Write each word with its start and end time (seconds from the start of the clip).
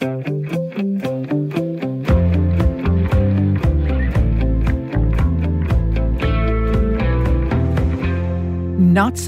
Not 0.00 0.08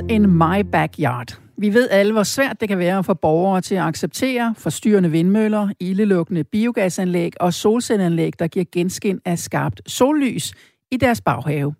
in 0.08 0.30
my 0.30 0.62
backyard. 0.72 1.38
Vi 1.56 1.74
ved 1.74 1.88
alle, 1.90 2.12
hvor 2.12 2.22
svært 2.22 2.60
det 2.60 2.68
kan 2.68 2.78
være 2.78 3.04
for 3.04 3.14
borgere 3.14 3.60
til 3.60 3.74
at 3.74 3.82
acceptere 3.82 4.54
forstyrrende 4.58 5.10
vindmøller, 5.10 5.68
ildelukkende 5.80 6.44
biogasanlæg 6.44 7.32
og 7.40 7.54
solcelleanlæg, 7.54 8.32
der 8.38 8.46
giver 8.46 8.64
genskin 8.72 9.20
af 9.24 9.38
skarpt 9.38 9.80
sollys 9.86 10.52
i 10.90 10.96
deres 10.96 11.20
baghave. 11.20 11.74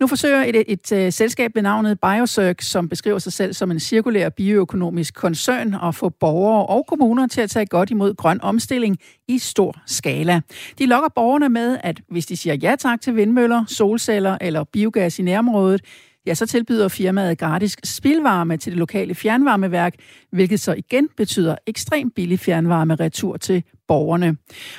Nu 0.00 0.06
forsøger 0.06 0.42
et, 0.42 0.56
et, 0.56 0.64
et 0.68 1.06
uh, 1.06 1.12
selskab 1.12 1.50
ved 1.54 1.62
navnet 1.62 1.98
Biocirc, 2.00 2.64
som 2.64 2.88
beskriver 2.88 3.18
sig 3.18 3.32
selv 3.32 3.52
som 3.52 3.70
en 3.70 3.80
cirkulær 3.80 4.28
bioøkonomisk 4.28 5.14
koncern, 5.14 5.74
at 5.74 5.94
få 5.94 6.08
borgere 6.08 6.66
og 6.66 6.86
kommuner 6.88 7.26
til 7.26 7.40
at 7.40 7.50
tage 7.50 7.66
godt 7.66 7.90
imod 7.90 8.14
grøn 8.14 8.40
omstilling 8.42 8.98
i 9.28 9.38
stor 9.38 9.76
skala. 9.86 10.40
De 10.78 10.86
lokker 10.86 11.08
borgerne 11.14 11.48
med, 11.48 11.78
at 11.80 12.00
hvis 12.10 12.26
de 12.26 12.36
siger 12.36 12.54
ja 12.54 12.76
tak 12.78 13.00
til 13.00 13.16
vindmøller, 13.16 13.64
solceller 13.68 14.38
eller 14.40 14.64
biogas 14.64 15.18
i 15.18 15.22
nærområdet, 15.22 15.80
ja, 16.26 16.34
så 16.34 16.46
tilbyder 16.46 16.88
firmaet 16.88 17.38
gratis 17.38 17.76
spilvarme 17.84 18.56
til 18.56 18.72
det 18.72 18.78
lokale 18.78 19.14
fjernvarmeværk, 19.14 19.94
hvilket 20.32 20.60
så 20.60 20.72
igen 20.72 21.08
betyder 21.16 21.56
ekstremt 21.66 22.14
billig 22.14 22.38
fjernvarme 22.38 22.94
retur 22.94 23.36
til 23.36 23.64
borgerne. 23.88 24.36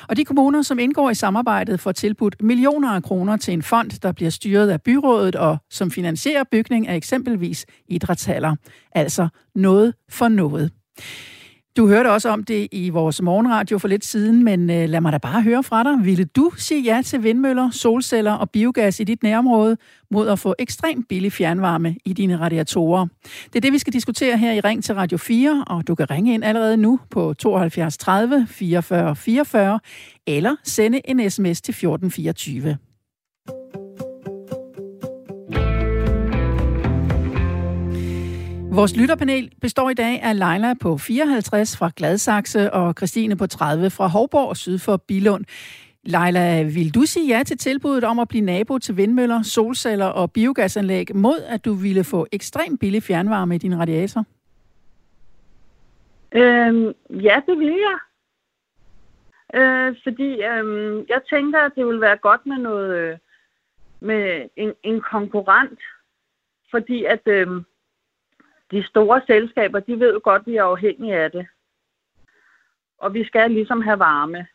Og 0.08 0.16
de 0.16 0.24
kommuner, 0.24 0.62
som 0.62 0.78
indgår 0.78 1.10
i 1.10 1.14
samarbejdet, 1.14 1.80
får 1.80 1.92
tilbudt 1.92 2.42
millioner 2.42 2.90
af 2.90 3.02
kroner 3.02 3.36
til 3.36 3.54
en 3.54 3.62
fond, 3.62 3.90
der 3.90 4.12
bliver 4.12 4.30
styret 4.30 4.70
af 4.70 4.82
byrådet 4.82 5.36
og 5.36 5.56
som 5.70 5.90
finansierer 5.90 6.44
bygning 6.52 6.88
af 6.88 6.96
eksempelvis 6.96 7.66
idrætshaller. 7.88 8.56
Altså 8.92 9.28
noget 9.54 9.94
for 10.10 10.28
noget. 10.28 10.70
Du 11.76 11.86
hørte 11.86 12.10
også 12.10 12.28
om 12.28 12.44
det 12.44 12.68
i 12.72 12.88
vores 12.88 13.22
morgenradio 13.22 13.78
for 13.78 13.88
lidt 13.88 14.04
siden, 14.04 14.44
men 14.44 14.70
øh, 14.70 14.88
lad 14.88 15.00
mig 15.00 15.12
da 15.12 15.18
bare 15.18 15.42
høre 15.42 15.62
fra 15.62 15.82
dig. 15.82 16.04
Ville 16.04 16.24
du 16.24 16.52
sige 16.56 16.82
ja 16.82 17.02
til 17.04 17.22
vindmøller, 17.22 17.70
solceller 17.70 18.32
og 18.32 18.50
biogas 18.50 19.00
i 19.00 19.04
dit 19.04 19.22
nærområde 19.22 19.76
mod 20.10 20.28
at 20.28 20.38
få 20.38 20.54
ekstremt 20.58 21.08
billig 21.08 21.32
fjernvarme 21.32 21.96
i 22.04 22.12
dine 22.12 22.36
radiatorer? 22.36 23.06
Det 23.46 23.56
er 23.56 23.60
det, 23.60 23.72
vi 23.72 23.78
skal 23.78 23.92
diskutere 23.92 24.38
her 24.38 24.52
i 24.52 24.60
Ring 24.60 24.84
til 24.84 24.94
Radio 24.94 25.18
4, 25.18 25.64
og 25.66 25.88
du 25.88 25.94
kan 25.94 26.10
ringe 26.10 26.34
ind 26.34 26.44
allerede 26.44 26.76
nu 26.76 27.00
på 27.10 27.34
72 27.34 27.98
30 27.98 28.46
44 28.50 29.16
44 29.16 29.80
eller 30.26 30.56
sende 30.64 31.00
en 31.04 31.30
sms 31.30 31.60
til 31.60 31.72
1424. 31.72 32.78
Vores 38.74 38.96
lytterpanel 38.96 39.52
består 39.60 39.90
i 39.90 39.94
dag 39.94 40.22
af 40.22 40.38
Leila 40.38 40.74
på 40.82 40.96
54 40.96 41.76
fra 41.78 41.90
Gladsaxe 41.96 42.72
og 42.72 42.94
Christine 42.98 43.36
på 43.36 43.46
30 43.46 43.90
fra 43.90 44.06
Hovborg 44.06 44.56
syd 44.56 44.78
for 44.78 44.96
Bilund. 44.96 45.44
Leila, 46.02 46.62
vil 46.62 46.94
du 46.94 47.02
sige 47.02 47.36
ja 47.36 47.42
til 47.42 47.58
tilbuddet 47.58 48.04
om 48.04 48.18
at 48.18 48.28
blive 48.28 48.44
nabo 48.44 48.78
til 48.78 48.96
vindmøller, 48.96 49.42
solceller 49.42 50.06
og 50.06 50.32
biogasanlæg, 50.32 51.16
mod 51.16 51.42
at 51.48 51.64
du 51.64 51.74
ville 51.74 52.04
få 52.04 52.26
ekstremt 52.32 52.80
billig 52.80 53.02
fjernvarme 53.02 53.54
i 53.54 53.58
din 53.58 53.78
radiator? 53.80 54.24
Øhm, 56.32 56.92
ja, 57.10 57.40
det 57.46 57.58
vil 57.58 57.76
jeg. 57.88 57.98
Øh, 59.60 59.96
fordi 60.02 60.30
øhm, 60.42 61.04
jeg 61.08 61.20
tænker, 61.30 61.60
at 61.60 61.72
det 61.76 61.86
vil 61.86 62.00
være 62.00 62.16
godt 62.16 62.46
med 62.46 62.58
noget 62.58 62.96
øh, 62.96 63.18
med 64.00 64.48
en, 64.56 64.72
en 64.82 65.00
konkurrent. 65.00 65.80
Fordi 66.70 67.04
at 67.04 67.20
øhm, 67.26 67.64
de 68.74 68.86
store 68.86 69.22
selskaber, 69.26 69.80
de 69.80 70.00
ved 70.00 70.12
jo 70.12 70.20
godt, 70.24 70.42
at 70.42 70.46
vi 70.46 70.56
er 70.56 70.64
afhængige 70.64 71.16
af 71.16 71.30
det. 71.30 71.46
Og 72.98 73.14
vi 73.14 73.24
skal 73.24 73.50
ligesom 73.50 73.80
have 73.82 73.98
varme. 73.98 74.46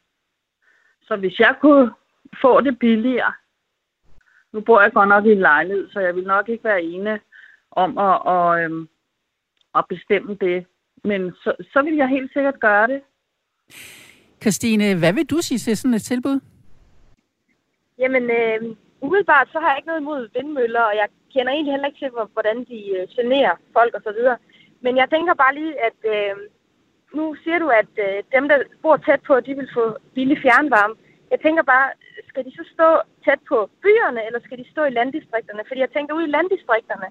Så 1.02 1.16
hvis 1.16 1.40
jeg 1.40 1.56
kunne 1.62 1.92
få 2.42 2.62
det 2.62 2.80
billigere, 2.80 3.34
nu 4.54 4.62
bor 4.62 4.82
jeg 4.82 4.94
godt 4.94 5.10
nok 5.10 5.26
i 5.26 5.32
en 5.32 5.40
lejlighed, 5.40 5.90
så 5.90 6.00
jeg 6.00 6.16
vil 6.16 6.24
nok 6.24 6.50
ikke 6.50 6.64
være 6.64 6.84
ene 6.84 7.20
om 7.72 7.98
at, 7.98 8.18
at, 8.36 8.64
øhm, 8.64 8.90
at 9.76 9.86
bestemme 9.90 10.38
det. 10.42 10.66
Men 11.04 11.32
så, 11.44 11.54
så 11.74 11.82
vil 11.82 11.96
jeg 11.96 12.08
helt 12.08 12.34
sikkert 12.34 12.60
gøre 12.60 12.88
det. 12.88 13.02
Christine, 14.42 15.00
hvad 15.00 15.14
vil 15.14 15.26
du 15.26 15.38
sige 15.42 15.58
til 15.58 15.78
sådan 15.78 15.94
et 15.94 16.02
tilbud? 16.02 16.40
Jamen, 17.98 18.24
øh, 18.24 18.76
umiddelbart 19.02 19.50
så 19.52 19.60
har 19.60 19.70
jeg 19.70 19.78
ikke 19.78 19.88
noget 19.88 20.02
imod 20.02 20.30
vindmøller, 20.36 20.82
og 20.82 20.96
jeg 20.96 21.08
kender 21.34 21.52
egentlig 21.52 21.74
heller 21.74 21.88
ikke 21.88 22.00
til, 22.00 22.12
hvordan 22.36 22.58
de 22.72 22.80
øh, 22.98 23.08
generer 23.16 23.56
folk 23.78 23.92
osv. 23.98 24.22
Men 24.82 24.98
jeg 24.98 25.10
tænker 25.10 25.34
bare 25.34 25.56
lige, 25.56 25.74
at 25.88 26.00
øh, 26.14 26.36
nu 27.14 27.36
siger 27.44 27.60
du, 27.60 27.68
at 27.82 27.94
øh, 28.06 28.24
dem, 28.36 28.50
der 28.50 28.58
bor 28.82 28.98
tæt 28.98 29.22
på, 29.28 29.40
de 29.40 29.54
vil 29.56 29.70
få 29.74 29.98
billig 30.16 30.38
fjernvarme. 30.42 30.96
Jeg 31.32 31.40
tænker 31.40 31.64
bare, 31.64 31.90
skal 32.28 32.46
de 32.46 32.52
så 32.52 32.64
stå 32.74 32.90
tæt 33.26 33.42
på 33.48 33.70
byerne, 33.84 34.26
eller 34.26 34.40
skal 34.44 34.58
de 34.58 34.72
stå 34.72 34.84
i 34.84 34.98
landdistrikterne? 35.00 35.64
Fordi 35.68 35.80
jeg 35.80 35.92
tænker, 35.92 36.16
ude 36.16 36.28
i 36.28 36.36
landdistrikterne, 36.38 37.10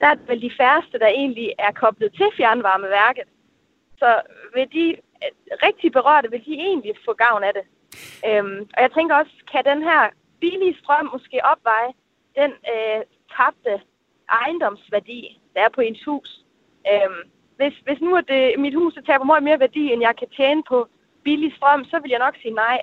der 0.00 0.06
er 0.06 0.16
vel 0.26 0.42
de 0.42 0.56
færreste, 0.60 0.98
der 0.98 1.06
egentlig 1.06 1.48
er 1.58 1.72
koblet 1.72 2.12
til 2.14 2.28
fjernvarmeværket. 2.36 3.28
Så 3.98 4.10
vil 4.54 4.68
de 4.72 4.86
øh, 5.24 5.32
rigtig 5.66 5.92
berørte, 5.92 6.30
vil 6.30 6.44
de 6.46 6.54
egentlig 6.54 6.94
få 7.04 7.12
gavn 7.12 7.44
af 7.44 7.52
det. 7.58 7.66
Øhm, 8.28 8.60
og 8.76 8.80
jeg 8.82 8.90
tænker 8.92 9.14
også, 9.14 9.34
kan 9.52 9.64
den 9.64 9.82
her 9.82 10.02
billige 10.40 10.78
strøm 10.80 11.08
måske 11.12 11.38
opveje 11.52 11.92
den 12.40 12.50
øh, 12.72 13.00
tabte 13.36 13.74
ejendomsværdi, 14.40 15.20
der 15.54 15.60
er 15.66 15.72
på 15.74 15.80
ens 15.80 16.04
hus. 16.10 16.30
Øhm, 16.90 17.22
hvis, 17.58 17.74
hvis 17.86 18.00
nu 18.00 18.10
er 18.14 18.24
det, 18.32 18.42
mit 18.58 18.74
hus 18.74 18.92
taber 19.06 19.24
meget 19.24 19.42
mere 19.48 19.60
værdi, 19.60 19.84
end 19.92 20.00
jeg 20.08 20.14
kan 20.18 20.28
tjene 20.36 20.62
på 20.68 20.78
billig 21.24 21.52
strøm, 21.56 21.84
så 21.84 21.96
vil 22.02 22.10
jeg 22.10 22.18
nok 22.26 22.36
sige 22.42 22.54
nej. 22.54 22.78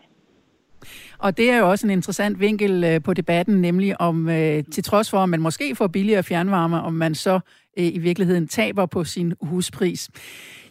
Og 1.19 1.37
det 1.37 1.51
er 1.51 1.57
jo 1.57 1.69
også 1.69 1.87
en 1.87 1.91
interessant 1.91 2.39
vinkel 2.39 2.83
øh, 2.83 3.03
på 3.03 3.13
debatten, 3.13 3.61
nemlig 3.61 4.01
om 4.01 4.29
øh, 4.29 4.63
til 4.73 4.83
trods 4.83 5.09
for, 5.11 5.17
at 5.17 5.29
man 5.29 5.41
måske 5.41 5.75
får 5.75 5.87
billigere 5.87 6.23
fjernvarme, 6.23 6.81
om 6.81 6.93
man 6.93 7.15
så 7.15 7.39
øh, 7.77 7.85
i 7.85 7.97
virkeligheden 7.97 8.47
taber 8.47 8.85
på 8.85 9.03
sin 9.03 9.33
huspris. 9.41 10.09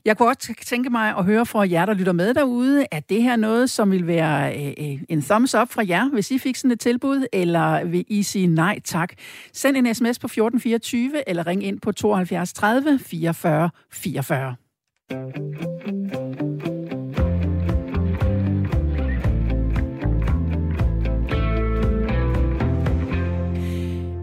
Jeg 0.04 0.16
kunne 0.16 0.28
også 0.28 0.54
tænke 0.66 0.90
mig 0.90 1.16
at 1.18 1.24
høre 1.24 1.46
fra 1.46 1.70
jer, 1.70 1.86
der 1.86 1.94
lytter 1.94 2.12
med 2.12 2.34
derude, 2.34 2.86
at 2.90 3.10
det 3.10 3.22
her 3.22 3.36
noget, 3.36 3.70
som 3.70 3.90
vil 3.90 4.06
være 4.06 4.56
øh, 4.56 4.74
øh, 4.78 5.02
en 5.08 5.22
thumbs 5.22 5.54
up 5.54 5.68
fra 5.68 5.82
jer, 5.88 6.08
hvis 6.08 6.30
I 6.30 6.38
fik 6.38 6.56
sådan 6.56 6.70
et 6.70 6.80
tilbud, 6.80 7.26
eller 7.32 7.84
vil 7.84 8.04
I 8.08 8.22
sige 8.22 8.46
nej 8.46 8.80
tak? 8.84 9.12
Send 9.52 9.76
en 9.76 9.94
sms 9.94 10.18
på 10.18 10.26
1424, 10.26 11.28
eller 11.28 11.46
ring 11.46 11.64
ind 11.64 11.80
på 11.80 11.92
72 11.92 12.52
30 12.52 12.98
44 12.98 13.70
44. 13.92 14.56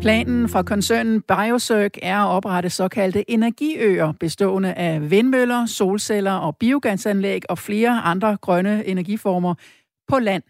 Planen 0.07 0.49
fra 0.49 0.63
koncernen 0.63 1.21
Biocirc 1.21 1.91
er 2.01 2.17
at 2.17 2.27
oprette 2.27 2.69
såkaldte 2.69 3.31
energiøer, 3.31 4.11
bestående 4.19 4.73
af 4.73 5.11
vindmøller, 5.11 5.65
solceller 5.65 6.31
og 6.31 6.57
biogasanlæg 6.57 7.41
og 7.49 7.57
flere 7.57 8.01
andre 8.01 8.37
grønne 8.41 8.85
energiformer 8.85 9.55
på 10.07 10.19
land. 10.19 10.43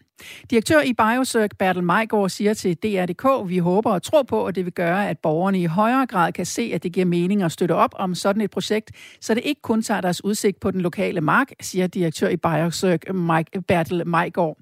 Direktør 0.50 0.80
i 0.80 0.92
Biocirc, 0.92 1.50
Bertel 1.58 1.82
Majgaard, 1.82 2.28
siger 2.28 2.54
til 2.54 2.76
DR.dk, 2.76 3.48
vi 3.48 3.58
håber 3.58 3.92
og 3.92 4.02
tror 4.02 4.22
på, 4.22 4.46
at 4.46 4.54
det 4.54 4.64
vil 4.64 4.72
gøre, 4.72 5.08
at 5.08 5.18
borgerne 5.18 5.60
i 5.60 5.64
højere 5.64 6.06
grad 6.06 6.32
kan 6.32 6.46
se, 6.46 6.70
at 6.74 6.82
det 6.82 6.92
giver 6.92 7.06
mening 7.06 7.42
at 7.42 7.52
støtte 7.52 7.72
op 7.72 7.94
om 7.94 8.14
sådan 8.14 8.42
et 8.42 8.50
projekt, 8.50 8.92
så 9.20 9.34
det 9.34 9.42
ikke 9.44 9.62
kun 9.62 9.82
tager 9.82 10.00
deres 10.00 10.24
udsigt 10.24 10.60
på 10.60 10.70
den 10.70 10.80
lokale 10.80 11.20
mark, 11.20 11.52
siger 11.60 11.86
direktør 11.86 12.28
i 12.28 12.36
Biocirc, 12.36 13.00
Mike, 13.14 13.62
Bertel 13.68 14.06
Majgaard. 14.06 14.56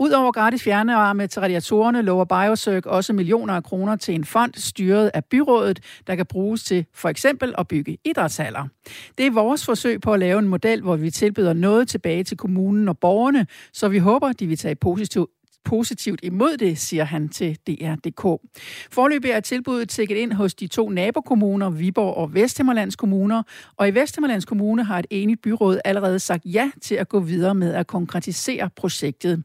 Udover 0.00 0.32
gratis 0.32 0.62
fjernevarme 0.62 1.26
til 1.26 1.40
radiatorerne 1.40 2.02
lover 2.02 2.24
Biocirc 2.24 2.86
også 2.86 3.12
millioner 3.12 3.54
af 3.54 3.64
kroner 3.64 3.96
til 3.96 4.14
en 4.14 4.24
fond 4.24 4.54
styret 4.54 5.10
af 5.14 5.24
byrådet, 5.24 5.80
der 6.06 6.16
kan 6.16 6.26
bruges 6.26 6.64
til 6.64 6.86
for 6.94 7.08
eksempel 7.08 7.54
at 7.58 7.68
bygge 7.68 7.98
idrætshaller. 8.04 8.68
Det 9.18 9.26
er 9.26 9.30
vores 9.30 9.64
forsøg 9.64 10.00
på 10.00 10.12
at 10.12 10.20
lave 10.20 10.38
en 10.38 10.48
model, 10.48 10.82
hvor 10.82 10.96
vi 10.96 11.10
tilbyder 11.10 11.52
noget 11.52 11.88
tilbage 11.88 12.24
til 12.24 12.36
kommunen 12.36 12.88
og 12.88 12.98
borgerne, 12.98 13.46
så 13.72 13.88
vi 13.88 13.98
håber, 13.98 14.32
de 14.32 14.46
vil 14.46 14.58
tage 14.58 14.74
positivt 14.74 15.30
positivt 15.64 16.20
imod 16.22 16.56
det, 16.56 16.78
siger 16.78 17.04
han 17.04 17.28
til 17.28 17.58
DR.dk. 17.66 18.42
Forløbig 18.90 19.30
er 19.30 19.40
tilbuddet 19.40 19.88
tækket 19.88 20.16
ind 20.16 20.32
hos 20.32 20.54
de 20.54 20.66
to 20.66 20.88
nabokommuner, 20.88 21.70
Viborg 21.70 22.14
og 22.14 22.34
Vesthimmerlands 22.34 22.96
Kommuner, 22.96 23.42
og 23.76 23.88
i 23.88 23.94
Vesthimmerlands 23.94 24.44
Kommune 24.44 24.84
har 24.84 24.98
et 24.98 25.06
enigt 25.10 25.42
byråd 25.42 25.80
allerede 25.84 26.18
sagt 26.18 26.42
ja 26.44 26.70
til 26.82 26.94
at 26.94 27.08
gå 27.08 27.20
videre 27.20 27.54
med 27.54 27.74
at 27.74 27.86
konkretisere 27.86 28.70
projektet. 28.76 29.42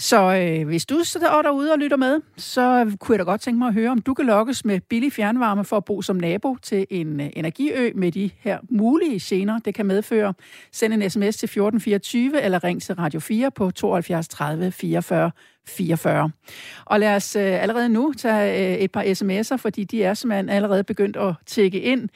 Så 0.00 0.34
øh, 0.34 0.66
hvis 0.66 0.86
du 0.86 1.04
sidder 1.04 1.42
derude 1.42 1.72
og 1.72 1.78
lytter 1.78 1.96
med, 1.96 2.20
så 2.36 2.96
kunne 3.00 3.14
jeg 3.14 3.18
da 3.18 3.30
godt 3.30 3.40
tænke 3.40 3.58
mig 3.58 3.68
at 3.68 3.74
høre, 3.74 3.90
om 3.90 4.00
du 4.00 4.14
kan 4.14 4.26
lokkes 4.26 4.64
med 4.64 4.80
billig 4.80 5.12
fjernvarme 5.12 5.64
for 5.64 5.76
at 5.76 5.84
bo 5.84 6.02
som 6.02 6.16
nabo 6.16 6.56
til 6.62 6.86
en 6.90 7.20
øh, 7.20 7.30
energiø 7.36 7.92
med 7.94 8.12
de 8.12 8.30
her 8.38 8.58
mulige 8.70 9.20
gener, 9.22 9.58
det 9.58 9.74
kan 9.74 9.86
medføre. 9.86 10.34
Send 10.72 10.92
en 10.94 11.10
sms 11.10 11.36
til 11.36 11.46
1424 11.46 12.42
eller 12.42 12.64
ring 12.64 12.82
til 12.82 12.94
Radio 12.94 13.20
4 13.20 13.50
på 13.50 13.70
72 13.70 14.28
30 14.28 14.72
44 14.72 15.30
44. 15.68 16.30
Og 16.84 17.00
lad 17.00 17.16
os 17.16 17.36
øh, 17.36 17.62
allerede 17.62 17.88
nu 17.88 18.12
tage 18.18 18.72
øh, 18.74 18.78
et 18.78 18.92
par 18.92 19.02
sms'er, 19.02 19.56
fordi 19.56 19.84
de 19.84 20.02
er 20.02 20.14
simpelthen 20.14 20.48
allerede 20.48 20.84
begyndt 20.84 21.16
at 21.16 21.34
tække 21.46 21.80
ind. 21.80 22.08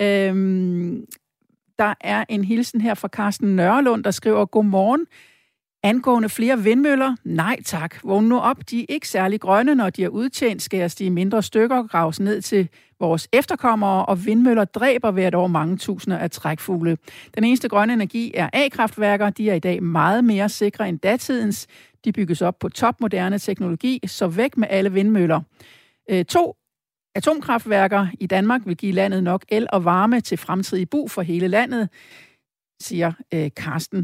Øhm, 0.00 1.06
Der 1.78 1.94
er 2.00 2.24
en 2.28 2.44
hilsen 2.44 2.80
her 2.80 2.94
fra 2.94 3.08
Carsten 3.08 3.56
Nørlund, 3.56 4.04
der 4.04 4.10
skriver, 4.10 4.44
Godmorgen. 4.44 5.06
Angående 5.82 6.28
flere 6.28 6.62
vindmøller? 6.62 7.16
Nej 7.24 7.56
tak. 7.64 8.04
Vågn 8.04 8.24
nu 8.24 8.38
op. 8.38 8.56
De 8.70 8.80
er 8.80 8.86
ikke 8.88 9.08
særlig 9.08 9.40
grønne. 9.40 9.74
Når 9.74 9.90
de 9.90 10.04
er 10.04 10.08
udtjent, 10.08 10.62
skæres 10.62 10.94
de 10.94 11.04
i 11.04 11.08
mindre 11.08 11.42
stykker 11.42 11.76
og 11.76 11.90
graves 11.90 12.20
ned 12.20 12.42
til 12.42 12.68
vores 13.00 13.28
efterkommere, 13.32 14.06
og 14.06 14.26
vindmøller 14.26 14.64
dræber 14.64 15.10
hvert 15.10 15.34
år 15.34 15.46
mange 15.46 15.76
tusinder 15.76 16.18
af 16.18 16.30
trækfugle. 16.30 16.98
Den 17.34 17.44
eneste 17.44 17.68
grønne 17.68 17.92
energi 17.92 18.32
er 18.34 18.48
A-kraftværker. 18.52 19.30
De 19.30 19.50
er 19.50 19.54
i 19.54 19.58
dag 19.58 19.82
meget 19.82 20.24
mere 20.24 20.48
sikre 20.48 20.88
end 20.88 20.98
datidens. 20.98 21.66
De 22.04 22.12
bygges 22.12 22.42
op 22.42 22.58
på 22.58 22.68
topmoderne 22.68 23.38
teknologi, 23.38 24.00
så 24.06 24.26
væk 24.26 24.56
med 24.56 24.68
alle 24.70 24.92
vindmøller. 24.92 25.40
Øh, 26.10 26.24
to 26.24 26.56
atomkraftværker 27.14 28.06
i 28.20 28.26
Danmark 28.26 28.60
vil 28.64 28.76
give 28.76 28.92
landet 28.92 29.24
nok 29.24 29.44
el 29.48 29.66
og 29.72 29.84
varme 29.84 30.20
til 30.20 30.38
fremtidig 30.38 30.90
brug 30.90 31.10
for 31.10 31.22
hele 31.22 31.48
landet 31.48 31.88
siger 32.80 33.12
øh, 33.34 33.50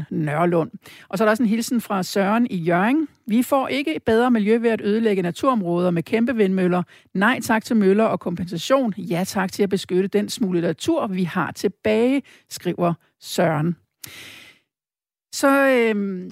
Nørlund. 0.09 0.71
Og 1.09 1.17
så 1.17 1.23
er 1.23 1.25
der 1.25 1.31
også 1.31 1.43
en 1.43 1.49
hilsen 1.49 1.81
fra 1.81 2.03
Søren 2.03 2.47
i 2.49 2.57
Jørgen. 2.57 3.07
Vi 3.27 3.43
får 3.43 3.67
ikke 3.67 3.99
bedre 4.05 4.31
miljø 4.31 4.57
ved 4.57 4.69
at 4.69 4.81
ødelægge 4.81 5.21
naturområder 5.21 5.91
med 5.91 6.03
kæmpe 6.03 6.35
vindmøller. 6.35 6.83
Nej 7.13 7.39
tak 7.43 7.65
til 7.65 7.75
møller 7.75 8.03
og 8.03 8.19
kompensation. 8.19 8.93
Ja 8.97 9.23
tak 9.27 9.51
til 9.51 9.63
at 9.63 9.69
beskytte 9.69 10.07
den 10.07 10.29
smule 10.29 10.61
natur, 10.61 11.07
vi 11.07 11.23
har 11.23 11.51
tilbage, 11.51 12.21
skriver 12.49 12.93
Søren. 13.19 13.75
Så 15.33 15.67
øh, 15.67 16.29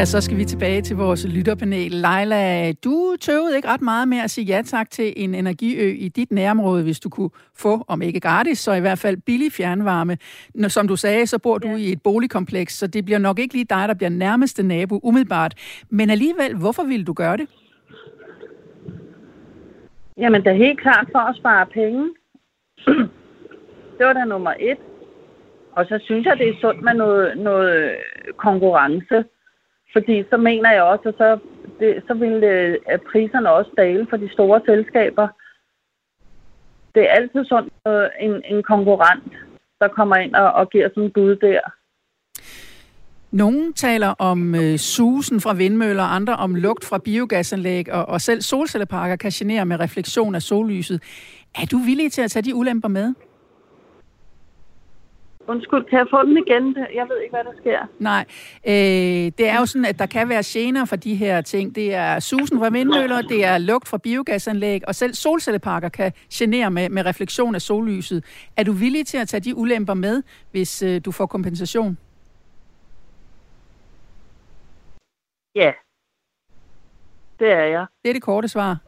Ja, 0.00 0.04
så 0.04 0.20
skal 0.20 0.36
vi 0.36 0.44
tilbage 0.44 0.82
til 0.82 0.96
vores 0.96 1.26
lytterpanel. 1.34 1.90
Leila, 1.90 2.72
du 2.72 3.16
tøvede 3.20 3.56
ikke 3.56 3.68
ret 3.68 3.82
meget 3.82 4.08
med 4.08 4.18
at 4.18 4.30
sige 4.30 4.44
ja 4.44 4.62
tak 4.64 4.90
til 4.90 5.12
en 5.16 5.34
energiø 5.34 5.94
i 5.98 6.08
dit 6.08 6.30
nærområde, 6.32 6.82
hvis 6.82 7.00
du 7.00 7.08
kunne 7.08 7.30
få, 7.58 7.84
om 7.88 8.02
ikke 8.02 8.20
gratis, 8.20 8.58
så 8.58 8.72
i 8.72 8.80
hvert 8.80 8.98
fald 8.98 9.16
billig 9.16 9.52
fjernvarme. 9.52 10.16
Når, 10.54 10.68
som 10.68 10.88
du 10.88 10.96
sagde, 10.96 11.26
så 11.26 11.38
bor 11.38 11.58
du 11.58 11.68
ja. 11.68 11.76
i 11.76 11.92
et 11.92 12.02
boligkompleks, 12.02 12.78
så 12.78 12.86
det 12.86 13.04
bliver 13.04 13.18
nok 13.18 13.38
ikke 13.38 13.54
lige 13.54 13.64
dig, 13.64 13.88
der 13.88 13.94
bliver 13.94 14.10
nærmeste 14.10 14.62
nabo 14.62 15.00
umiddelbart. 15.02 15.54
Men 15.90 16.10
alligevel, 16.10 16.56
hvorfor 16.56 16.82
ville 16.82 17.04
du 17.04 17.12
gøre 17.12 17.36
det? 17.36 17.48
Jamen, 20.16 20.44
det 20.44 20.50
er 20.52 20.64
helt 20.66 20.80
klart 20.80 21.06
for 21.12 21.18
at 21.18 21.36
spare 21.36 21.66
penge. 21.66 22.10
det 23.98 24.06
var 24.06 24.12
da 24.12 24.24
nummer 24.24 24.54
et. 24.60 24.78
Og 25.72 25.86
så 25.86 26.00
synes 26.04 26.26
jeg, 26.26 26.38
det 26.38 26.48
er 26.48 26.60
sundt 26.60 26.82
med 26.82 26.94
noget, 26.94 27.38
noget 27.38 27.96
konkurrence. 28.36 29.24
Fordi 29.92 30.24
så 30.30 30.36
mener 30.36 30.70
jeg 30.72 30.82
også, 30.82 31.08
at 31.08 31.14
så, 31.18 31.38
det, 31.80 32.02
så 32.06 32.14
vil 32.14 32.44
øh, 32.44 32.78
at 32.86 33.00
priserne 33.12 33.50
også 33.50 33.70
dale 33.76 34.06
for 34.10 34.16
de 34.16 34.32
store 34.32 34.60
selskaber. 34.66 35.28
Det 36.94 37.02
er 37.02 37.12
altid 37.12 37.44
sådan 37.44 37.70
en, 38.20 38.42
en 38.44 38.62
konkurrent, 38.62 39.32
der 39.80 39.88
kommer 39.88 40.16
ind 40.16 40.34
og, 40.34 40.52
og 40.52 40.70
giver 40.70 40.88
sådan 40.88 41.02
en 41.02 41.12
bud 41.12 41.36
der. 41.36 41.60
Nogle 43.30 43.72
taler 43.72 44.14
om 44.18 44.54
øh, 44.54 44.78
susen 44.78 45.40
fra 45.40 45.54
vindmøller, 45.54 46.02
andre 46.02 46.36
om 46.36 46.54
lugt 46.54 46.84
fra 46.84 46.98
biogasanlæg, 46.98 47.92
og, 47.92 48.08
og 48.08 48.20
selv 48.20 48.42
solcelleparker 48.42 49.16
kan 49.16 49.30
genere 49.30 49.66
med 49.66 49.80
refleksion 49.80 50.34
af 50.34 50.42
sollyset. 50.42 51.02
Er 51.54 51.66
du 51.66 51.78
villig 51.78 52.12
til 52.12 52.22
at 52.22 52.30
tage 52.30 52.42
de 52.42 52.54
ulemper 52.54 52.88
med? 52.88 53.14
Undskyld, 55.50 55.84
kan 55.84 55.98
jeg 55.98 56.06
få 56.10 56.22
den 56.22 56.36
igen? 56.46 56.76
Jeg 56.94 57.08
ved 57.08 57.20
ikke, 57.20 57.32
hvad 57.32 57.44
der 57.44 57.52
sker. 57.60 57.80
Nej, 57.98 58.24
øh, 58.66 59.32
det 59.38 59.48
er 59.48 59.58
jo 59.60 59.66
sådan, 59.66 59.84
at 59.84 59.98
der 59.98 60.06
kan 60.06 60.28
være 60.28 60.42
gener 60.46 60.84
for 60.84 60.96
de 60.96 61.14
her 61.14 61.40
ting. 61.40 61.74
Det 61.74 61.94
er 61.94 62.20
susen 62.20 62.58
fra 62.58 62.68
vindmøller, 62.68 63.22
det 63.22 63.44
er 63.44 63.58
lugt 63.58 63.88
fra 63.88 63.98
biogasanlæg, 63.98 64.88
og 64.88 64.94
selv 64.94 65.14
solcelleparker 65.14 65.88
kan 65.88 66.12
genere 66.32 66.70
med, 66.70 66.88
med 66.88 67.06
refleksion 67.06 67.54
af 67.54 67.60
sollyset. 67.62 68.24
Er 68.56 68.64
du 68.64 68.72
villig 68.72 69.06
til 69.06 69.18
at 69.18 69.28
tage 69.28 69.40
de 69.40 69.56
ulemper 69.56 69.94
med, 69.94 70.22
hvis 70.50 70.82
øh, 70.82 71.00
du 71.04 71.12
får 71.12 71.26
kompensation? 71.26 71.98
Ja, 75.54 75.72
det 77.38 77.52
er 77.52 77.64
jeg. 77.64 77.86
Det 78.02 78.08
er 78.08 78.12
det 78.12 78.22
korte 78.22 78.48
svar. 78.48 78.78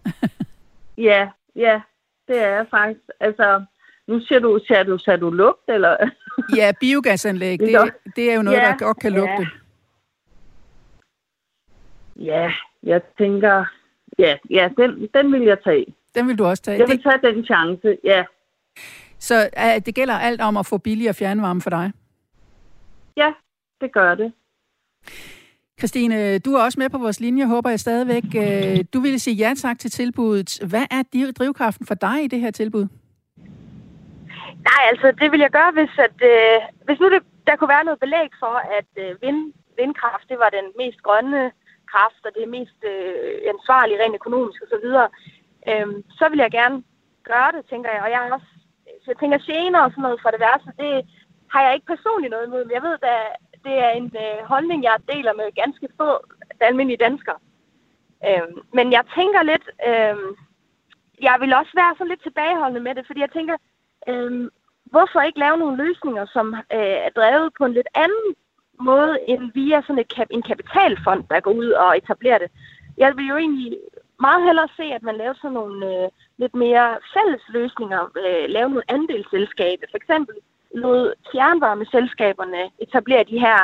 ja, 1.08 1.28
ja, 1.56 1.80
det 2.28 2.42
er 2.42 2.48
jeg 2.48 2.66
faktisk. 2.70 3.00
Altså, 3.20 3.64
nu 4.06 4.20
siger 4.20 4.38
du, 4.38 4.60
siger 4.66 4.82
du, 4.82 4.98
siger 4.98 5.16
du 5.16 5.30
lugt, 5.30 5.68
eller? 5.68 5.96
ja, 6.58 6.72
biogasanlæg, 6.80 7.60
det, 7.60 7.92
det 8.16 8.30
er 8.30 8.34
jo 8.34 8.42
noget, 8.42 8.58
ja, 8.58 8.64
der 8.64 8.76
godt 8.76 8.98
kan 9.00 9.12
lugte. 9.12 9.46
Ja. 12.16 12.52
jeg 12.82 13.00
tænker, 13.18 13.64
ja, 14.18 14.36
ja 14.50 14.68
den, 14.76 15.08
den 15.14 15.32
vil 15.32 15.42
jeg 15.42 15.58
tage. 15.64 15.86
Den 16.14 16.28
vil 16.28 16.38
du 16.38 16.44
også 16.44 16.62
tage? 16.62 16.78
Jeg 16.78 16.88
vil 16.88 17.02
tage 17.02 17.34
den 17.34 17.44
chance, 17.44 17.98
ja. 18.04 18.24
Så 19.18 19.48
uh, 19.56 19.84
det 19.86 19.94
gælder 19.94 20.14
alt 20.14 20.40
om 20.40 20.56
at 20.56 20.66
få 20.66 20.78
billigere 20.78 21.14
fjernvarme 21.14 21.60
for 21.60 21.70
dig? 21.70 21.92
Ja, 23.16 23.32
det 23.80 23.92
gør 23.92 24.14
det. 24.14 24.32
Christine, 25.78 26.38
du 26.38 26.54
er 26.54 26.62
også 26.62 26.80
med 26.80 26.90
på 26.90 26.98
vores 26.98 27.20
linje, 27.20 27.46
håber 27.46 27.70
jeg 27.70 27.80
stadigvæk. 27.80 28.24
Øh, 28.36 28.84
du 28.94 29.00
ville 29.00 29.18
sige 29.18 29.34
ja 29.34 29.54
tak 29.56 29.78
til 29.78 29.90
tilbuddet. 29.90 30.58
Hvad 30.68 30.84
er 30.90 31.32
drivkraften 31.38 31.86
for 31.86 31.94
dig 31.94 32.24
i 32.24 32.26
det 32.26 32.40
her 32.40 32.50
tilbud? 32.50 32.86
Nej, 34.68 34.82
altså 34.90 35.06
det 35.20 35.28
vil 35.32 35.40
jeg 35.40 35.52
gøre, 35.58 35.72
hvis, 35.78 35.94
at, 36.06 36.18
øh, 36.32 36.58
hvis 36.86 37.00
nu 37.00 37.06
det, 37.14 37.22
der 37.46 37.56
kunne 37.56 37.74
være 37.76 37.84
noget 37.88 38.00
belæg 38.04 38.30
for, 38.42 38.54
at 38.78 38.90
øh, 39.04 39.22
vind, 39.22 39.52
vindkraft 39.80 40.28
det 40.28 40.38
var 40.38 40.50
den 40.58 40.66
mest 40.80 41.00
grønne 41.06 41.52
kraft, 41.92 42.22
og 42.26 42.32
det 42.38 42.54
mest 42.56 42.78
øh, 42.92 43.34
ansvarlige 43.52 44.00
rent 44.02 44.18
økonomisk 44.20 44.62
osv., 44.64 44.88
øh, 45.70 45.88
så 46.18 46.24
vil 46.30 46.38
jeg 46.44 46.50
gerne 46.50 46.76
gøre 47.30 47.52
det, 47.54 47.62
tænker 47.70 47.90
jeg. 47.94 48.02
Og 48.02 48.10
jeg 48.10 48.32
også, 48.36 48.50
så 49.02 49.06
jeg 49.12 49.18
tænker 49.20 49.38
gener 49.48 49.80
og 49.82 49.90
sådan 49.90 50.02
noget 50.02 50.22
fra 50.22 50.30
det 50.34 50.40
værste, 50.46 50.70
det 50.82 50.92
har 51.52 51.62
jeg 51.64 51.74
ikke 51.74 51.92
personligt 51.94 52.30
noget 52.34 52.46
imod, 52.46 52.64
men 52.64 52.74
jeg 52.76 52.82
ved, 52.82 52.94
at 53.02 53.02
det 53.66 53.74
er 53.86 53.90
en 54.00 54.10
øh, 54.24 54.38
holdning, 54.52 54.82
jeg 54.82 54.96
deler 55.12 55.34
med 55.40 55.58
ganske 55.62 55.88
få 55.98 56.10
almindelige 56.60 57.04
danskere. 57.06 57.38
Øh, 58.28 58.48
men 58.76 58.86
jeg 58.96 59.04
tænker 59.18 59.42
lidt, 59.42 59.66
øh, 59.90 60.16
jeg 61.28 61.36
vil 61.40 61.52
også 61.60 61.72
være 61.80 61.94
sådan 61.94 62.10
lidt 62.12 62.22
tilbageholdende 62.22 62.84
med 62.86 62.94
det, 62.94 63.06
fordi 63.06 63.20
jeg 63.20 63.32
tænker, 63.32 63.56
Øhm, 64.08 64.50
hvorfor 64.84 65.20
ikke 65.20 65.38
lave 65.38 65.56
nogle 65.56 65.84
løsninger, 65.84 66.26
som 66.26 66.54
øh, 66.54 66.96
er 67.06 67.12
drevet 67.16 67.52
på 67.58 67.64
en 67.64 67.72
lidt 67.72 67.88
anden 67.94 68.28
måde 68.80 69.18
end 69.28 69.52
via 69.54 69.82
sådan 69.82 69.98
et, 69.98 70.12
en 70.30 70.42
kapitalfond, 70.42 71.24
der 71.30 71.40
går 71.40 71.52
ud 71.52 71.70
og 71.70 71.96
etablerer 71.96 72.38
det. 72.38 72.50
Jeg 72.96 73.16
vil 73.16 73.26
jo 73.28 73.36
egentlig 73.36 73.78
meget 74.20 74.44
hellere 74.44 74.68
se, 74.76 74.82
at 74.82 75.02
man 75.02 75.16
laver 75.16 75.34
sådan 75.34 75.58
nogle 75.60 75.78
øh, 75.92 76.08
lidt 76.36 76.54
mere 76.54 76.98
fælles 77.14 77.42
løsninger, 77.48 78.02
øh, 78.24 78.44
lave 78.56 78.68
nogle 78.68 78.90
andelsselskaber. 78.96 79.86
For 79.90 79.96
eksempel 79.96 80.36
lod 80.74 81.14
fjernvarmeselskaberne 81.32 82.62
etablere 82.78 83.24
de 83.24 83.38
her 83.38 83.58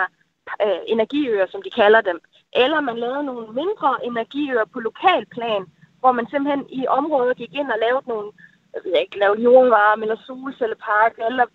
øh, 0.65 0.81
energiøer, 0.87 1.47
som 1.51 1.63
de 1.63 1.71
kalder 1.71 2.01
dem. 2.01 2.19
Eller 2.63 2.81
man 2.81 2.97
lavede 2.97 3.25
nogle 3.25 3.47
mindre 3.61 3.91
energiøer 4.05 4.65
på 4.73 4.81
lokalplan, 4.81 5.65
hvor 6.01 6.13
man 6.13 6.27
simpelthen 6.31 6.67
i 6.81 6.87
området 6.87 7.37
gik 7.37 7.55
ind 7.55 7.71
og 7.75 7.79
lavede 7.85 8.09
nogle 8.09 8.31
jeg 8.75 8.81
ved 8.85 8.95
ikke, 9.01 9.19
lave 9.19 9.37
jordvarme 9.47 10.03
eller 10.03 10.21
solcellepark, 10.27 11.15
eller 11.29 11.47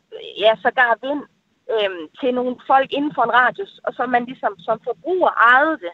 ja, 0.44 0.52
sågar 0.62 0.98
vind 1.08 1.24
øhm, 1.74 2.04
til 2.20 2.34
nogle 2.34 2.56
folk 2.68 2.90
inden 2.94 3.14
for 3.16 3.24
en 3.24 3.34
radius, 3.34 3.80
og 3.84 3.94
så 3.94 4.06
man 4.06 4.26
ligesom 4.26 4.60
som 4.60 4.80
forbruger 4.84 5.30
ejede 5.30 5.78
det, 5.86 5.94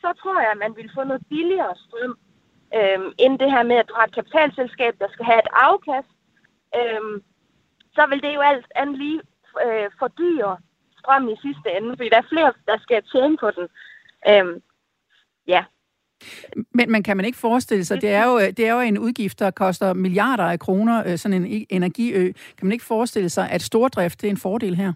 så 0.00 0.12
tror 0.20 0.40
jeg, 0.40 0.50
at 0.50 0.58
man 0.64 0.76
ville 0.76 0.90
få 0.94 1.04
noget 1.04 1.22
billigere 1.28 1.74
strøm, 1.84 2.18
øhm, 2.78 3.12
end 3.18 3.38
det 3.38 3.50
her 3.50 3.62
med, 3.62 3.76
at 3.76 3.88
du 3.88 3.94
har 3.94 4.04
et 4.06 4.14
kapitalselskab, 4.14 4.94
der 4.98 5.08
skal 5.10 5.24
have 5.24 5.38
et 5.38 5.52
afkast. 5.52 6.12
Øhm, 6.78 7.22
så 7.96 8.06
vil 8.06 8.22
det 8.22 8.34
jo 8.34 8.40
alt 8.40 8.66
andet 8.74 8.98
lige 8.98 9.20
øh, 9.64 9.90
fordyre 9.98 10.58
strøm 10.98 11.28
i 11.28 11.36
sidste 11.42 11.68
ende, 11.76 11.96
fordi 11.96 12.08
der 12.08 12.18
er 12.18 12.32
flere, 12.32 12.52
der 12.66 12.78
skal 12.78 13.02
tjene 13.12 13.36
på 13.36 13.50
den. 13.50 13.68
Øhm, 14.28 14.62
ja, 15.46 15.64
men, 16.70 16.92
men 16.92 17.02
kan 17.02 17.16
man 17.16 17.26
ikke 17.26 17.38
forestille 17.38 17.84
sig, 17.84 18.00
det 18.00 18.10
er, 18.10 18.24
jo, 18.26 18.38
det 18.38 18.58
er 18.68 18.72
jo 18.72 18.80
en 18.80 18.98
udgift, 18.98 19.38
der 19.38 19.50
koster 19.50 19.92
milliarder 19.92 20.44
af 20.44 20.58
kroner, 20.58 21.02
øh, 21.06 21.18
sådan 21.18 21.44
en 21.44 21.66
energiø. 21.70 22.32
Kan 22.58 22.66
man 22.66 22.72
ikke 22.72 22.84
forestille 22.84 23.28
sig, 23.28 23.50
at 23.50 23.62
stordrift 23.62 24.20
det 24.20 24.26
er 24.26 24.30
en 24.30 24.46
fordel 24.46 24.76
her? 24.76 24.92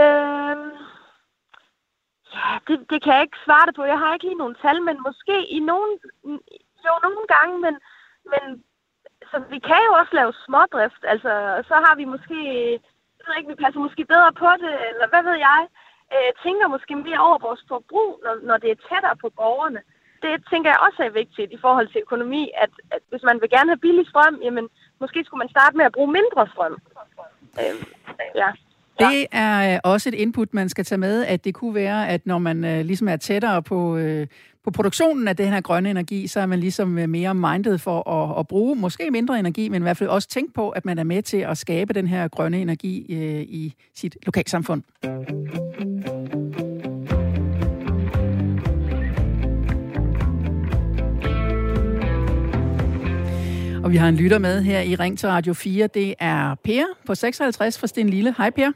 Øhm, 0.00 0.70
ja, 2.34 2.50
det, 2.68 2.76
det 2.90 2.98
kan 3.02 3.14
jeg 3.14 3.22
ikke 3.22 3.44
svare 3.44 3.66
det 3.66 3.74
på. 3.76 3.84
Jeg 3.84 3.98
har 3.98 4.14
ikke 4.14 4.26
lige 4.26 4.42
nogen 4.42 4.56
tal, 4.62 4.82
men 4.82 4.96
måske 5.08 5.36
i 5.56 5.60
nogen, 5.60 5.92
jo, 6.86 6.92
nogle 7.02 7.26
gange, 7.34 7.54
men, 7.64 7.74
men 8.32 8.42
så 9.30 9.36
vi 9.54 9.58
kan 9.68 9.80
jo 9.88 9.92
også 10.00 10.12
lave 10.20 10.32
smådrift. 10.44 11.02
Altså, 11.12 11.32
så 11.68 11.74
har 11.84 11.94
vi 12.00 12.04
måske, 12.14 12.38
jeg 13.16 13.24
ved 13.26 13.36
ikke, 13.38 13.52
vi 13.54 13.62
passer 13.64 13.80
måske 13.86 14.04
bedre 14.14 14.32
på 14.42 14.50
det, 14.62 14.74
eller 14.90 15.06
hvad 15.12 15.22
ved 15.28 15.36
jeg 15.48 15.60
øh, 16.14 16.30
tænker 16.44 16.66
måske 16.74 16.94
mere 17.06 17.20
over 17.28 17.38
vores 17.46 17.62
forbrug, 17.68 18.10
når, 18.24 18.34
når 18.48 18.56
det 18.62 18.70
er 18.70 18.82
tættere 18.88 19.16
på 19.24 19.28
borgerne. 19.40 19.80
Det 20.22 20.32
tænker 20.52 20.68
jeg 20.70 20.84
også 20.86 21.00
er 21.08 21.18
vigtigt 21.22 21.52
i 21.52 21.58
forhold 21.64 21.88
til 21.88 22.00
økonomi, 22.06 22.42
at, 22.64 22.72
at 22.94 23.02
hvis 23.10 23.24
man 23.28 23.40
vil 23.40 23.50
gerne 23.50 23.70
have 23.70 23.84
billig 23.86 24.06
strøm, 24.08 24.36
jamen 24.46 24.66
måske 25.00 25.24
skulle 25.24 25.42
man 25.42 25.54
starte 25.56 25.76
med 25.76 25.84
at 25.84 25.92
bruge 25.92 26.12
mindre 26.18 26.42
strøm. 26.52 26.76
Øh, 27.62 27.76
ja. 28.34 28.50
Det 28.98 29.26
er 29.32 29.74
øh, 29.74 29.80
også 29.84 30.08
et 30.08 30.14
input, 30.14 30.54
man 30.54 30.68
skal 30.68 30.84
tage 30.84 30.98
med, 30.98 31.24
at 31.24 31.44
det 31.44 31.54
kunne 31.54 31.74
være, 31.74 32.08
at 32.08 32.26
når 32.26 32.38
man 32.38 32.64
øh, 32.64 32.84
ligesom 32.84 33.08
er 33.08 33.16
tættere 33.16 33.62
på, 33.62 33.96
øh, 33.96 34.26
på 34.64 34.70
produktionen 34.70 35.28
af 35.28 35.36
den 35.36 35.48
her 35.48 35.60
grønne 35.60 35.90
energi, 35.90 36.26
så 36.26 36.40
er 36.40 36.46
man 36.46 36.60
ligesom 36.60 36.88
mere 36.88 37.34
minded 37.34 37.78
for 37.78 38.10
at, 38.10 38.38
at 38.38 38.48
bruge 38.48 38.76
måske 38.76 39.10
mindre 39.10 39.38
energi, 39.38 39.68
men 39.68 39.82
i 39.82 39.84
hvert 39.84 39.96
fald 39.96 40.10
også 40.10 40.28
tænke 40.28 40.52
på, 40.52 40.70
at 40.70 40.84
man 40.84 40.98
er 40.98 41.04
med 41.04 41.22
til 41.22 41.36
at 41.36 41.58
skabe 41.58 41.92
den 41.92 42.06
her 42.06 42.28
grønne 42.28 42.60
energi 42.60 43.06
øh, 43.10 43.40
i 43.40 43.74
sit 43.94 44.16
lokalsamfund. 44.26 44.82
Og 53.84 53.92
vi 53.92 53.96
har 53.96 54.08
en 54.08 54.16
lytter 54.16 54.38
med 54.38 54.62
her 54.62 54.80
i 54.80 54.94
Ring 54.94 55.18
til 55.18 55.28
Radio 55.28 55.54
4. 55.54 55.86
Det 55.86 56.14
er 56.18 56.54
Per 56.54 56.84
på 57.06 57.14
56 57.14 57.78
fra 57.78 57.86
Sten 57.86 58.08
Lille. 58.08 58.34
Hej 58.38 58.50
Per. 58.50 58.70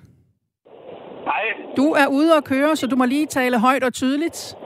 Hej. 1.24 1.74
Du 1.76 1.92
er 1.92 2.06
ude 2.06 2.36
at 2.36 2.44
køre, 2.44 2.76
så 2.76 2.86
du 2.86 2.96
må 2.96 3.04
lige 3.04 3.26
tale 3.26 3.60
højt 3.60 3.84
og 3.84 3.92
tydeligt. 3.92 4.57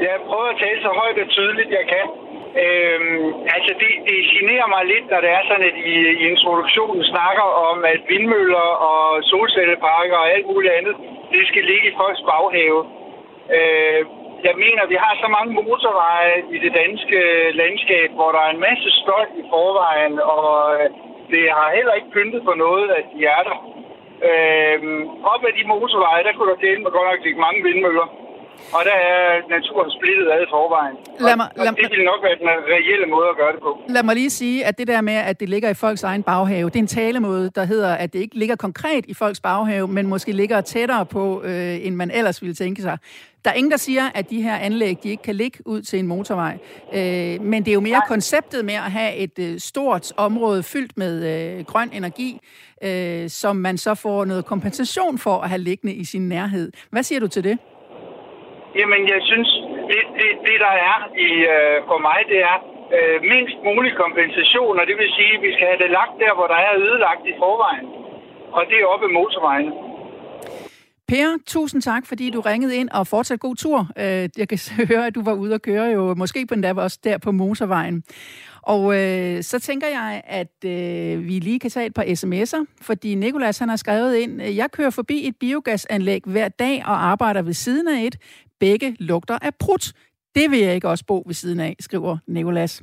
Jeg 0.00 0.16
prøver 0.28 0.48
at 0.52 0.60
tale 0.64 0.80
så 0.82 0.90
højt 1.00 1.18
og 1.24 1.28
tydeligt, 1.28 1.70
jeg 1.78 1.86
kan. 1.94 2.06
Øhm, 2.64 3.26
altså, 3.54 3.72
det, 3.80 3.90
det 4.08 4.18
generer 4.36 4.68
mig 4.74 4.82
lidt, 4.92 5.06
når 5.10 5.20
det 5.24 5.30
er 5.38 5.42
sådan, 5.48 5.68
at 5.70 5.76
I 5.92 5.94
i 6.20 6.24
introduktionen 6.30 7.04
snakker 7.12 7.46
om, 7.70 7.84
at 7.84 8.00
vindmøller 8.08 8.68
og 8.90 9.24
solcelleparker 9.30 10.16
og 10.22 10.30
alt 10.34 10.46
muligt 10.46 10.72
andet, 10.78 10.94
det 11.34 11.42
skal 11.50 11.64
ligge 11.64 11.88
i 11.88 11.96
folks 12.00 12.22
baghave. 12.30 12.80
Øh, 13.56 14.00
jeg 14.48 14.54
mener, 14.64 14.92
vi 14.92 14.96
har 15.04 15.14
så 15.22 15.28
mange 15.36 15.52
motorveje 15.60 16.34
i 16.54 16.58
det 16.64 16.72
danske 16.82 17.18
landskab, 17.60 18.08
hvor 18.18 18.30
der 18.32 18.40
er 18.46 18.50
en 18.50 18.64
masse 18.68 18.88
støj 19.02 19.26
i 19.40 19.42
forvejen, 19.52 20.14
og 20.20 20.50
øh, 20.74 20.86
det 21.32 21.44
har 21.56 21.76
heller 21.76 21.94
ikke 21.98 22.14
pyntet 22.16 22.42
på 22.44 22.54
noget, 22.64 22.88
at 22.98 23.04
de 23.14 23.20
er 23.36 23.42
der. 23.48 23.58
Øh, 24.28 24.78
op 25.32 25.42
ad 25.48 25.52
de 25.58 25.68
motorveje, 25.74 26.24
der 26.24 26.32
kunne 26.32 26.50
der 26.52 26.64
dele 26.66 26.82
med 26.82 26.90
godt 26.90 27.08
nok 27.10 27.24
ligge 27.24 27.40
mange 27.46 27.62
vindmøller. 27.62 28.25
Og 28.76 28.80
der 28.84 28.96
er 29.12 29.48
naturen 29.56 29.90
splittet 29.96 30.26
ad 30.34 30.40
i 30.46 30.48
forvejen. 30.50 30.96
Lad 31.20 31.36
mig, 31.36 31.48
lad, 31.56 31.68
og 31.68 31.76
det 31.76 31.88
vil 31.90 32.04
nok 32.04 32.20
være 32.26 32.36
den 32.42 32.48
reelle 32.74 33.06
måde 33.06 33.28
at 33.32 33.36
gøre 33.36 33.52
det 33.52 33.60
på. 33.60 33.80
Lad 33.88 34.02
mig 34.02 34.14
lige 34.14 34.30
sige, 34.30 34.64
at 34.64 34.78
det 34.78 34.86
der 34.86 35.00
med, 35.00 35.14
at 35.14 35.40
det 35.40 35.48
ligger 35.48 35.68
i 35.70 35.74
folks 35.74 36.02
egen 36.02 36.22
baghave, 36.22 36.70
det 36.70 36.76
er 36.76 36.80
en 36.80 36.86
talemåde, 36.86 37.50
der 37.54 37.64
hedder, 37.64 37.94
at 37.94 38.12
det 38.12 38.18
ikke 38.18 38.38
ligger 38.38 38.56
konkret 38.56 39.04
i 39.08 39.14
folks 39.14 39.40
baghave, 39.40 39.88
men 39.88 40.06
måske 40.06 40.32
ligger 40.32 40.60
tættere 40.60 41.06
på, 41.06 41.42
øh, 41.44 41.86
end 41.86 41.94
man 41.94 42.10
ellers 42.10 42.42
ville 42.42 42.54
tænke 42.54 42.82
sig. 42.82 42.98
Der 43.44 43.52
er 43.52 43.54
ingen, 43.54 43.70
der 43.70 43.76
siger, 43.76 44.02
at 44.14 44.30
de 44.30 44.42
her 44.42 44.56
anlæg 44.56 44.96
de 45.02 45.08
ikke 45.08 45.22
kan 45.22 45.34
ligge 45.34 45.58
ud 45.66 45.82
til 45.82 45.98
en 45.98 46.06
motorvej. 46.06 46.58
Øh, 46.94 47.42
men 47.42 47.64
det 47.64 47.68
er 47.68 47.74
jo 47.74 47.80
mere 47.80 47.92
Nej. 47.92 48.06
konceptet 48.08 48.64
med 48.64 48.74
at 48.74 48.90
have 48.92 49.14
et 49.14 49.38
øh, 49.38 49.58
stort 49.60 50.12
område 50.16 50.62
fyldt 50.62 50.98
med 50.98 51.24
øh, 51.58 51.64
grøn 51.64 51.90
energi, 51.92 52.40
øh, 52.82 53.30
som 53.30 53.56
man 53.56 53.78
så 53.78 53.94
får 53.94 54.24
noget 54.24 54.44
kompensation 54.44 55.18
for 55.18 55.40
at 55.40 55.48
have 55.48 55.58
liggende 55.58 55.94
i 55.94 56.04
sin 56.04 56.28
nærhed. 56.28 56.72
Hvad 56.90 57.02
siger 57.02 57.20
du 57.20 57.28
til 57.28 57.44
det? 57.44 57.58
Jamen, 58.78 59.02
jeg 59.14 59.20
synes, 59.30 59.50
det, 59.90 60.02
det, 60.18 60.30
det 60.46 60.56
der 60.66 60.74
er 60.90 60.98
i, 61.28 61.30
øh, 61.54 61.76
for 61.88 61.98
mig, 62.08 62.18
det 62.32 62.40
er 62.52 62.56
øh, 62.96 63.16
mindst 63.32 63.58
mulig 63.70 63.92
kompensation, 64.04 64.74
og 64.80 64.84
det 64.88 64.96
vil 65.00 65.10
sige, 65.18 65.32
at 65.36 65.42
vi 65.46 65.50
skal 65.54 65.66
have 65.70 65.82
det 65.84 65.90
lagt 65.98 66.14
der, 66.22 66.32
hvor 66.36 66.46
der 66.52 66.58
er 66.66 66.72
ødelagt 66.84 67.24
i 67.32 67.34
forvejen. 67.42 67.86
Og 68.56 68.62
det 68.70 68.76
er 68.78 68.86
oppe 68.92 69.06
i 69.08 69.12
motorvejen. 69.18 69.68
Per, 71.08 71.28
tusind 71.46 71.82
tak, 71.82 72.06
fordi 72.06 72.30
du 72.30 72.40
ringede 72.40 72.76
ind 72.76 72.88
og 72.90 73.06
fortsat 73.06 73.40
god 73.40 73.56
tur. 73.56 73.78
Øh, 74.02 74.28
jeg 74.40 74.48
kan 74.48 74.58
høre, 74.90 75.06
at 75.06 75.14
du 75.14 75.22
var 75.24 75.34
ude 75.42 75.54
at 75.54 75.62
køre 75.62 75.86
jo 75.96 76.14
måske 76.14 76.46
på 76.46 76.54
en 76.54 76.62
der 76.62 76.82
også 76.82 76.98
der 77.04 77.18
på 77.18 77.30
motorvejen. 77.32 78.04
Og 78.66 78.96
øh, 78.96 79.42
så 79.42 79.58
tænker 79.58 79.86
jeg, 79.86 80.22
at 80.24 80.64
øh, 80.64 81.24
vi 81.24 81.38
lige 81.38 81.58
kan 81.58 81.70
tage 81.70 81.86
et 81.86 81.94
par 81.94 82.02
sms'er, 82.02 82.64
fordi 82.80 83.14
Nikolas 83.14 83.58
han 83.58 83.68
har 83.68 83.76
skrevet 83.76 84.16
ind, 84.16 84.42
øh, 84.42 84.56
jeg 84.56 84.70
kører 84.70 84.90
forbi 84.90 85.28
et 85.28 85.36
biogasanlæg 85.36 86.22
hver 86.26 86.48
dag 86.48 86.82
og 86.86 87.06
arbejder 87.06 87.42
ved 87.42 87.52
siden 87.52 87.88
af 87.88 88.04
et. 88.04 88.16
Begge 88.60 88.96
lugter 88.98 89.38
af 89.42 89.54
prut. 89.54 89.92
Det 90.34 90.50
vil 90.50 90.58
jeg 90.58 90.74
ikke 90.74 90.88
også 90.88 91.04
bo 91.04 91.22
ved 91.26 91.34
siden 91.34 91.60
af, 91.60 91.76
skriver 91.80 92.18
Nikolas. 92.28 92.82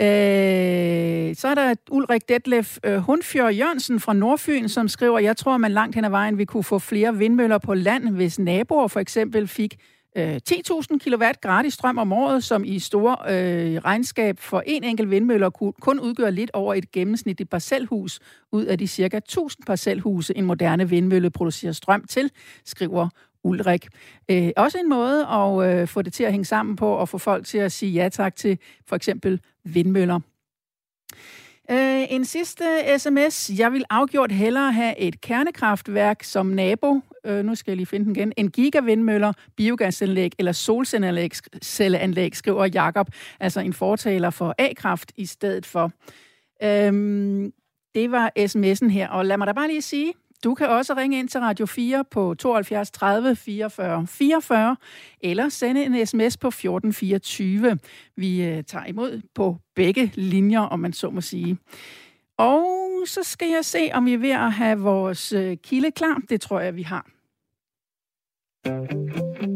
Øh, 0.00 1.36
så 1.36 1.48
er 1.48 1.54
der 1.54 1.74
Ulrik 1.90 2.28
Detlef 2.28 2.78
øh, 2.84 2.96
Hundfjør 2.96 3.48
Jørgensen 3.48 4.00
fra 4.00 4.12
Nordfyn, 4.12 4.68
som 4.68 4.88
skriver, 4.88 5.18
jeg 5.18 5.36
tror, 5.36 5.56
man 5.56 5.72
langt 5.72 5.94
hen 5.94 6.04
ad 6.04 6.10
vejen 6.10 6.38
vil 6.38 6.46
kunne 6.46 6.64
få 6.64 6.78
flere 6.78 7.16
vindmøller 7.16 7.58
på 7.58 7.74
land, 7.74 8.08
hvis 8.08 8.38
naboer 8.38 8.88
for 8.88 9.00
eksempel 9.00 9.48
fik 9.48 9.76
øh, 10.16 10.40
10.000 10.50 10.98
kW 10.98 11.24
gratis 11.40 11.74
strøm 11.74 11.98
om 11.98 12.12
året, 12.12 12.44
som 12.44 12.64
i 12.64 12.78
store 12.78 13.16
øh, 13.28 13.76
regnskab 13.84 14.38
for 14.40 14.62
en 14.66 14.84
enkelt 14.84 15.10
vindmøller 15.10 15.50
kun 15.80 16.00
udgør 16.00 16.30
lidt 16.30 16.50
over 16.54 16.74
et 16.74 16.92
gennemsnitligt 16.92 17.50
parcelhus 17.50 18.20
ud 18.52 18.64
af 18.64 18.78
de 18.78 18.86
cirka 18.86 19.20
1.000 19.32 19.56
parcelhuse, 19.66 20.36
en 20.36 20.44
moderne 20.44 20.88
vindmølle 20.88 21.30
producerer 21.30 21.72
strøm 21.72 22.04
til, 22.04 22.30
skriver 22.64 23.08
Ulrik. 23.44 23.86
Øh, 24.30 24.50
også 24.56 24.78
en 24.78 24.88
måde 24.88 25.26
at 25.26 25.80
øh, 25.80 25.88
få 25.88 26.02
det 26.02 26.12
til 26.12 26.24
at 26.24 26.30
hænge 26.30 26.44
sammen 26.44 26.76
på 26.76 26.92
og 26.92 27.08
få 27.08 27.18
folk 27.18 27.46
til 27.46 27.58
at 27.58 27.72
sige 27.72 27.92
ja 27.92 28.08
tak 28.08 28.36
til 28.36 28.58
for 28.86 28.96
eksempel 28.96 29.40
vindmøller. 29.64 30.20
Øh, 31.70 32.04
en 32.10 32.24
sidste 32.24 32.64
sms. 32.98 33.50
Jeg 33.58 33.72
vil 33.72 33.84
afgjort 33.90 34.32
hellere 34.32 34.72
have 34.72 34.98
et 34.98 35.20
kernekraftværk 35.20 36.22
som 36.22 36.46
nabo. 36.46 37.00
Øh, 37.26 37.44
nu 37.44 37.54
skal 37.54 37.70
jeg 37.70 37.76
lige 37.76 37.86
finde 37.86 38.04
den 38.06 38.16
igen. 38.16 38.32
En 38.36 38.50
gigavindmøller, 38.50 39.32
biogasanlæg 39.56 40.32
eller 40.38 40.52
solcelleanlæg, 40.52 42.36
skriver 42.36 42.66
Jakob. 42.66 43.08
Altså 43.40 43.60
en 43.60 43.72
fortaler 43.72 44.30
for 44.30 44.54
A-kraft 44.58 45.12
i 45.16 45.26
stedet 45.26 45.66
for. 45.66 45.92
Øhm, 46.62 47.52
det 47.94 48.10
var 48.10 48.32
sms'en 48.38 48.88
her. 48.88 49.08
Og 49.08 49.26
lad 49.26 49.36
mig 49.36 49.46
da 49.46 49.52
bare 49.52 49.68
lige 49.68 49.82
sige, 49.82 50.12
du 50.44 50.54
kan 50.54 50.68
også 50.68 50.94
ringe 50.94 51.18
ind 51.18 51.28
til 51.28 51.40
Radio 51.40 51.66
4 51.66 52.04
på 52.10 52.34
72 52.34 52.90
30 52.90 53.36
44 53.36 54.06
44, 54.06 54.76
eller 55.20 55.48
sende 55.48 55.84
en 55.84 56.06
sms 56.06 56.36
på 56.36 56.48
1424. 56.48 57.78
Vi 58.16 58.44
øh, 58.44 58.64
tager 58.64 58.84
imod 58.84 59.20
på 59.34 59.56
begge 59.74 60.12
linjer, 60.14 60.60
om 60.60 60.80
man 60.80 60.92
så 60.92 61.10
må 61.10 61.20
sige. 61.20 61.58
Og 62.38 63.02
så 63.06 63.22
skal 63.22 63.48
jeg 63.48 63.64
se, 63.64 63.90
om 63.92 64.06
vi 64.06 64.14
er 64.14 64.18
ved 64.18 64.30
at 64.30 64.52
have 64.52 64.78
vores 64.78 65.32
øh, 65.32 65.56
kilde 65.56 65.90
klar. 65.90 66.22
Det 66.30 66.40
tror 66.40 66.60
jeg, 66.60 66.76
vi 66.76 66.82
har. 66.82 67.15
thank 68.66 68.90
you 69.42 69.55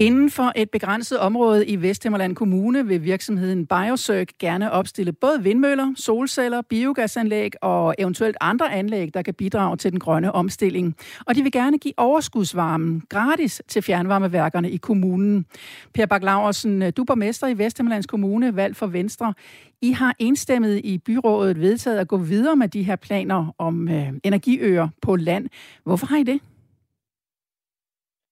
Inden 0.00 0.30
for 0.30 0.52
et 0.56 0.70
begrænset 0.70 1.18
område 1.18 1.66
i 1.66 1.82
Vesthimmerland 1.82 2.36
Kommune 2.36 2.86
vil 2.86 3.04
virksomheden 3.04 3.66
Biosøg 3.66 4.28
gerne 4.38 4.72
opstille 4.72 5.12
både 5.12 5.42
vindmøller, 5.42 5.92
solceller, 5.96 6.62
biogasanlæg 6.62 7.52
og 7.62 7.94
eventuelt 7.98 8.36
andre 8.40 8.72
anlæg, 8.72 9.14
der 9.14 9.22
kan 9.22 9.34
bidrage 9.34 9.76
til 9.76 9.90
den 9.90 10.00
grønne 10.00 10.32
omstilling. 10.32 10.96
Og 11.26 11.34
de 11.34 11.42
vil 11.42 11.52
gerne 11.52 11.78
give 11.78 11.94
overskudsvarmen 11.96 13.02
gratis 13.08 13.62
til 13.68 13.82
fjernvarmeværkerne 13.82 14.70
i 14.70 14.76
kommunen. 14.76 15.46
Per 15.94 16.06
Bak 16.06 16.22
Laversen, 16.22 16.80
du 16.80 17.02
er 17.02 17.06
borgmester 17.06 17.46
i 17.46 17.58
Vesthimmerlands 17.58 18.06
Kommune, 18.06 18.56
valgt 18.56 18.76
for 18.76 18.86
Venstre. 18.86 19.34
I 19.82 19.92
har 19.92 20.14
enstemmigt 20.18 20.84
i 20.84 20.98
byrådet 20.98 21.60
vedtaget 21.60 21.98
at 21.98 22.08
gå 22.08 22.16
videre 22.16 22.56
med 22.56 22.68
de 22.68 22.82
her 22.82 22.96
planer 22.96 23.54
om 23.58 23.88
øh, 23.88 24.08
energiøer 24.24 24.88
på 25.02 25.16
land. 25.16 25.48
Hvorfor 25.84 26.06
har 26.06 26.16
I 26.16 26.22
det? 26.22 26.40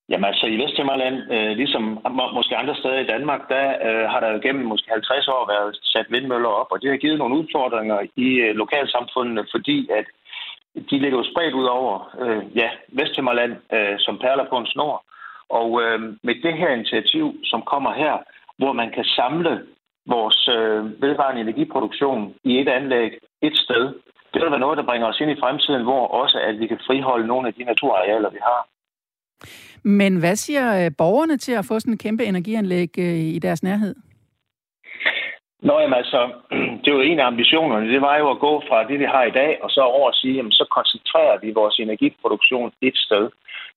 Jamen 0.09 0.25
altså 0.25 0.47
i 0.47 0.57
Vesthimmerland, 0.63 1.33
øh, 1.33 1.57
ligesom 1.57 1.83
må, 2.11 2.25
måske 2.33 2.57
andre 2.57 2.77
steder 2.77 2.99
i 2.99 3.11
Danmark, 3.15 3.49
der 3.49 3.67
øh, 3.87 4.05
har 4.11 4.21
der 4.21 4.31
jo 4.33 4.39
gennem 4.43 4.67
måske 4.67 4.91
50 4.91 5.29
år 5.29 5.53
været 5.55 5.79
sat 5.83 6.07
vindmøller 6.11 6.49
op, 6.49 6.67
og 6.71 6.83
det 6.83 6.91
har 6.91 6.97
givet 6.97 7.19
nogle 7.19 7.39
udfordringer 7.39 7.99
i 8.17 8.29
øh, 8.45 8.55
lokalsamfundene, 8.55 9.47
fordi 9.55 9.89
at 9.99 10.07
de 10.91 10.99
ligger 10.99 11.19
jo 11.19 11.31
spredt 11.33 11.55
ud 11.55 11.65
over 11.65 12.15
øh, 12.23 12.57
ja, 12.57 12.69
Vesthimmerland 12.89 13.55
øh, 13.73 13.97
som 13.99 14.19
perler 14.19 14.47
på 14.49 14.57
en 14.59 14.67
snor. 14.67 15.05
Og 15.49 15.83
øh, 15.83 16.01
med 16.23 16.35
det 16.43 16.55
her 16.61 16.71
initiativ, 16.71 17.35
som 17.45 17.63
kommer 17.63 17.93
her, 17.93 18.15
hvor 18.59 18.73
man 18.73 18.91
kan 18.91 19.05
samle 19.05 19.67
vores 20.07 20.49
øh, 20.49 21.03
vedvarende 21.03 21.41
energiproduktion 21.41 22.35
i 22.45 22.61
et 22.61 22.69
anlæg 22.69 23.11
et 23.43 23.57
sted, 23.57 23.85
det 24.33 24.43
vil 24.43 24.51
være 24.51 24.67
noget, 24.67 24.79
der 24.79 24.91
bringer 24.91 25.09
os 25.09 25.21
ind 25.21 25.31
i 25.31 25.41
fremtiden, 25.41 25.83
hvor 25.83 26.07
også 26.07 26.39
at 26.39 26.61
vi 26.61 26.67
kan 26.67 26.81
friholde 26.87 27.27
nogle 27.27 27.49
af 27.49 27.55
de 27.55 27.65
naturarealer, 27.65 28.31
vi 28.31 28.39
har. 28.43 28.67
Men 29.87 30.13
hvad 30.23 30.37
siger 30.37 30.67
øh, 30.79 30.91
borgerne 30.99 31.37
til 31.37 31.53
at 31.53 31.65
få 31.69 31.81
sådan 31.81 31.95
en 31.95 31.99
kæmpe 31.99 32.25
energianlæg 32.25 32.91
øh, 32.99 33.19
i 33.37 33.39
deres 33.39 33.63
nærhed? 33.63 33.95
Nå, 35.63 35.81
jamen 35.81 35.99
altså, 36.03 36.21
det 36.83 36.89
er 36.89 36.99
jo 36.99 37.09
en 37.11 37.21
af 37.21 37.27
ambitionerne. 37.27 37.93
Det 37.93 38.01
var 38.01 38.17
jo 38.17 38.31
at 38.31 38.39
gå 38.39 38.63
fra 38.69 38.89
det, 38.89 38.99
vi 38.99 39.05
har 39.05 39.25
i 39.25 39.37
dag, 39.41 39.59
og 39.63 39.71
så 39.71 39.81
over 39.81 40.09
at 40.09 40.15
sige, 40.15 40.35
jamen, 40.35 40.53
så 40.53 40.65
koncentrerer 40.77 41.39
vi 41.43 41.59
vores 41.61 41.79
energiproduktion 41.79 42.73
et 42.81 42.97
sted. 42.97 43.31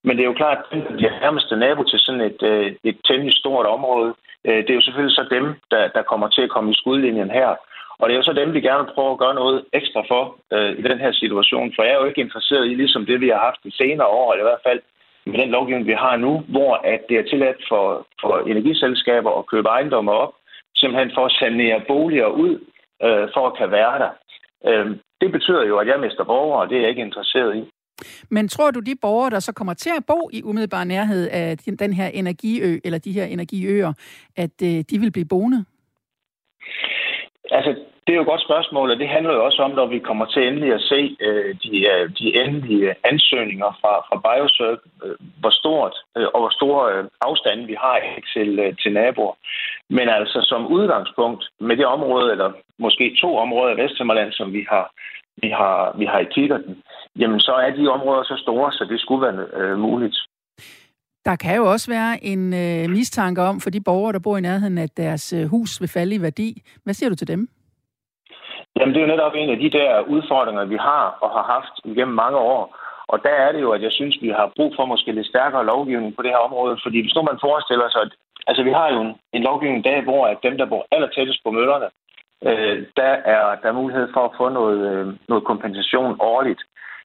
Men 0.04 0.18
det 0.18 0.24
er 0.24 0.32
jo 0.32 0.42
klart, 0.42 0.58
at 0.58 0.66
den 0.72 0.96
bliver 0.98 1.20
nærmeste 1.20 1.56
nabo 1.56 1.84
til 1.84 2.00
sådan 2.00 2.22
et, 2.22 2.42
øh, 2.44 2.76
et 2.84 2.98
temmelig 3.08 3.34
stort 3.34 3.66
område. 3.66 4.14
Det 4.46 4.70
er 4.70 4.80
jo 4.80 4.82
selvfølgelig 4.82 5.16
så 5.16 5.26
dem, 5.32 5.46
der, 5.72 5.88
der 5.88 6.02
kommer 6.12 6.28
til 6.28 6.42
at 6.42 6.50
komme 6.50 6.72
i 6.72 6.80
skudlinjen 6.82 7.32
her. 7.32 7.50
Og 8.00 8.04
det 8.06 8.14
er 8.14 8.22
jo 8.22 8.30
så 8.30 8.34
dem, 8.34 8.54
vi 8.54 8.62
gerne 8.62 8.92
prøver 8.94 9.12
at 9.14 9.22
gøre 9.24 9.40
noget 9.42 9.66
ekstra 9.74 10.02
for 10.12 10.24
øh, 10.54 10.72
i 10.80 10.82
den 10.90 11.00
her 11.04 11.12
situation. 11.12 11.74
For 11.76 11.84
jeg 11.84 11.94
er 11.94 12.02
jo 12.02 12.10
ikke 12.10 12.26
interesseret 12.28 12.66
i, 12.66 12.74
ligesom 12.74 13.06
det, 13.06 13.22
vi 13.22 13.30
har 13.34 13.42
haft 13.48 13.64
de 13.64 13.78
senere 13.82 14.08
år, 14.08 14.28
eller 14.32 14.46
i 14.46 14.50
hvert 14.52 14.68
fald 14.68 14.82
med 15.32 15.40
den 15.40 15.50
lovgivning, 15.50 15.88
vi 15.88 15.98
har 16.06 16.16
nu, 16.18 16.32
hvor 16.48 16.74
at 16.94 17.02
det 17.10 17.18
er 17.18 17.30
tilladt 17.32 17.62
for, 17.70 18.08
for 18.22 18.34
energiselskaber 18.54 19.32
at 19.40 19.48
købe 19.52 19.68
ejendomme 19.68 20.12
op, 20.12 20.34
simpelthen 20.76 21.12
for 21.16 21.26
at 21.26 21.32
sanere 21.40 21.82
boliger 21.88 22.28
ud, 22.28 22.54
øh, 23.06 23.26
for 23.34 23.44
at 23.48 23.58
kan 23.58 23.72
være 23.72 24.00
der. 24.04 24.12
Øh, 24.70 24.98
det 25.22 25.32
betyder 25.32 25.64
jo, 25.66 25.78
at 25.78 25.88
jeg 25.88 26.00
mister 26.00 26.24
borgere, 26.24 26.62
og 26.62 26.70
det 26.70 26.76
er 26.78 26.82
jeg 26.82 26.90
ikke 26.90 27.08
interesseret 27.10 27.56
i. 27.58 27.64
Men 28.30 28.48
tror 28.48 28.72
du, 28.72 28.80
de 28.80 28.96
borgere, 29.02 29.30
der 29.30 29.40
så 29.40 29.54
kommer 29.54 29.74
til 29.74 29.92
at 29.98 30.06
bo 30.08 30.30
i 30.34 30.44
umiddelbar 30.44 30.84
nærhed 30.84 31.30
af 31.32 31.58
den 31.58 31.94
her 31.94 32.08
energiø, 32.08 32.80
eller 32.84 33.00
de 33.00 33.12
her 33.12 33.26
energiøer, 33.26 33.94
at 34.38 34.56
øh, 34.64 34.84
de 34.90 35.00
vil 35.00 35.12
blive 35.12 35.26
boende? 35.30 35.66
Altså, 37.52 37.76
det 38.10 38.16
er 38.16 38.22
jo 38.22 38.28
et 38.28 38.34
godt 38.34 38.48
spørgsmål, 38.50 38.92
og 38.92 38.98
det 39.00 39.10
handler 39.16 39.34
jo 39.34 39.46
også 39.46 39.62
om, 39.68 39.72
når 39.72 39.88
vi 39.94 40.00
kommer 40.00 40.26
til 40.26 40.48
endelig 40.48 40.74
at 40.74 40.82
se 40.92 41.02
øh, 41.28 41.56
de, 41.64 41.72
øh, 41.94 42.06
de 42.20 42.28
endelige 42.44 42.96
ansøgninger 43.12 43.72
fra, 43.82 43.94
fra 44.08 44.18
Biosurf, 44.26 44.80
øh, 45.04 45.16
hvor 45.42 45.54
stort 45.62 45.96
øh, 46.18 46.28
og 46.34 46.40
hvor 46.42 46.54
stor 46.60 46.76
øh, 46.92 47.04
afstand 47.22 47.60
vi 47.72 47.76
har 47.84 47.98
til, 48.34 48.60
øh, 48.60 48.78
til 48.82 48.92
naboer. 48.94 49.36
Men 49.90 50.08
altså 50.18 50.40
som 50.52 50.72
udgangspunkt 50.78 51.44
med 51.60 51.78
det 51.78 51.86
område, 51.86 52.32
eller 52.32 52.50
måske 52.80 53.18
to 53.22 53.30
områder 53.38 53.72
i 53.74 53.80
Vesthimmerland, 53.82 54.32
som 54.32 54.54
vi 54.54 54.66
har, 54.70 54.86
vi 55.44 55.50
har, 55.60 55.96
vi 56.00 56.06
har 56.06 56.20
i 56.20 56.32
kikkerten, 56.36 56.74
jamen 57.20 57.40
så 57.40 57.54
er 57.66 57.70
de 57.70 57.88
områder 57.88 58.24
så 58.24 58.36
store, 58.46 58.72
så 58.72 58.84
det 58.92 59.00
skulle 59.02 59.22
være 59.28 59.46
øh, 59.60 59.78
muligt. 59.80 60.18
Der 61.26 61.36
kan 61.36 61.56
jo 61.56 61.72
også 61.72 61.92
være 61.92 62.24
en 62.24 62.54
øh, 62.64 62.90
mistanke 62.90 63.42
om 63.42 63.60
for 63.60 63.70
de 63.70 63.82
borgere, 63.82 64.14
der 64.14 64.20
bor 64.20 64.38
i 64.38 64.42
nærheden, 64.42 64.78
at 64.78 64.98
deres 64.98 65.34
øh, 65.34 65.46
hus 65.46 65.82
vil 65.82 65.90
falde 65.90 66.16
i 66.16 66.22
værdi. 66.22 66.62
Hvad 66.84 66.94
siger 66.94 67.10
du 67.10 67.16
til 67.16 67.28
dem? 67.28 67.50
Jamen, 68.80 68.94
det 68.94 69.00
er 69.02 69.08
jo 69.08 69.14
netop 69.16 69.36
en 69.36 69.50
af 69.50 69.60
de 69.60 69.70
der 69.70 70.02
udfordringer, 70.02 70.66
vi 70.66 70.78
har 70.90 71.18
og 71.22 71.30
har 71.38 71.46
haft 71.56 71.76
igennem 71.84 72.16
mange 72.16 72.38
år. 72.38 72.64
Og 73.08 73.18
der 73.24 73.36
er 73.46 73.52
det 73.52 73.62
jo, 73.62 73.72
at 73.72 73.82
jeg 73.82 73.92
synes, 73.92 74.16
vi 74.22 74.30
har 74.30 74.52
brug 74.56 74.74
for 74.76 74.86
måske 74.86 75.12
lidt 75.12 75.28
stærkere 75.28 75.66
lovgivning 75.66 76.16
på 76.16 76.22
det 76.22 76.32
her 76.32 76.46
område. 76.48 76.80
Fordi 76.84 77.02
hvis 77.02 77.16
nu 77.16 77.22
man 77.22 77.44
forestiller 77.48 77.90
sig, 77.90 78.02
at 78.02 78.12
altså, 78.48 78.64
vi 78.64 78.72
har 78.72 78.88
jo 78.94 79.00
en, 79.02 79.12
en 79.34 79.44
lovgivning 79.44 79.80
i 79.80 79.90
dag, 79.90 80.04
hvor 80.04 80.26
at 80.26 80.38
dem, 80.44 80.58
der 80.58 80.66
bor 80.66 80.88
aller 80.92 81.10
tættest 81.10 81.40
på 81.44 81.52
møllerne, 81.52 81.90
øh, 82.48 82.86
der, 82.98 83.14
er, 83.34 83.56
der 83.62 83.68
er 83.70 83.80
mulighed 83.82 84.08
for 84.14 84.24
at 84.26 84.36
få 84.38 84.50
noget, 84.50 84.80
øh, 84.92 85.08
noget 85.30 85.44
kompensation 85.44 86.18
årligt. 86.20 86.62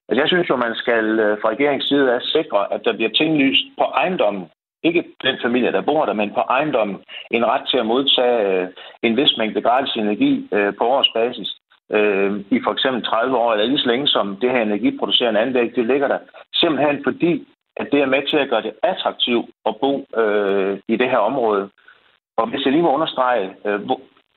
Altså, 0.07 0.21
jeg 0.21 0.29
synes 0.29 0.49
jo, 0.49 0.55
man 0.55 0.75
skal 0.75 1.05
øh, 1.19 1.37
fra 1.41 1.49
regeringens 1.49 1.87
side 1.87 2.13
af 2.13 2.21
sikre, 2.21 2.73
at 2.73 2.81
der 2.85 2.93
bliver 2.93 3.09
tinglyst 3.09 3.65
på 3.77 3.83
ejendommen. 3.83 4.45
Ikke 4.83 5.03
den 5.23 5.37
familie, 5.41 5.71
der 5.71 5.81
bor 5.81 6.05
der, 6.05 6.13
men 6.13 6.33
på 6.33 6.39
ejendommen. 6.39 6.97
En 7.31 7.45
ret 7.45 7.67
til 7.67 7.77
at 7.77 7.85
modtage 7.85 8.39
øh, 8.47 8.67
en 9.03 9.17
vis 9.17 9.37
mængde 9.37 9.61
gratis 9.61 9.95
energi 9.95 10.47
øh, 10.51 10.73
på 10.77 10.83
årsbasis 10.85 11.51
øh, 11.91 12.31
i 12.51 12.59
for 12.63 12.71
eksempel 12.71 13.03
30 13.03 13.37
år, 13.37 13.51
eller 13.51 13.65
ikke 13.65 13.77
så 13.77 13.87
længe 13.87 14.07
som 14.07 14.37
det 14.41 14.51
her 14.51 14.61
energiproducerende 14.61 15.39
anlæg, 15.39 15.75
det 15.75 15.85
ligger 15.85 16.07
der. 16.07 16.19
Simpelthen 16.53 17.03
fordi, 17.03 17.47
at 17.77 17.87
det 17.91 18.01
er 18.01 18.05
med 18.05 18.27
til 18.29 18.37
at 18.37 18.49
gøre 18.49 18.61
det 18.61 18.73
attraktivt 18.83 19.49
at 19.65 19.75
bo 19.81 20.05
øh, 20.17 20.79
i 20.87 20.95
det 20.95 21.09
her 21.09 21.17
område. 21.17 21.69
Og 22.37 22.47
hvis 22.49 22.65
jeg 22.65 22.71
lige 22.71 22.83
må 22.83 22.93
understrege, 22.93 23.55
øh, 23.65 23.79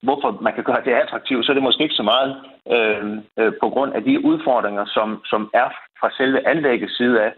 hvorfor 0.03 0.39
man 0.41 0.55
kan 0.55 0.65
gøre 0.65 0.85
det 0.85 0.93
attraktivt, 0.93 1.47
så 1.47 1.53
er 1.53 1.55
det 1.55 1.63
måske 1.63 1.83
ikke 1.83 1.95
så 1.95 2.03
meget 2.03 2.37
øh, 2.75 3.19
øh, 3.39 3.53
på 3.63 3.69
grund 3.69 3.93
af 3.95 4.03
de 4.05 4.25
udfordringer, 4.25 4.85
som, 4.87 5.23
som 5.25 5.51
er 5.55 5.69
fra 6.01 6.11
selve 6.17 6.49
anlæggets 6.49 6.97
side 6.97 7.23
af. 7.23 7.33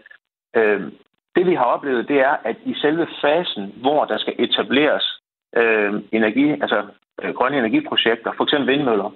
Øh, 0.55 0.81
det 1.35 1.45
vi 1.45 1.55
har 1.55 1.63
oplevet, 1.63 2.07
det 2.07 2.19
er, 2.19 2.35
at 2.43 2.55
i 2.65 2.73
selve 2.73 3.07
fasen, 3.21 3.73
hvor 3.81 4.05
der 4.05 4.17
skal 4.17 4.35
etableres 4.39 5.19
øh, 5.55 5.93
energi, 6.11 6.51
altså 6.51 6.83
Øh, 7.21 7.33
grønne 7.33 7.57
energiprojekter, 7.57 8.31
for 8.37 8.43
eksempel 8.43 8.67
vindmøller, 8.73 9.09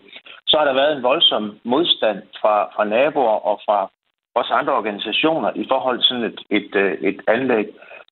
så 0.48 0.58
har 0.58 0.66
der 0.66 0.74
været 0.74 0.98
en 0.98 1.04
voldsom 1.04 1.60
modstand 1.64 2.20
fra, 2.42 2.64
fra 2.76 2.84
naboer 2.84 3.40
og 3.50 3.60
fra 3.66 3.90
også 4.36 4.54
andre 4.54 4.74
organisationer 4.74 5.52
i 5.56 5.66
forhold 5.72 5.98
til 5.98 6.08
sådan 6.08 6.24
et, 6.24 6.40
et, 6.50 6.76
øh, 6.76 6.94
et 7.10 7.22
anlæg. 7.28 7.68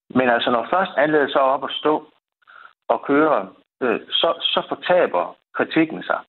Men 0.10 0.30
altså, 0.30 0.52
når 0.52 0.68
først 0.70 0.92
anlægget 0.98 1.32
så 1.32 1.40
er 1.40 1.54
op 1.56 1.63
at 1.63 1.75
stå 1.82 2.08
og 2.88 3.02
køre 3.02 3.50
øh, 3.82 4.00
så, 4.10 4.34
så 4.42 4.62
fortaber 4.68 5.36
kritikken 5.54 6.04
sig. 6.04 6.20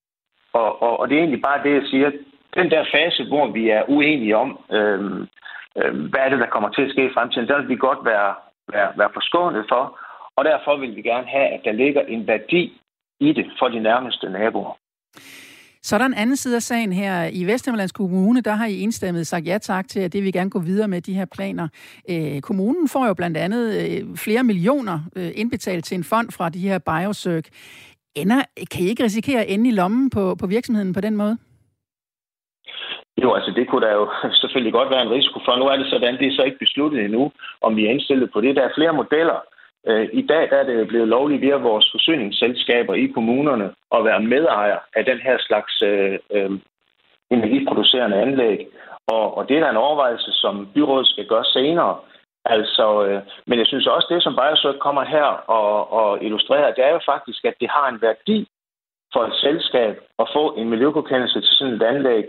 Og, 0.52 0.82
og, 0.82 1.00
og 1.00 1.08
det 1.08 1.14
er 1.14 1.18
egentlig 1.20 1.42
bare 1.42 1.62
det, 1.62 1.74
jeg 1.74 1.82
siger. 1.90 2.10
Den 2.54 2.70
der 2.70 2.84
fase, 2.94 3.24
hvor 3.24 3.46
vi 3.46 3.68
er 3.68 3.82
uenige 3.88 4.36
om, 4.36 4.58
øh, 4.70 5.00
øh, 5.78 5.92
hvad 6.10 6.20
er 6.20 6.28
det, 6.28 6.38
der 6.38 6.54
kommer 6.54 6.68
til 6.68 6.82
at 6.82 6.90
ske 6.90 7.06
i 7.06 7.14
fremtiden, 7.14 7.48
der 7.48 7.58
vil 7.58 7.68
vi 7.68 7.76
godt 7.76 8.04
være, 8.04 8.34
være, 8.72 8.92
være 8.96 9.10
forskånet 9.14 9.64
for. 9.68 9.98
Og 10.36 10.44
derfor 10.44 10.76
vil 10.76 10.96
vi 10.96 11.02
gerne 11.02 11.26
have, 11.26 11.46
at 11.46 11.60
der 11.64 11.72
ligger 11.72 12.02
en 12.02 12.26
værdi 12.26 12.80
i 13.20 13.32
det 13.32 13.46
for 13.58 13.68
de 13.68 13.80
nærmeste 13.80 14.30
naboer. 14.30 14.78
Så 15.82 15.96
er 15.96 15.98
der 15.98 16.06
en 16.06 16.14
anden 16.14 16.36
side 16.36 16.56
af 16.56 16.62
sagen 16.62 16.92
her. 16.92 17.30
I 17.32 17.44
Vesthimmerlands 17.44 17.92
Kommune, 17.92 18.40
der 18.40 18.52
har 18.52 18.66
I 18.66 18.80
enstemmigt 18.80 19.26
sagt 19.26 19.46
ja 19.46 19.58
tak 19.58 19.88
til, 19.88 20.00
at 20.00 20.12
det 20.12 20.22
vil 20.22 20.32
gerne 20.32 20.50
gå 20.50 20.58
videre 20.58 20.88
med 20.88 21.00
de 21.00 21.14
her 21.14 21.26
planer. 21.36 21.68
Øh, 22.10 22.40
kommunen 22.40 22.88
får 22.88 23.06
jo 23.06 23.14
blandt 23.14 23.36
andet 23.36 23.64
øh, 23.82 24.16
flere 24.16 24.44
millioner 24.44 24.98
øh, 25.16 25.30
indbetalt 25.34 25.84
til 25.84 25.94
en 25.98 26.04
fond 26.04 26.30
fra 26.30 26.48
de 26.48 26.58
her 26.58 26.78
Biosøg. 26.78 27.44
Ender, 28.16 28.42
kan 28.70 28.84
I 28.84 28.88
ikke 28.88 29.04
risikere 29.04 29.40
at 29.40 29.54
ende 29.54 29.68
i 29.70 29.72
lommen 29.72 30.10
på, 30.10 30.34
på 30.40 30.46
virksomheden 30.46 30.92
på 30.92 31.00
den 31.00 31.16
måde? 31.16 31.38
Jo, 33.22 33.34
altså 33.34 33.50
det 33.56 33.68
kunne 33.68 33.86
der 33.86 33.92
jo 33.92 34.10
selvfølgelig 34.42 34.72
godt 34.72 34.90
være 34.90 35.02
en 35.02 35.14
risiko 35.16 35.38
for. 35.44 35.56
Nu 35.56 35.64
er 35.64 35.76
det 35.76 35.86
sådan, 35.90 36.18
det 36.18 36.26
er 36.26 36.36
så 36.36 36.42
ikke 36.42 36.58
besluttet 36.58 37.04
endnu, 37.04 37.32
om 37.60 37.76
vi 37.76 37.86
er 37.86 37.90
indstillet 37.90 38.30
på 38.32 38.40
det. 38.40 38.56
Der 38.56 38.62
er 38.62 38.76
flere 38.76 38.92
modeller, 38.92 39.38
Øh, 39.86 40.08
I 40.12 40.26
dag 40.26 40.50
der 40.50 40.56
er 40.56 40.64
det 40.64 40.88
blevet 40.88 41.08
lovligt 41.08 41.40
via 41.40 41.56
vores 41.56 41.88
forsyningsselskaber 41.92 42.94
i 42.94 43.06
kommunerne 43.06 43.70
at 43.96 44.04
være 44.04 44.20
medejer 44.20 44.78
af 44.96 45.04
den 45.04 45.18
her 45.18 45.36
slags 45.38 45.82
øh, 45.82 46.18
øh, 46.30 46.50
energiproducerende 47.30 48.16
anlæg. 48.16 48.66
Og, 49.06 49.36
og 49.36 49.48
det 49.48 49.56
er 49.58 49.70
en 49.70 49.76
overvejelse, 49.86 50.32
som 50.32 50.68
byrådet 50.74 51.06
skal 51.08 51.26
gøre 51.26 51.44
senere. 51.44 51.96
Altså, 52.44 53.04
øh, 53.06 53.22
men 53.46 53.58
jeg 53.58 53.66
synes 53.66 53.86
også, 53.86 54.06
det 54.10 54.22
som 54.22 54.36
Biosøg 54.36 54.78
kommer 54.78 55.04
her 55.04 55.28
og, 55.58 55.92
og 55.92 56.24
illustrerer, 56.24 56.74
det 56.74 56.84
er 56.84 56.92
jo 56.92 57.00
faktisk, 57.06 57.44
at 57.44 57.54
det 57.60 57.70
har 57.70 57.88
en 57.88 58.02
værdi 58.02 58.48
for 59.12 59.22
et 59.24 59.34
selskab 59.34 59.94
at 60.18 60.26
få 60.36 60.54
en 60.54 60.70
miljøgodkendelse 60.70 61.40
til 61.40 61.54
sådan 61.54 61.74
et 61.74 61.82
anlæg. 61.82 62.24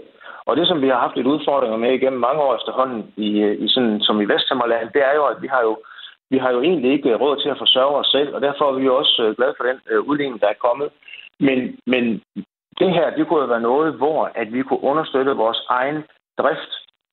Og 0.46 0.58
det, 0.58 0.68
som 0.68 0.82
vi 0.82 0.88
har 0.88 1.00
haft 1.00 1.16
lidt 1.16 1.28
udfordringer 1.28 1.78
med 1.78 1.92
igennem 1.94 2.20
mange 2.20 2.42
år 2.42 2.56
efterhånden, 2.56 3.14
i, 3.18 3.30
øh, 3.40 3.64
i 3.66 3.68
sådan, 3.68 4.02
som 4.02 4.22
i 4.22 4.26
Vesthimmerland, 4.26 4.90
det 4.94 5.04
er 5.10 5.14
jo, 5.16 5.26
at 5.26 5.42
vi 5.42 5.48
har 5.48 5.62
jo 5.62 5.78
vi 6.30 6.38
har 6.38 6.52
jo 6.52 6.62
egentlig 6.62 6.92
ikke 6.92 7.10
øh, 7.10 7.22
råd 7.22 7.38
til 7.42 7.50
at 7.50 7.58
forsørge 7.58 7.96
os 7.96 8.08
selv, 8.08 8.36
og 8.36 8.42
derfor 8.42 8.66
er 8.66 8.76
vi 8.80 8.86
jo 8.86 8.96
også 8.98 9.24
øh, 9.24 9.36
glade 9.36 9.54
for 9.58 9.64
den 9.64 9.80
øh, 9.90 10.02
udligning, 10.02 10.42
der 10.42 10.48
er 10.48 10.64
kommet. 10.68 10.90
Men, 11.40 11.80
men 11.86 12.04
det 12.80 12.90
her, 12.94 13.16
det 13.16 13.28
kunne 13.28 13.42
jo 13.42 13.48
være 13.48 13.70
noget, 13.72 13.94
hvor 13.94 14.32
at 14.36 14.54
vi 14.54 14.62
kunne 14.64 14.84
understøtte 14.84 15.32
vores 15.32 15.62
egen 15.70 16.04
drift, 16.38 16.72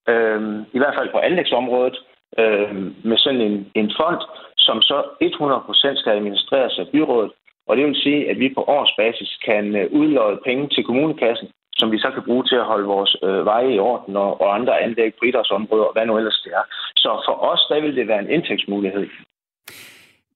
øh, 0.09 0.41
i 0.73 0.77
hvert 0.79 0.95
fald 0.97 1.11
på 1.11 1.17
anlægsområdet, 1.17 1.97
øh, 2.39 2.75
med 3.09 3.17
sådan 3.17 3.41
en, 3.41 3.71
en 3.75 3.91
fond, 3.99 4.21
som 4.57 4.81
så 4.81 4.97
100% 5.21 5.99
skal 5.99 6.11
administreres 6.11 6.79
af 6.79 6.87
byrådet. 6.91 7.31
Og 7.67 7.77
det 7.77 7.85
vil 7.85 7.95
sige, 7.95 8.29
at 8.29 8.39
vi 8.39 8.53
på 8.53 8.63
årsbasis 8.67 9.37
kan 9.45 9.75
øh, 9.75 9.91
udlåde 9.91 10.39
penge 10.45 10.67
til 10.69 10.83
kommunekassen, 10.83 11.49
som 11.79 11.91
vi 11.91 11.97
så 11.99 12.09
kan 12.13 12.23
bruge 12.23 12.43
til 12.43 12.55
at 12.55 12.69
holde 12.71 12.87
vores 12.95 13.15
øh, 13.23 13.45
veje 13.45 13.73
i 13.75 13.79
orden 13.79 14.15
og, 14.15 14.41
og 14.41 14.55
andre 14.55 14.81
anlæg 14.81 15.11
på 15.13 15.25
idrætsområder, 15.25 15.83
og 15.83 15.93
hvad 15.93 16.05
nu 16.05 16.17
ellers 16.17 16.41
det 16.45 16.51
er. 16.53 16.65
Så 16.95 17.09
for 17.27 17.35
os, 17.51 17.61
der 17.69 17.81
vil 17.81 17.95
det 17.95 18.07
være 18.07 18.19
en 18.19 18.29
indtægtsmulighed. 18.29 19.07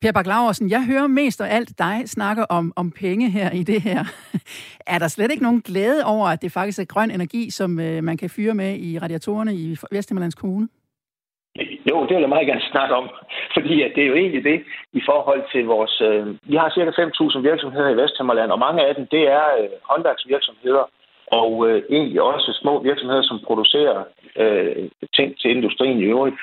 Per 0.02 0.12
Bak 0.12 0.28
jeg 0.76 0.86
hører 0.92 1.08
mest 1.08 1.42
af 1.42 1.56
alt 1.56 1.80
dig 1.80 1.96
snakke 2.06 2.52
om, 2.52 2.74
om 2.76 2.92
penge 2.92 3.30
her 3.30 3.50
i 3.52 3.64
det 3.64 3.82
her. 3.82 4.02
er 4.94 5.00
der 5.00 5.08
slet 5.08 5.32
ikke 5.32 5.44
nogen 5.44 5.62
glæde 5.62 6.06
over, 6.06 6.28
at 6.28 6.42
det 6.42 6.52
faktisk 6.52 6.80
er 6.80 6.94
grøn 6.94 7.12
energi, 7.12 7.50
som 7.50 7.80
øh, 7.80 8.04
man 8.04 8.18
kan 8.18 8.30
fyre 8.30 8.54
med 8.54 8.72
i 8.80 9.00
radiatorerne 9.00 9.54
i 9.54 9.78
Vesthimmerlands 9.92 10.36
Kommune? 10.36 10.68
Jo, 11.90 11.98
det 12.06 12.14
vil 12.16 12.26
jeg 12.26 12.36
meget 12.36 12.48
gerne 12.48 12.72
snakke 12.72 12.96
om, 12.96 13.10
fordi 13.56 13.82
at 13.82 13.92
det 13.96 14.04
er 14.04 14.08
jo 14.08 14.16
egentlig 14.16 14.44
det 14.44 14.60
i 14.94 15.02
forhold 15.10 15.44
til 15.52 15.66
vores... 15.66 16.02
Øh, 16.02 16.28
vi 16.52 16.56
har 16.56 16.70
cirka 16.70 16.92
5.000 16.92 17.40
virksomheder 17.50 17.90
i 17.90 17.98
Vesthimmerland, 18.02 18.52
og 18.52 18.60
mange 18.60 18.82
af 18.88 18.96
dem, 18.96 19.08
det 19.16 19.24
er 19.40 19.46
øh, 19.60 19.70
håndværksvirksomheder, 19.90 20.84
og 21.32 21.70
øh, 21.70 21.84
egentlig 21.90 22.22
også 22.22 22.60
små 22.62 22.80
virksomheder, 22.80 23.22
som 23.22 23.40
producerer 23.48 24.04
øh, 24.38 24.90
ting 25.16 25.40
til 25.40 25.52
industrien 25.52 26.00
i 26.00 26.04
øvrigt. 26.04 26.36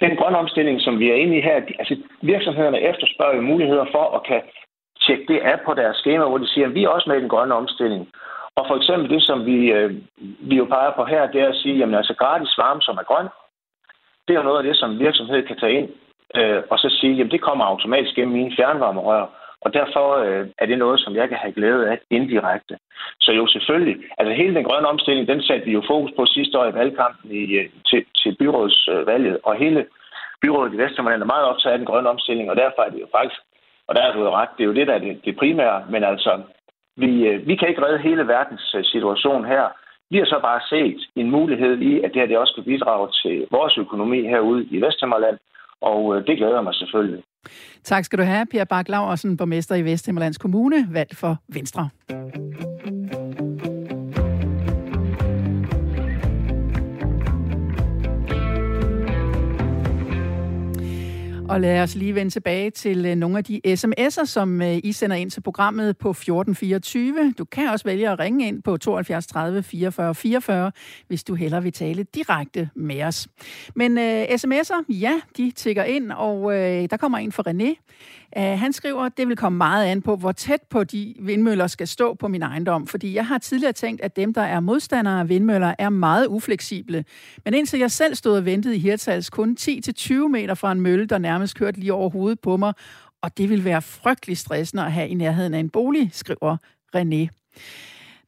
Den 0.00 0.16
grønne 0.16 0.38
omstilling, 0.38 0.80
som 0.80 0.98
vi 0.98 1.10
er 1.10 1.14
inde 1.14 1.38
i 1.38 1.40
her, 1.40 1.54
altså 1.78 1.96
virksomhederne 2.22 2.80
efterspørger 2.80 3.40
muligheder 3.40 3.86
for 3.92 4.16
at 4.16 4.22
kan 4.26 4.42
tjekke 5.06 5.24
det 5.32 5.40
af 5.40 5.60
på 5.66 5.74
deres 5.74 5.96
schema, 5.96 6.24
hvor 6.24 6.38
de 6.38 6.48
siger, 6.48 6.66
at 6.66 6.74
vi 6.74 6.84
er 6.84 6.88
også 6.88 7.08
med 7.08 7.16
i 7.16 7.20
den 7.20 7.28
grønne 7.28 7.54
omstilling. 7.54 8.08
Og 8.56 8.64
for 8.68 8.76
eksempel 8.76 9.10
det, 9.10 9.22
som 9.22 9.46
vi, 9.46 9.72
øh, 9.72 9.94
vi 10.50 10.56
jo 10.56 10.64
peger 10.64 10.92
på 10.96 11.04
her, 11.04 11.30
det 11.32 11.40
er 11.40 11.48
at 11.48 11.56
sige, 11.56 11.78
jamen 11.78 11.94
altså 11.94 12.14
gratis 12.14 12.58
varme, 12.58 12.82
som 12.82 12.96
er 12.96 13.02
grøn, 13.02 13.28
det 14.28 14.34
er 14.34 14.38
jo 14.38 14.48
noget 14.48 14.58
af 14.58 14.64
det, 14.64 14.76
som 14.76 14.98
virksomheden 14.98 15.46
kan 15.46 15.58
tage 15.58 15.78
ind 15.78 15.88
øh, 16.34 16.62
og 16.70 16.78
så 16.78 16.88
sige, 17.00 17.14
jamen 17.14 17.30
det 17.30 17.40
kommer 17.40 17.64
automatisk 17.64 18.14
gennem 18.14 18.36
mine 18.36 18.56
fjernvarmerør. 18.56 19.26
Og 19.60 19.74
derfor 19.74 20.06
øh, 20.16 20.46
er 20.58 20.66
det 20.66 20.78
noget, 20.78 21.00
som 21.00 21.14
jeg 21.14 21.28
kan 21.28 21.38
have 21.38 21.52
glæde 21.52 21.90
af 21.90 21.98
indirekte. 22.10 22.78
Så 23.20 23.32
jo 23.32 23.46
selvfølgelig, 23.46 23.96
altså 24.18 24.34
hele 24.34 24.54
den 24.54 24.64
grønne 24.64 24.88
omstilling, 24.88 25.28
den 25.28 25.42
satte 25.42 25.64
vi 25.66 25.72
jo 25.72 25.82
fokus 25.86 26.10
på 26.16 26.26
sidste 26.26 26.58
år 26.58 26.66
i 26.66 26.74
valgkampen 26.74 27.30
i, 27.30 27.44
øh, 27.60 27.68
til, 27.90 28.04
til 28.22 28.36
byrådsvalget. 28.40 29.38
Og 29.42 29.56
hele 29.56 29.86
byrådet 30.42 30.74
i 30.74 30.78
Vestermanland 30.78 31.22
er 31.22 31.34
meget 31.34 31.46
optaget 31.50 31.72
af 31.72 31.78
den 31.78 31.86
grønne 31.86 32.08
omstilling, 32.08 32.50
og 32.50 32.56
derfor 32.56 32.82
er 32.82 32.90
det 32.90 33.00
jo 33.00 33.08
faktisk, 33.16 33.40
og 33.88 33.94
der 33.94 34.02
er 34.02 34.12
du 34.12 34.20
jo 34.24 34.30
ret, 34.30 34.48
det 34.56 34.62
er 34.62 34.68
jo 34.68 34.74
det, 34.74 34.86
der 34.86 34.94
er 34.94 34.98
det, 34.98 35.24
det 35.24 35.36
primære. 35.36 35.84
Men 35.90 36.04
altså, 36.04 36.42
vi, 36.96 37.28
øh, 37.28 37.46
vi 37.46 37.56
kan 37.56 37.68
ikke 37.68 37.86
redde 37.86 37.98
hele 37.98 38.28
verdens 38.28 38.74
øh, 38.78 38.84
situation 38.84 39.44
her. 39.44 39.64
Vi 40.10 40.18
har 40.18 40.24
så 40.24 40.38
bare 40.42 40.60
set 40.68 41.00
en 41.16 41.30
mulighed 41.30 41.78
i, 41.78 42.00
at 42.00 42.10
det 42.12 42.20
her 42.20 42.26
det 42.26 42.38
også 42.38 42.54
kan 42.54 42.64
bidrage 42.64 43.08
til 43.22 43.46
vores 43.50 43.78
økonomi 43.78 44.22
herude 44.22 44.64
i 44.64 44.80
Vestjylland, 44.80 45.38
og 45.82 46.16
øh, 46.16 46.26
det 46.26 46.36
glæder 46.38 46.62
mig 46.62 46.74
selvfølgelig. 46.74 47.22
Tak 47.84 48.04
skal 48.04 48.18
du 48.18 48.24
have, 48.24 48.46
Pia 48.46 48.64
Bak 48.64 48.88
Laursen, 48.88 49.36
borgmester 49.36 49.74
i 49.74 49.82
Vesthimmerlands 49.82 50.38
Kommune, 50.38 50.86
valgt 50.90 51.16
for 51.16 51.36
Venstre. 51.48 51.88
Og 61.48 61.60
lad 61.60 61.82
os 61.82 61.94
lige 61.94 62.14
vende 62.14 62.30
tilbage 62.30 62.70
til 62.70 63.06
øh, 63.06 63.16
nogle 63.16 63.38
af 63.38 63.44
de 63.44 63.60
sms'er, 63.66 64.24
som 64.24 64.62
øh, 64.62 64.78
I 64.84 64.92
sender 64.92 65.16
ind 65.16 65.30
til 65.30 65.40
programmet 65.40 65.98
på 65.98 66.10
1424. 66.10 67.34
Du 67.38 67.44
kan 67.44 67.68
også 67.68 67.84
vælge 67.84 68.10
at 68.10 68.18
ringe 68.18 68.48
ind 68.48 68.62
på 68.62 68.76
72 68.76 69.26
30 69.26 69.62
44 69.62 70.14
44, 70.14 70.72
hvis 71.08 71.24
du 71.24 71.34
hellere 71.34 71.62
vil 71.62 71.72
tale 71.72 72.02
direkte 72.02 72.70
med 72.74 73.02
os. 73.02 73.28
Men 73.74 73.98
uh, 73.98 74.22
sms'er, 74.22 74.84
ja, 74.88 75.20
de 75.36 75.50
tigger 75.50 75.84
ind, 75.84 76.12
og 76.12 76.42
uh, 76.42 76.52
der 76.54 76.96
kommer 76.96 77.18
en 77.18 77.32
fra 77.32 77.42
René. 77.48 77.74
Øh, 78.36 78.58
han 78.58 78.72
skriver, 78.72 79.08
det 79.08 79.28
vil 79.28 79.36
komme 79.36 79.58
meget 79.58 79.86
an 79.86 80.02
på, 80.02 80.16
hvor 80.16 80.32
tæt 80.32 80.62
på 80.70 80.84
de 80.84 81.14
vindmøller 81.20 81.66
skal 81.66 81.88
stå 81.88 82.14
på 82.14 82.28
min 82.28 82.42
ejendom, 82.42 82.86
fordi 82.86 83.14
jeg 83.14 83.26
har 83.26 83.38
tidligere 83.38 83.72
tænkt, 83.72 84.00
at 84.00 84.16
dem, 84.16 84.34
der 84.34 84.42
er 84.42 84.60
modstandere 84.60 85.20
af 85.20 85.28
vindmøller, 85.28 85.74
er 85.78 85.88
meget 85.88 86.26
ufleksible. 86.26 87.04
Men 87.44 87.54
indtil 87.54 87.78
jeg 87.78 87.90
selv 87.90 88.14
stod 88.14 88.36
og 88.36 88.44
ventede 88.44 88.76
i 88.76 88.78
Hirtals 88.78 89.30
kun 89.30 89.56
10-20 89.60 90.14
meter 90.14 90.54
fra 90.54 90.72
en 90.72 90.80
mølle, 90.80 91.06
der 91.06 91.18
nærmest 91.18 91.56
kørte 91.56 91.80
lige 91.80 91.92
over 91.92 92.10
hovedet 92.10 92.40
på 92.40 92.56
mig, 92.56 92.72
og 93.22 93.38
det 93.38 93.50
vil 93.50 93.64
være 93.64 93.82
frygtelig 93.82 94.38
stressende 94.38 94.84
at 94.84 94.92
have 94.92 95.08
i 95.08 95.14
nærheden 95.14 95.54
af 95.54 95.58
en 95.58 95.68
bolig, 95.68 96.10
skriver 96.12 96.56
René. 96.96 97.28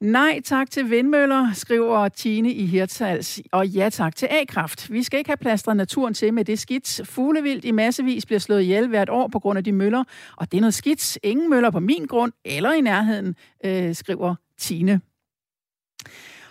Nej 0.00 0.40
tak 0.44 0.70
til 0.70 0.90
vindmøller, 0.90 1.52
skriver 1.52 2.08
Tine 2.08 2.52
i 2.52 2.66
Hirtshals, 2.66 3.40
og 3.52 3.66
ja 3.66 3.90
tak 3.90 4.16
til 4.16 4.28
A-kraft. 4.30 4.92
Vi 4.92 5.02
skal 5.02 5.18
ikke 5.18 5.30
have 5.30 5.36
plastret 5.36 5.76
naturen 5.76 6.14
til 6.14 6.34
med 6.34 6.44
det 6.44 6.58
skidt. 6.58 7.00
Fuglevildt 7.04 7.64
i 7.64 7.70
massevis 7.70 8.26
bliver 8.26 8.40
slået 8.40 8.62
ihjel 8.62 8.88
hvert 8.88 9.08
år 9.08 9.28
på 9.28 9.38
grund 9.38 9.56
af 9.56 9.64
de 9.64 9.72
møller, 9.72 10.04
og 10.36 10.52
det 10.52 10.56
er 10.56 10.60
noget 10.60 10.74
skidt. 10.74 11.18
Ingen 11.22 11.50
møller 11.50 11.70
på 11.70 11.80
min 11.80 12.06
grund 12.06 12.32
eller 12.44 12.72
i 12.72 12.80
nærheden, 12.80 13.36
øh, 13.64 13.94
skriver 13.94 14.34
Tine. 14.58 15.00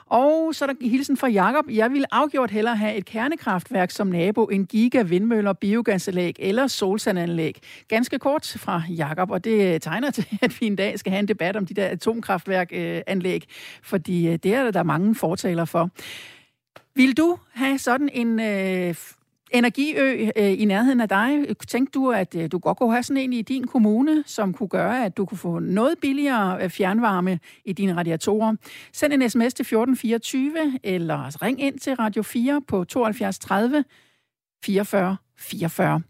Og 0.10 0.56
så 0.56 0.66
er 0.66 0.74
der 0.74 0.88
hilsen 0.88 1.18
fra 1.18 1.28
Jakob. 1.28 1.66
Jeg 1.70 1.92
vil 1.92 2.06
afgjort 2.12 2.52
hellere 2.52 2.76
have 2.76 2.96
et 2.96 3.06
kernekraftværk 3.06 3.92
som 3.92 4.08
nabo 4.08 4.46
end 4.46 4.68
giga 4.68 5.02
vindmøller, 5.02 5.54
biogasanlæg 5.54 6.36
eller 6.40 6.68
solsandanlæg. 6.68 7.62
Ganske 7.88 8.20
kort 8.20 8.56
fra 8.58 8.82
Jakob, 8.90 9.32
og 9.32 9.44
det 9.44 9.82
tegner 9.82 10.12
til, 10.12 10.28
at 10.42 10.62
vi 10.62 10.66
en 10.66 10.76
dag 10.76 11.00
skal 11.00 11.12
have 11.12 11.20
en 11.20 11.28
debat 11.28 11.56
om 11.56 11.66
de 11.66 11.74
der 11.74 11.86
atomkraftværkanlæg, 11.86 13.44
fordi 13.84 14.28
øh, 14.28 14.40
det 14.44 14.54
er 14.54 14.72
der 14.72 14.84
mange 14.84 15.16
fortaler 15.16 15.66
for. 15.66 15.90
Vil 16.96 17.18
du 17.18 17.38
have 17.54 17.80
sådan 17.80 18.10
en 18.14 18.40
øh, 18.40 18.96
energiø 19.52 20.30
øh, 20.36 20.62
i 20.62 20.66
nærheden 20.66 21.02
af 21.02 21.10
dig. 21.10 21.46
Tænkte 21.68 22.00
du, 22.00 22.12
at 22.12 22.36
øh, 22.36 22.52
du 22.52 22.58
godt 22.58 22.78
kunne 22.78 22.92
have 22.92 23.04
sådan 23.04 23.24
en 23.24 23.34
i 23.34 23.42
din 23.42 23.68
kommune, 23.68 24.24
som 24.26 24.54
kunne 24.54 24.70
gøre, 24.70 25.06
at 25.06 25.18
du 25.18 25.26
kunne 25.26 25.38
få 25.38 25.60
noget 25.60 25.98
billigere 26.02 26.64
øh, 26.64 26.70
fjernvarme 26.70 27.40
i 27.66 27.74
dine 27.74 27.96
radiatorer? 27.96 28.56
Send 28.94 29.14
en 29.14 29.30
sms 29.30 29.54
til 29.54 29.64
1424, 29.64 30.80
eller 30.84 31.42
ring 31.42 31.62
ind 31.62 31.80
til 31.80 31.94
Radio 31.94 32.24
4 32.24 32.62
på 32.68 32.84
72 32.84 33.40
30 33.40 33.84
44 34.64 35.18
44. 35.38 36.02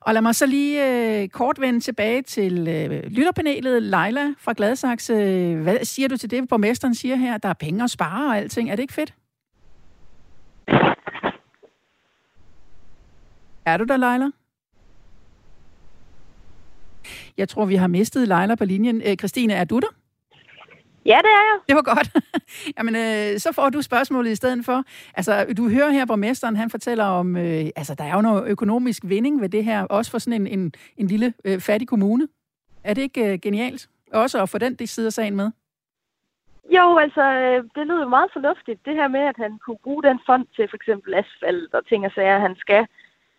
Og 0.00 0.14
lad 0.14 0.22
mig 0.22 0.34
så 0.34 0.46
lige 0.46 0.88
øh, 1.22 1.28
kort 1.28 1.60
vende 1.60 1.80
tilbage 1.80 2.22
til 2.22 2.68
øh, 2.68 3.02
lytterpanelet. 3.04 3.82
Leila 3.82 4.34
fra 4.38 4.54
Gladsaxe, 4.56 5.12
øh, 5.12 5.62
hvad 5.62 5.84
siger 5.84 6.08
du 6.08 6.16
til 6.16 6.30
det, 6.30 6.48
borgmesteren 6.48 6.94
siger 6.94 7.16
her? 7.16 7.38
Der 7.38 7.48
er 7.48 7.54
penge 7.54 7.84
at 7.84 7.90
spare 7.90 8.28
og 8.28 8.36
alting. 8.36 8.70
Er 8.70 8.76
det 8.76 8.82
ikke 8.82 8.94
fedt? 8.94 9.14
Er 13.64 13.76
du 13.76 13.84
der, 13.84 13.96
Leila? 13.96 14.30
Jeg 17.36 17.48
tror, 17.48 17.64
vi 17.64 17.74
har 17.74 17.86
mistet 17.86 18.28
Leila 18.28 18.54
på 18.54 18.64
linjen. 18.64 19.02
Øh, 19.06 19.16
Christine, 19.16 19.52
er 19.52 19.64
du 19.64 19.78
der? 19.78 19.94
Ja, 21.06 21.18
det 21.18 21.32
er 21.38 21.44
jeg. 21.50 21.58
Det 21.68 21.76
var 21.76 21.82
godt. 21.82 22.08
Jamen, 22.78 22.96
øh, 22.96 23.38
så 23.38 23.52
får 23.52 23.68
du 23.70 23.82
spørgsmålet 23.82 24.30
i 24.30 24.34
stedet 24.34 24.64
for. 24.64 24.82
Altså, 25.14 25.46
du 25.56 25.68
hører 25.68 25.90
her, 25.90 26.06
borgmesteren, 26.06 26.56
han 26.56 26.70
fortæller 26.70 27.04
om, 27.04 27.36
øh, 27.36 27.66
altså, 27.76 27.94
der 27.94 28.04
er 28.04 28.14
jo 28.14 28.20
noget 28.20 28.48
økonomisk 28.48 29.02
vinding 29.06 29.40
ved 29.40 29.48
det 29.48 29.64
her, 29.64 29.84
også 29.84 30.10
for 30.10 30.18
sådan 30.18 30.40
en, 30.40 30.58
en, 30.58 30.72
en 30.96 31.06
lille 31.06 31.34
øh, 31.44 31.60
fattig 31.60 31.88
kommune. 31.88 32.28
Er 32.84 32.94
det 32.94 33.02
ikke 33.02 33.32
øh, 33.32 33.38
genialt? 33.42 33.88
Også 34.12 34.42
at 34.42 34.48
få 34.48 34.58
den 34.58 34.86
side 34.86 35.06
af 35.06 35.12
sagen 35.12 35.36
med? 35.36 35.50
Jo, 36.76 36.98
altså, 36.98 37.22
øh, 37.22 37.64
det 37.74 37.86
lyder 37.86 38.08
meget 38.08 38.30
fornuftigt, 38.32 38.86
det 38.86 38.94
her 38.94 39.08
med, 39.08 39.20
at 39.20 39.36
han 39.36 39.58
kunne 39.64 39.78
bruge 39.84 40.02
den 40.02 40.18
fond 40.26 40.46
til 40.56 40.68
for 40.70 40.76
eksempel 40.76 41.14
asfalt 41.14 41.74
og 41.74 41.86
ting 41.86 42.06
og 42.06 42.12
sager, 42.14 42.38
han 42.38 42.56
skal 42.56 42.86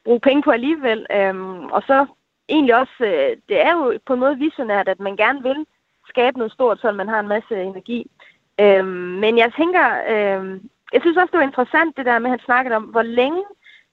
bruge 0.06 0.20
penge 0.20 0.44
på 0.44 0.52
alligevel. 0.52 1.06
Øhm, 1.12 1.66
og 1.66 1.82
så 1.88 2.06
egentlig 2.50 2.76
også, 2.76 2.98
øh, 3.00 3.38
det 3.50 3.66
er 3.68 3.72
jo 3.72 4.00
på 4.06 4.14
en 4.14 4.20
måde 4.20 4.38
visionært, 4.38 4.88
at 4.88 5.00
man 5.00 5.16
gerne 5.16 5.44
vil 5.44 5.66
skabe 6.10 6.38
noget 6.38 6.54
stort, 6.54 6.80
så 6.82 6.92
man 6.92 7.08
har 7.08 7.20
en 7.20 7.28
masse 7.28 7.56
energi. 7.62 8.12
Øhm, 8.60 8.88
men 9.24 9.38
jeg 9.38 9.54
tænker, 9.58 9.86
øhm, 10.14 10.70
jeg 10.94 11.02
synes 11.02 11.18
også, 11.18 11.32
det 11.32 11.40
var 11.40 11.52
interessant 11.52 11.98
det 11.98 12.06
der 12.06 12.20
med, 12.20 12.30
at 12.30 12.36
han 12.38 12.46
snakkede 12.46 12.76
om, 12.76 12.84
hvor 12.84 13.02
længe 13.02 13.44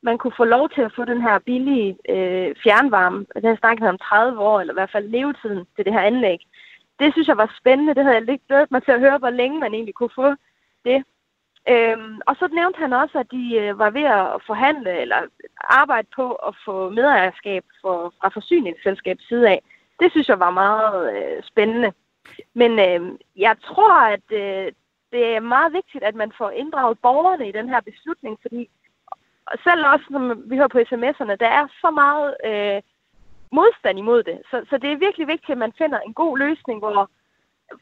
man 0.03 0.19
kunne 0.19 0.37
få 0.37 0.45
lov 0.45 0.69
til 0.69 0.81
at 0.81 0.93
få 0.97 1.05
den 1.05 1.23
her 1.23 1.39
billige 1.39 1.99
øh, 2.09 2.55
fjernvarme. 2.63 3.27
Han 3.45 3.57
snakkede 3.57 3.89
om 3.89 3.99
30 3.99 4.41
år, 4.41 4.61
eller 4.61 4.73
i 4.73 4.79
hvert 4.81 4.93
fald 4.93 5.09
levetiden 5.09 5.67
til 5.77 5.85
det 5.85 5.93
her 5.93 6.01
anlæg. 6.01 6.39
Det 7.01 7.13
synes 7.13 7.29
jeg 7.29 7.37
var 7.37 7.55
spændende. 7.61 7.95
Det 7.95 8.03
havde 8.03 8.17
jeg 8.17 8.25
lidt 8.25 8.47
glædet 8.49 8.71
mig 8.71 8.83
til 8.83 8.93
at 8.93 9.01
høre, 9.01 9.19
hvor 9.19 9.31
længe 9.31 9.59
man 9.59 9.75
egentlig 9.75 9.95
kunne 9.95 10.15
få 10.15 10.29
det. 10.85 11.05
Øhm, 11.73 12.21
og 12.27 12.37
så 12.37 12.49
nævnte 12.53 12.79
han 12.79 12.93
også, 12.93 13.19
at 13.19 13.31
de 13.31 13.55
øh, 13.57 13.79
var 13.79 13.91
ved 13.91 14.05
at 14.05 14.43
forhandle 14.47 15.01
eller 15.01 15.17
arbejde 15.61 16.09
på 16.17 16.33
at 16.33 16.55
få 16.65 16.91
medejerskab 16.91 17.65
for, 17.81 18.13
fra 18.21 18.29
forsyningsselskabets 18.29 19.29
side 19.29 19.49
af. 19.49 19.63
Det 20.01 20.11
synes 20.11 20.29
jeg 20.29 20.41
var 20.41 20.51
meget 20.51 21.17
øh, 21.17 21.43
spændende. 21.43 21.93
Men 22.55 22.73
øh, 22.79 23.19
jeg 23.37 23.57
tror, 23.65 23.95
at 24.15 24.27
øh, 24.33 24.73
det 25.13 25.25
er 25.37 25.41
meget 25.41 25.73
vigtigt, 25.73 26.05
at 26.05 26.15
man 26.15 26.33
får 26.39 26.51
inddraget 26.51 26.99
borgerne 26.99 27.49
i 27.49 27.53
den 27.53 27.69
her 27.69 27.81
beslutning, 27.81 28.39
fordi 28.43 28.71
selv 29.65 29.87
også, 29.87 30.05
som 30.11 30.51
vi 30.51 30.57
hører 30.57 30.69
på 30.69 30.79
sms'erne, 30.79 31.37
der 31.37 31.51
er 31.59 31.67
så 31.81 31.91
meget 31.91 32.37
øh, 32.45 32.83
modstand 33.53 33.99
imod 33.99 34.23
det. 34.23 34.39
Så, 34.51 34.67
så 34.71 34.79
det 34.79 34.93
er 34.93 34.97
virkelig 35.07 35.27
vigtigt, 35.27 35.51
at 35.51 35.59
man 35.59 35.73
finder 35.79 36.01
en 36.01 36.15
god 36.15 36.39
løsning, 36.39 36.79
hvor 36.79 37.11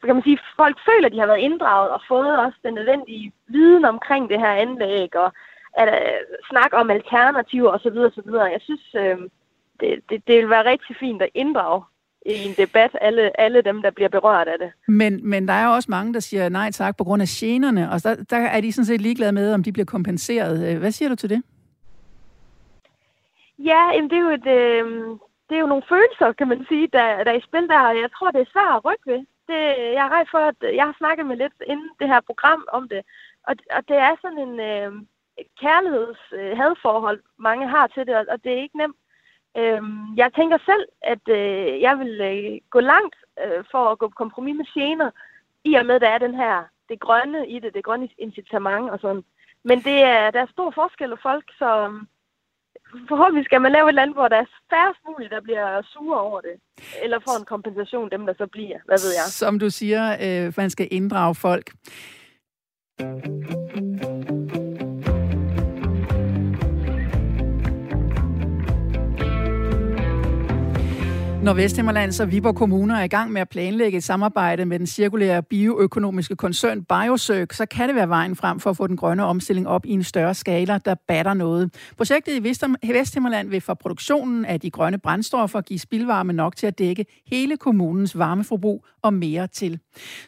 kan 0.05 0.15
man 0.15 0.23
sige, 0.23 0.39
folk 0.55 0.77
føler, 0.89 1.05
at 1.05 1.13
de 1.13 1.19
har 1.19 1.31
været 1.31 1.45
inddraget 1.47 1.89
og 1.89 2.01
fået 2.07 2.39
også 2.39 2.57
den 2.63 2.73
nødvendige 2.73 3.31
viden 3.47 3.85
omkring 3.85 4.29
det 4.29 4.39
her 4.39 4.51
anlæg, 4.51 5.15
og 5.15 5.33
at 5.73 5.87
uh, 5.87 6.49
snakke 6.49 6.77
om 6.77 6.89
alternativer 6.89 7.69
osv. 7.71 7.97
osv. 8.09 8.31
Jeg 8.55 8.61
synes, 8.61 8.85
uh, 8.95 9.19
det, 9.79 9.89
det, 10.09 10.27
det 10.27 10.35
vil 10.37 10.49
være 10.49 10.69
rigtig 10.69 10.95
fint 10.99 11.21
at 11.21 11.29
inddrage 11.33 11.83
i 12.25 12.47
en 12.47 12.53
debat 12.57 12.97
alle, 13.01 13.41
alle 13.41 13.61
dem, 13.61 13.81
der 13.81 13.91
bliver 13.91 14.09
berørt 14.09 14.47
af 14.47 14.55
det. 14.59 14.71
Men, 14.87 15.29
men 15.29 15.47
der 15.47 15.53
er 15.53 15.67
også 15.67 15.91
mange, 15.91 16.13
der 16.13 16.19
siger 16.19 16.49
nej 16.49 16.71
tak 16.71 16.97
på 16.97 17.03
grund 17.03 17.21
af 17.21 17.27
generne, 17.27 17.91
og 17.91 18.03
der, 18.03 18.15
der 18.15 18.37
er 18.37 18.61
de 18.61 18.71
sådan 18.71 18.85
set 18.85 19.01
ligeglade 19.01 19.31
med, 19.31 19.53
om 19.53 19.63
de 19.63 19.71
bliver 19.71 19.85
kompenseret. 19.85 20.69
Øh, 20.69 20.79
hvad 20.79 20.91
siger 20.91 21.09
du 21.09 21.15
til 21.15 21.29
det? 21.29 21.43
Ja, 23.59 23.81
jamen 23.93 24.09
det 24.09 24.17
er 24.17 24.21
jo 24.21 24.29
et, 24.29 24.47
øh, 24.47 24.85
det 25.49 25.55
er 25.55 25.59
jo 25.59 25.67
nogle 25.67 25.89
følelser, 25.89 26.31
kan 26.31 26.47
man 26.47 26.65
sige, 26.69 26.87
der, 26.93 27.23
der 27.23 27.31
er 27.31 27.37
i 27.37 27.47
spil 27.47 27.67
der, 27.67 27.79
og 27.79 27.95
jeg 27.97 28.09
tror, 28.11 28.31
det 28.31 28.41
er 28.41 28.51
svært 28.53 28.75
at 28.75 28.85
rykke 28.85 29.11
ved 29.11 29.25
det, 29.47 29.61
jeg 29.95 30.05
er 30.05 30.09
rej 30.09 30.25
for, 30.31 30.37
at 30.37 30.75
jeg 30.75 30.85
har 30.85 30.95
snakket 30.97 31.25
med 31.25 31.37
lidt 31.37 31.53
inden 31.67 31.89
det 31.99 32.07
her 32.07 32.21
program 32.21 32.65
om 32.71 32.89
det. 32.89 33.01
Og, 33.43 33.55
og 33.75 33.87
det 33.87 33.97
er 33.97 34.15
sådan 34.21 34.37
en 34.47 34.59
øh, 34.59 34.91
kærligheds-hadforhold, 35.61 37.17
øh, 37.17 37.23
mange 37.37 37.67
har 37.67 37.87
til 37.87 38.07
det, 38.07 38.15
og, 38.15 38.25
og 38.29 38.43
det 38.43 38.51
er 38.51 38.61
ikke 38.61 38.77
nemt. 38.77 38.97
Øh, 39.57 39.81
jeg 40.17 40.33
tænker 40.33 40.57
selv, 40.65 40.85
at 41.01 41.23
øh, 41.29 41.81
jeg 41.81 41.99
vil 41.99 42.21
øh, 42.21 42.59
gå 42.69 42.79
langt 42.79 43.15
øh, 43.43 43.63
for 43.71 43.89
at 43.89 43.99
gå 43.99 44.07
på 44.07 44.15
kompromis 44.17 44.57
med 44.57 44.65
gener, 44.73 45.11
i 45.63 45.73
og 45.73 45.85
med, 45.85 45.95
at 45.95 46.01
der 46.01 46.09
er 46.09 46.17
den 46.17 46.35
her, 46.35 46.63
det 46.89 46.99
grønne 46.99 47.47
i 47.47 47.59
det, 47.59 47.73
det 47.73 47.83
grønne 47.83 48.09
incitament 48.17 48.89
og 48.89 48.99
sådan. 48.99 49.23
Men 49.63 49.79
det 49.79 50.03
er, 50.03 50.31
der 50.31 50.41
er 50.41 50.55
stor 50.55 50.71
forskel 50.71 51.09
på 51.09 51.17
folk, 51.21 51.45
så 51.57 51.99
forhåbentlig 53.09 53.45
skal 53.45 53.61
man 53.61 53.71
lave 53.71 53.89
et 53.89 53.95
land, 53.95 54.13
hvor 54.13 54.27
der 54.27 54.37
er 54.37 54.45
færrest 54.69 54.99
muligt, 55.07 55.31
der 55.31 55.41
bliver 55.41 55.81
sure 55.93 56.19
over 56.21 56.41
det. 56.41 56.55
Eller 57.03 57.19
får 57.19 57.39
en 57.39 57.45
kompensation, 57.45 58.09
dem 58.11 58.25
der 58.25 58.33
så 58.37 58.47
bliver. 58.51 58.77
Hvad 58.85 58.99
ved 59.05 59.11
jeg? 59.19 59.27
Som 59.41 59.59
du 59.59 59.69
siger, 59.69 60.03
øh, 60.25 60.53
man 60.57 60.69
skal 60.69 60.87
inddrage 60.91 61.35
folk. 61.35 61.71
Når 71.43 71.53
Vesthimmerlands 71.53 72.19
og 72.19 72.31
Viborg 72.31 72.55
Kommuner 72.55 72.95
er 72.95 73.03
i 73.03 73.07
gang 73.07 73.31
med 73.31 73.41
at 73.41 73.49
planlægge 73.49 73.97
et 73.97 74.03
samarbejde 74.03 74.65
med 74.65 74.79
den 74.79 74.87
cirkulære 74.87 75.43
bioøkonomiske 75.43 76.35
koncern 76.35 76.83
Biosøg, 76.83 77.53
så 77.53 77.65
kan 77.65 77.87
det 77.87 77.95
være 77.95 78.09
vejen 78.09 78.35
frem 78.35 78.59
for 78.59 78.69
at 78.69 78.77
få 78.77 78.87
den 78.87 78.97
grønne 78.97 79.23
omstilling 79.25 79.67
op 79.67 79.85
i 79.85 79.91
en 79.91 80.03
større 80.03 80.33
skala, 80.33 80.77
der 80.85 80.95
batter 81.07 81.33
noget. 81.33 81.73
Projektet 81.97 82.35
i 82.83 82.93
Vesthimmerland 82.93 83.49
vil 83.49 83.61
for 83.61 83.73
produktionen 83.73 84.45
af 84.45 84.59
de 84.59 84.71
grønne 84.71 84.97
brændstoffer 84.97 85.61
give 85.61 85.79
spildvarme 85.79 86.33
nok 86.33 86.55
til 86.55 86.67
at 86.67 86.79
dække 86.79 87.05
hele 87.27 87.57
kommunens 87.57 88.17
varmeforbrug 88.17 88.85
og 89.01 89.13
mere 89.13 89.47
til. 89.47 89.79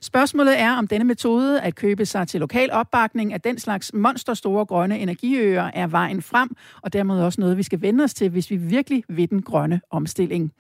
Spørgsmålet 0.01 0.59
er, 0.59 0.71
om 0.71 0.87
denne 0.87 1.05
metode 1.05 1.61
at 1.61 1.75
købe 1.75 2.05
sig 2.05 2.27
til 2.27 2.39
lokal 2.39 2.71
opbakning 2.71 3.33
af 3.33 3.41
den 3.41 3.59
slags 3.59 3.91
monsterstore 3.93 4.65
grønne 4.65 4.99
energiøer 4.99 5.71
er 5.73 5.87
vejen 5.87 6.21
frem, 6.21 6.49
og 6.81 6.93
dermed 6.93 7.21
også 7.21 7.41
noget, 7.41 7.57
vi 7.57 7.63
skal 7.63 7.81
vende 7.81 8.03
os 8.03 8.13
til, 8.13 8.29
hvis 8.29 8.51
vi 8.51 8.55
virkelig 8.55 9.03
vil 9.09 9.29
den 9.29 9.41
grønne 9.41 9.81
omstilling. 9.91 10.51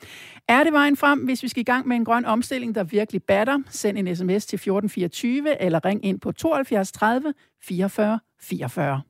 Er 0.49 0.63
det 0.63 0.73
vejen 0.73 0.97
frem, 0.97 1.19
hvis 1.19 1.43
vi 1.43 1.47
skal 1.47 1.61
i 1.61 1.63
gang 1.63 1.87
med 1.87 1.95
en 1.95 2.05
grøn 2.05 2.25
omstilling, 2.25 2.75
der 2.75 2.83
virkelig 2.83 3.23
batter? 3.23 3.59
Send 3.69 3.97
en 3.97 4.15
sms 4.15 4.45
til 4.45 4.55
1424 4.55 5.61
eller 5.61 5.85
ring 5.85 6.05
ind 6.05 6.19
på 6.19 6.31
72 6.31 6.91
30 6.91 7.33
44 7.63 8.19
44. 8.41 9.01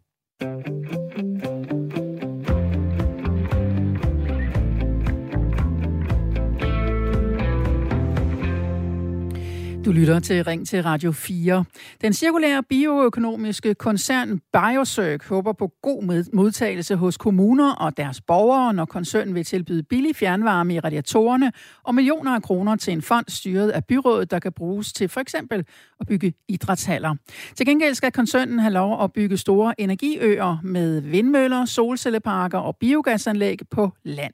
Du 9.90 9.94
lytter 9.94 10.20
til 10.20 10.44
Ring 10.44 10.68
til 10.68 10.84
Radio 10.84 11.12
4. 11.12 11.66
Den 12.02 12.14
cirkulære 12.14 12.64
bioøkonomiske 12.64 13.74
koncern 13.74 14.40
Biocirc 14.54 15.28
håber 15.28 15.54
på 15.54 15.72
god 15.82 16.26
modtagelse 16.34 16.96
hos 16.96 17.18
kommuner 17.18 17.72
og 17.76 17.98
deres 17.98 18.22
borgere, 18.22 18.74
når 18.74 18.86
koncernen 18.86 19.36
vil 19.36 19.44
tilbyde 19.44 19.84
billig 19.84 20.16
fjernvarme 20.16 20.74
i 20.74 20.80
radiatorerne 20.80 21.52
og 21.84 21.96
millioner 21.96 22.36
af 22.36 22.42
kroner 22.42 22.76
til 22.76 22.94
en 22.94 23.02
fond 23.02 23.26
styret 23.28 23.70
af 23.70 23.86
byrådet, 23.86 24.32
der 24.32 24.40
kan 24.40 24.52
bruges 24.52 24.94
til 24.94 25.10
for 25.10 25.20
eksempel 25.20 25.66
at 26.00 26.08
bygge 26.08 26.34
idrætshaller. 26.48 27.16
Til 27.56 27.66
gengæld 27.66 27.96
skal 27.96 28.12
koncernen 28.12 28.60
have 28.60 28.74
lov 28.74 29.04
at 29.04 29.14
bygge 29.14 29.38
store 29.38 29.82
energiøer 29.82 30.58
med 30.64 31.02
vindmøller, 31.02 31.66
solcelleparker 31.66 32.58
og 32.58 32.78
biogasanlæg 32.80 33.60
på 33.72 33.92
land. 34.04 34.34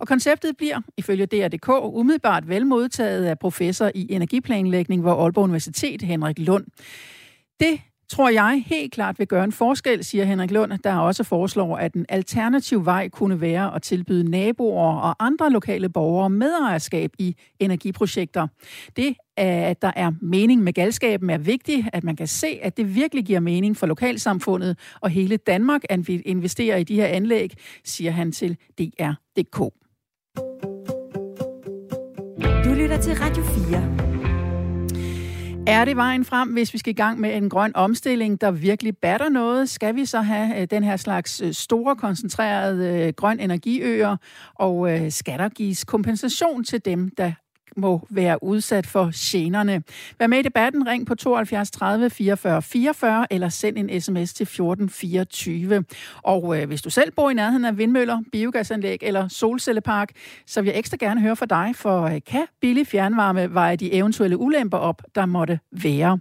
Og 0.00 0.06
konceptet 0.06 0.56
bliver, 0.56 0.80
ifølge 0.96 1.26
DR.dk, 1.26 1.68
umiddelbart 1.68 2.48
velmodtaget 2.48 3.24
af 3.24 3.38
professor 3.38 3.90
i 3.94 4.06
energiplanlægning 4.10 4.95
ved 5.04 5.12
Aalborg 5.12 5.44
Universitet, 5.44 6.02
Henrik 6.02 6.38
Lund. 6.38 6.64
Det 7.60 7.80
tror 8.08 8.28
jeg 8.28 8.64
helt 8.66 8.92
klart 8.92 9.18
vil 9.18 9.26
gøre 9.26 9.44
en 9.44 9.52
forskel, 9.52 10.04
siger 10.04 10.24
Henrik 10.24 10.50
Lund, 10.50 10.72
der 10.84 10.94
også 10.94 11.24
foreslår, 11.24 11.76
at 11.76 11.94
en 11.94 12.06
alternativ 12.08 12.84
vej 12.84 13.08
kunne 13.08 13.40
være 13.40 13.74
at 13.74 13.82
tilbyde 13.82 14.30
naboer 14.30 14.96
og 14.96 15.26
andre 15.26 15.50
lokale 15.50 15.88
borgere 15.88 16.30
medejerskab 16.30 17.10
i 17.18 17.36
energiprojekter. 17.60 18.46
Det, 18.96 19.08
øh, 19.08 19.14
at 19.36 19.82
der 19.82 19.92
er 19.96 20.12
mening 20.20 20.62
med 20.62 20.72
galskaben, 20.72 21.30
er 21.30 21.38
vigtigt, 21.38 21.86
at 21.92 22.04
man 22.04 22.16
kan 22.16 22.26
se, 22.26 22.58
at 22.62 22.76
det 22.76 22.94
virkelig 22.94 23.24
giver 23.24 23.40
mening 23.40 23.76
for 23.76 23.86
lokalsamfundet 23.86 24.78
og 25.00 25.10
hele 25.10 25.36
Danmark, 25.36 25.82
at 25.88 26.08
vi 26.08 26.20
investerer 26.20 26.76
i 26.76 26.84
de 26.84 26.94
her 26.94 27.06
anlæg, 27.06 27.52
siger 27.84 28.10
han 28.10 28.32
til 28.32 28.56
DR.dk. 28.78 29.58
Du 32.64 32.74
lytter 32.74 33.00
til 33.00 33.14
Radio 33.14 33.44
4. 33.44 34.15
Er 35.68 35.84
det 35.84 35.96
vejen 35.96 36.24
frem, 36.24 36.48
hvis 36.48 36.72
vi 36.72 36.78
skal 36.78 36.90
i 36.90 36.94
gang 36.94 37.20
med 37.20 37.36
en 37.36 37.50
grøn 37.50 37.72
omstilling, 37.76 38.40
der 38.40 38.50
virkelig 38.50 38.96
batter 38.96 39.28
noget? 39.28 39.70
Skal 39.70 39.94
vi 39.94 40.04
så 40.04 40.20
have 40.20 40.60
øh, 40.60 40.68
den 40.70 40.84
her 40.84 40.96
slags 40.96 41.40
øh, 41.40 41.52
store, 41.52 41.96
koncentrerede 41.96 43.06
øh, 43.06 43.12
grøn 43.16 43.40
energiøer? 43.40 44.16
Og 44.54 44.90
skal 45.08 45.38
der 45.38 45.48
gives 45.48 45.84
kompensation 45.84 46.64
til 46.64 46.84
dem, 46.84 47.10
der 47.16 47.32
må 47.76 48.06
være 48.10 48.42
udsat 48.42 48.86
for 48.86 49.10
generne. 49.14 49.82
Vær 50.18 50.26
med 50.26 50.38
i 50.38 50.42
debatten, 50.42 50.86
ring 50.86 51.06
på 51.06 51.14
72 51.14 51.70
30 51.70 52.10
44 52.10 52.62
44 52.62 53.32
eller 53.32 53.48
send 53.48 53.78
en 53.78 54.00
sms 54.00 54.34
til 54.34 54.44
1424. 54.44 55.84
Og 56.22 56.60
øh, 56.60 56.66
hvis 56.68 56.82
du 56.82 56.90
selv 56.90 57.12
bor 57.12 57.30
i 57.30 57.34
nærheden 57.34 57.64
af 57.64 57.78
vindmøller, 57.78 58.22
biogasanlæg 58.32 58.98
eller 59.02 59.28
solcellepark, 59.28 60.12
så 60.46 60.62
vil 60.62 60.68
jeg 60.68 60.78
ekstra 60.78 60.96
gerne 61.00 61.20
høre 61.20 61.36
fra 61.36 61.46
dig, 61.46 61.76
for 61.76 62.02
øh, 62.02 62.20
kan 62.26 62.46
billig 62.60 62.86
fjernvarme 62.86 63.54
veje 63.54 63.76
de 63.76 63.92
eventuelle 63.92 64.36
ulemper 64.36 64.78
op, 64.78 65.02
der 65.14 65.26
måtte 65.26 65.58
være? 65.72 66.18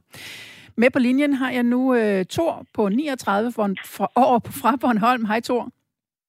Med 0.77 0.89
på 0.89 0.99
linjen 0.99 1.33
har 1.33 1.51
jeg 1.51 1.63
nu 1.63 1.95
øh, 1.95 2.25
Tor 2.25 2.65
på 2.73 2.89
39 2.89 3.51
fra, 3.51 4.11
år 4.15 4.41
fra 4.49 4.75
Bornholm. 4.75 5.25
Hej 5.25 5.39
Tor. 5.39 5.74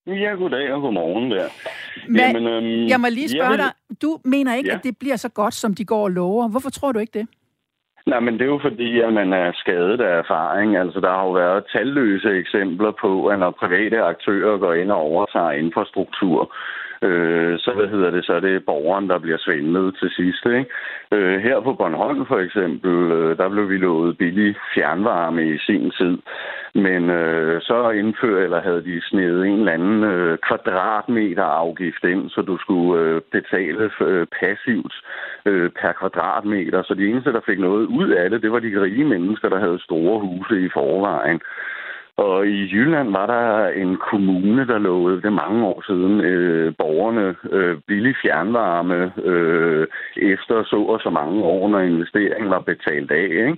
Ja, 0.06 0.30
goddag 0.30 0.72
og 0.72 0.80
godmorgen 0.80 1.30
der. 1.30 1.48
Men, 2.08 2.16
Jamen, 2.16 2.46
øhm, 2.46 2.88
jeg 2.88 3.00
må 3.00 3.06
lige 3.10 3.28
spørge 3.28 3.50
vil... 3.50 3.58
dig, 3.58 3.72
du 4.02 4.18
mener 4.24 4.54
ikke, 4.54 4.70
ja. 4.70 4.76
at 4.76 4.84
det 4.84 4.98
bliver 4.98 5.16
så 5.16 5.28
godt, 5.28 5.54
som 5.54 5.74
de 5.74 5.84
går 5.84 6.02
og 6.04 6.10
lover. 6.10 6.48
Hvorfor 6.48 6.70
tror 6.70 6.92
du 6.92 6.98
ikke 6.98 7.18
det? 7.18 7.28
Nej, 8.06 8.20
men 8.20 8.34
det 8.34 8.42
er 8.42 8.54
jo 8.56 8.60
fordi, 8.62 9.00
at 9.00 9.12
man 9.12 9.32
er 9.32 9.52
skadet 9.54 10.00
af 10.00 10.18
erfaring. 10.18 10.76
Altså, 10.76 11.00
der 11.00 11.10
har 11.10 11.24
jo 11.24 11.32
været 11.32 11.64
talløse 11.72 12.30
eksempler 12.42 12.92
på, 13.00 13.26
at 13.26 13.38
når 13.38 13.50
private 13.50 14.02
aktører 14.02 14.58
går 14.58 14.74
ind 14.74 14.90
og 14.90 14.98
overtager 14.98 15.50
infrastruktur, 15.50 16.54
øh, 17.06 17.58
så 17.58 17.70
hvad 17.76 17.88
hedder 17.88 18.10
det, 18.10 18.24
så 18.24 18.32
er 18.32 18.40
det 18.40 18.64
borgeren, 18.64 19.08
der 19.08 19.18
bliver 19.18 19.38
svindlet 19.38 19.96
til 20.00 20.10
sidst. 20.10 20.46
Ikke? 20.46 20.66
Øh, 21.12 21.40
her 21.40 21.60
på 21.60 21.72
Bornholm 21.72 22.26
for 22.26 22.38
eksempel, 22.38 23.12
øh, 23.12 23.36
der 23.38 23.48
blev 23.48 23.70
vi 23.70 23.76
lovet 23.76 24.18
billig 24.18 24.56
fjernvarme 24.74 25.54
i 25.54 25.58
sin 25.58 25.90
tid. 25.90 26.18
Men 26.74 27.10
øh, 27.10 27.62
så 27.62 27.90
indførte, 27.90 28.44
eller 28.44 28.60
havde 28.60 28.84
de 28.84 29.00
snedet 29.00 29.46
en 29.46 29.58
eller 29.58 29.72
anden 29.72 30.04
øh, 30.04 30.38
kvadratmeter 30.48 31.44
afgift 31.44 32.04
ind, 32.04 32.30
så 32.30 32.42
du 32.42 32.58
skulle 32.58 33.02
øh, 33.02 33.20
betale 33.32 33.90
øh, 34.00 34.26
passivt 34.40 34.94
øh, 35.46 35.70
per 35.70 35.92
kvadratmeter. 35.92 36.82
Så 36.82 36.94
de 36.94 37.08
eneste, 37.08 37.32
der 37.32 37.40
fik 37.46 37.58
noget 37.58 37.86
ud 37.86 38.08
af 38.08 38.30
det, 38.30 38.42
det 38.42 38.52
var 38.52 38.58
de 38.58 38.82
rige 38.82 39.04
mennesker, 39.04 39.48
der 39.48 39.58
havde 39.58 39.78
store 39.88 40.20
huse 40.20 40.60
i 40.66 40.68
forvejen. 40.68 41.40
Og 42.16 42.46
i 42.46 42.68
Jylland 42.72 43.10
var 43.12 43.26
der 43.26 43.68
en 43.68 43.96
kommune, 43.96 44.66
der 44.66 44.78
lovede 44.78 45.22
det 45.22 45.32
mange 45.32 45.66
år 45.66 45.82
siden 45.86 46.20
øh, 46.20 46.74
borgerne 46.78 47.36
øh, 47.52 47.76
billig 47.86 48.14
fjernvarme 48.22 49.12
øh, 49.24 49.86
efter 50.16 50.64
så 50.64 50.76
og 50.76 51.00
så 51.00 51.10
mange 51.10 51.42
år, 51.42 51.68
når 51.68 51.80
investeringen 51.80 52.50
var 52.50 52.60
betalt 52.60 53.10
af. 53.10 53.24
Ikke? 53.24 53.56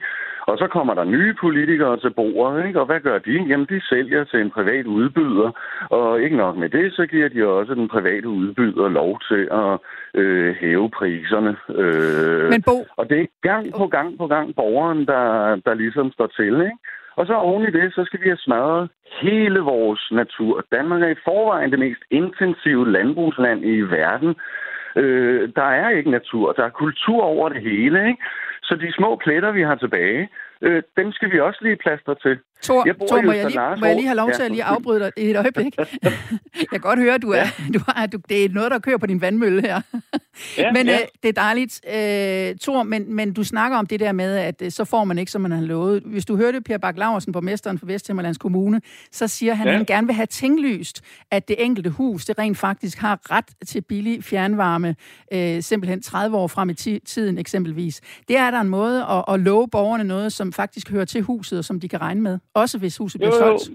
Og 0.50 0.58
så 0.58 0.66
kommer 0.66 0.94
der 0.94 1.04
nye 1.04 1.34
politikere 1.40 1.96
til 2.00 2.10
bordet, 2.10 2.66
ikke? 2.66 2.80
og 2.80 2.86
hvad 2.86 3.00
gør 3.00 3.18
de? 3.18 3.32
Jamen, 3.48 3.66
de 3.66 3.80
sælger 3.88 4.24
til 4.24 4.40
en 4.40 4.50
privat 4.50 4.86
udbyder, 4.86 5.50
og 5.90 6.20
ikke 6.22 6.36
nok 6.36 6.56
med 6.56 6.68
det, 6.68 6.92
så 6.92 7.06
giver 7.06 7.28
de 7.28 7.46
også 7.46 7.74
den 7.74 7.88
private 7.88 8.28
udbyder 8.28 8.88
lov 8.88 9.20
til 9.28 9.48
at 9.52 9.78
øh, 10.20 10.54
hæve 10.60 10.90
priserne. 10.90 11.56
Øh, 11.74 12.48
Men 12.50 12.62
Bo... 12.62 12.76
Og 12.96 13.10
det 13.10 13.20
er 13.20 13.26
gang 13.42 13.72
på 13.76 13.86
gang 13.86 14.18
på 14.18 14.26
gang 14.26 14.54
borgeren, 14.56 15.06
der, 15.06 15.56
der 15.66 15.74
ligesom 15.74 16.12
står 16.12 16.26
til. 16.26 16.54
Ikke? 16.54 16.78
Og 17.18 17.26
så 17.26 17.34
oven 17.34 17.64
i 17.68 17.70
det, 17.78 17.94
så 17.94 18.04
skal 18.04 18.20
vi 18.20 18.28
have 18.28 18.44
smadret 18.46 18.90
hele 19.22 19.60
vores 19.60 20.02
natur. 20.12 20.64
Danmark 20.72 21.02
er 21.02 21.08
i 21.08 21.24
forvejen 21.24 21.70
det 21.70 21.78
mest 21.78 22.02
intensive 22.10 22.92
landbrugsland 22.92 23.64
i 23.64 23.80
verden. 23.80 24.34
Øh, 24.96 25.48
der 25.56 25.68
er 25.82 25.88
ikke 25.88 26.10
natur, 26.10 26.52
der 26.52 26.64
er 26.64 26.78
kultur 26.82 27.22
over 27.22 27.48
det 27.48 27.62
hele. 27.62 28.08
Ikke? 28.08 28.22
Så 28.62 28.74
de 28.74 28.92
små 28.92 29.16
pletter, 29.16 29.50
vi 29.52 29.62
har 29.62 29.74
tilbage, 29.74 30.28
øh, 30.62 30.82
dem 30.96 31.12
skal 31.12 31.30
vi 31.32 31.40
også 31.40 31.60
lige 31.62 31.76
plaster 31.76 32.14
til. 32.14 32.38
Tor, 32.62 32.82
jeg 32.86 32.94
Tor 33.08 33.22
må, 33.22 33.32
jeg 33.32 33.46
lige, 33.46 33.60
må 33.80 33.86
jeg 33.86 33.96
lige 33.96 34.06
have 34.06 34.16
lov 34.16 34.30
til 34.32 34.42
at 34.42 34.50
lige 34.50 34.64
afbryde 34.64 35.00
dig 35.00 35.12
i 35.16 35.30
et 35.30 35.36
øjeblik? 35.36 35.76
jeg 36.60 36.68
kan 36.70 36.80
godt 36.80 36.98
høre, 36.98 37.14
at 37.14 37.22
du 37.22 37.30
er, 37.30 37.36
ja. 37.36 37.50
du 37.74 37.80
er, 37.96 38.06
du, 38.06 38.18
det 38.28 38.44
er 38.44 38.48
noget, 38.48 38.70
der 38.70 38.78
kører 38.78 38.98
på 38.98 39.06
din 39.06 39.20
vandmølle 39.20 39.62
her. 39.62 39.80
ja, 40.58 40.72
men 40.72 40.86
ja. 40.86 40.94
Øh, 40.94 40.98
det 41.22 41.28
er 41.28 41.32
dejligt. 41.32 41.80
Øh, 41.86 42.56
Tor, 42.56 42.82
men, 42.82 43.14
men 43.14 43.32
du 43.32 43.44
snakker 43.44 43.78
om 43.78 43.86
det 43.86 44.00
der 44.00 44.12
med, 44.12 44.36
at 44.36 44.62
øh, 44.62 44.70
så 44.70 44.84
får 44.84 45.04
man 45.04 45.18
ikke, 45.18 45.32
som 45.32 45.40
man 45.40 45.50
har 45.50 45.60
lovet. 45.60 46.02
Hvis 46.02 46.24
du 46.24 46.36
hørte 46.36 46.60
Per 46.60 46.78
Bak 46.78 46.98
Laversen, 46.98 47.32
borgmesteren 47.32 47.78
for 47.78 47.86
Vesthimmerlands 47.86 48.38
Kommune, 48.38 48.80
så 49.12 49.28
siger 49.28 49.54
han, 49.54 49.66
ja. 49.66 49.72
at 49.72 49.76
han 49.76 49.86
gerne 49.86 50.06
vil 50.06 50.14
have 50.14 50.26
tinglyst, 50.26 51.02
at 51.30 51.48
det 51.48 51.56
enkelte 51.64 51.90
hus, 51.90 52.24
det 52.24 52.38
rent 52.38 52.58
faktisk 52.58 52.98
har 52.98 53.18
ret 53.30 53.44
til 53.66 53.80
billig 53.80 54.24
fjernvarme, 54.24 54.96
øh, 55.32 55.62
simpelthen 55.62 56.02
30 56.02 56.36
år 56.36 56.46
frem 56.46 56.70
i 56.70 56.74
tiden 56.74 57.38
eksempelvis. 57.38 58.00
Det 58.28 58.36
er 58.36 58.50
der 58.50 58.60
en 58.60 58.68
måde 58.68 59.04
at, 59.10 59.24
at 59.34 59.40
love 59.40 59.68
borgerne 59.68 60.04
noget, 60.04 60.32
som 60.32 60.47
faktisk 60.52 60.90
hører 60.90 61.04
til 61.04 61.22
huset, 61.22 61.58
og 61.58 61.64
som 61.64 61.80
de 61.80 61.88
kan 61.88 62.00
regne 62.00 62.20
med. 62.20 62.38
Også 62.54 62.78
hvis 62.78 62.96
huset 62.96 63.20
bliver 63.20 63.32
solgt. 63.32 63.70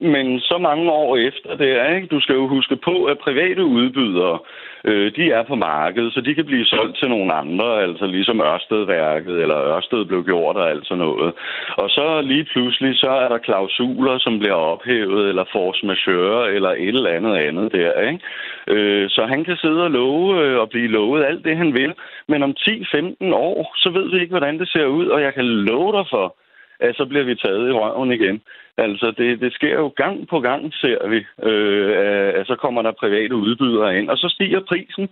Men 0.00 0.40
så 0.40 0.58
mange 0.58 0.90
år 0.90 1.16
efter 1.16 1.56
det 1.56 1.70
er, 1.70 1.94
ikke? 1.96 2.06
Du 2.06 2.20
skal 2.20 2.34
jo 2.34 2.48
huske 2.48 2.76
på, 2.84 3.04
at 3.04 3.18
private 3.18 3.64
udbydere, 3.64 4.38
øh, 4.84 5.12
de 5.16 5.30
er 5.30 5.42
på 5.42 5.54
markedet, 5.54 6.12
så 6.14 6.20
de 6.20 6.34
kan 6.34 6.46
blive 6.46 6.64
solgt 6.64 6.98
til 6.98 7.08
nogle 7.08 7.32
andre, 7.32 7.82
altså 7.82 8.06
ligesom 8.06 8.40
Ørstedværket 8.40 9.42
eller 9.42 9.58
Ørsted 9.58 10.04
blev 10.04 10.24
gjort 10.24 10.56
og 10.56 10.70
alt 10.70 10.86
sådan 10.86 11.04
noget. 11.04 11.32
Og 11.76 11.90
så 11.90 12.20
lige 12.20 12.44
pludselig, 12.52 12.98
så 12.98 13.10
er 13.10 13.28
der 13.28 13.38
klausuler, 13.38 14.18
som 14.18 14.38
bliver 14.38 14.54
ophævet, 14.54 15.28
eller 15.28 15.44
force 15.52 15.86
majeure, 15.86 16.52
eller 16.52 16.70
et 16.70 16.94
eller 16.94 17.10
andet 17.10 17.34
andet 17.36 17.72
der, 17.72 18.00
ikke? 18.00 18.20
Øh, 18.68 19.10
så 19.10 19.26
han 19.26 19.44
kan 19.44 19.56
sidde 19.56 19.84
og 19.84 19.90
love 19.90 20.44
øh, 20.44 20.58
og 20.60 20.68
blive 20.68 20.88
lovet 20.88 21.24
alt 21.24 21.44
det, 21.44 21.56
han 21.56 21.74
vil, 21.74 21.92
men 22.28 22.42
om 22.42 22.54
10-15 22.60 23.34
år, 23.34 23.72
så 23.76 23.90
ved 23.90 24.10
vi 24.10 24.20
ikke, 24.20 24.36
hvordan 24.36 24.58
det 24.58 24.68
ser 24.68 24.86
ud, 24.86 25.06
og 25.06 25.22
jeg 25.22 25.34
kan 25.34 25.44
love 25.44 25.92
dig 25.92 26.06
for, 26.10 26.36
at 26.80 26.96
så 26.96 27.04
bliver 27.06 27.24
vi 27.24 27.34
taget 27.34 27.68
i 27.68 27.72
røven 27.72 28.12
igen. 28.12 28.40
Altså, 28.76 29.14
det, 29.18 29.40
det 29.40 29.52
sker 29.52 29.74
jo 29.74 29.88
gang 29.96 30.28
på 30.28 30.40
gang, 30.40 30.74
ser 30.74 31.08
vi, 31.08 31.26
øh, 31.48 32.32
at 32.40 32.46
så 32.46 32.56
kommer 32.56 32.82
der 32.82 32.92
private 32.92 33.34
udbydere 33.34 33.98
ind, 33.98 34.10
og 34.10 34.18
så 34.18 34.28
stiger 34.28 34.60
prisen. 34.60 35.08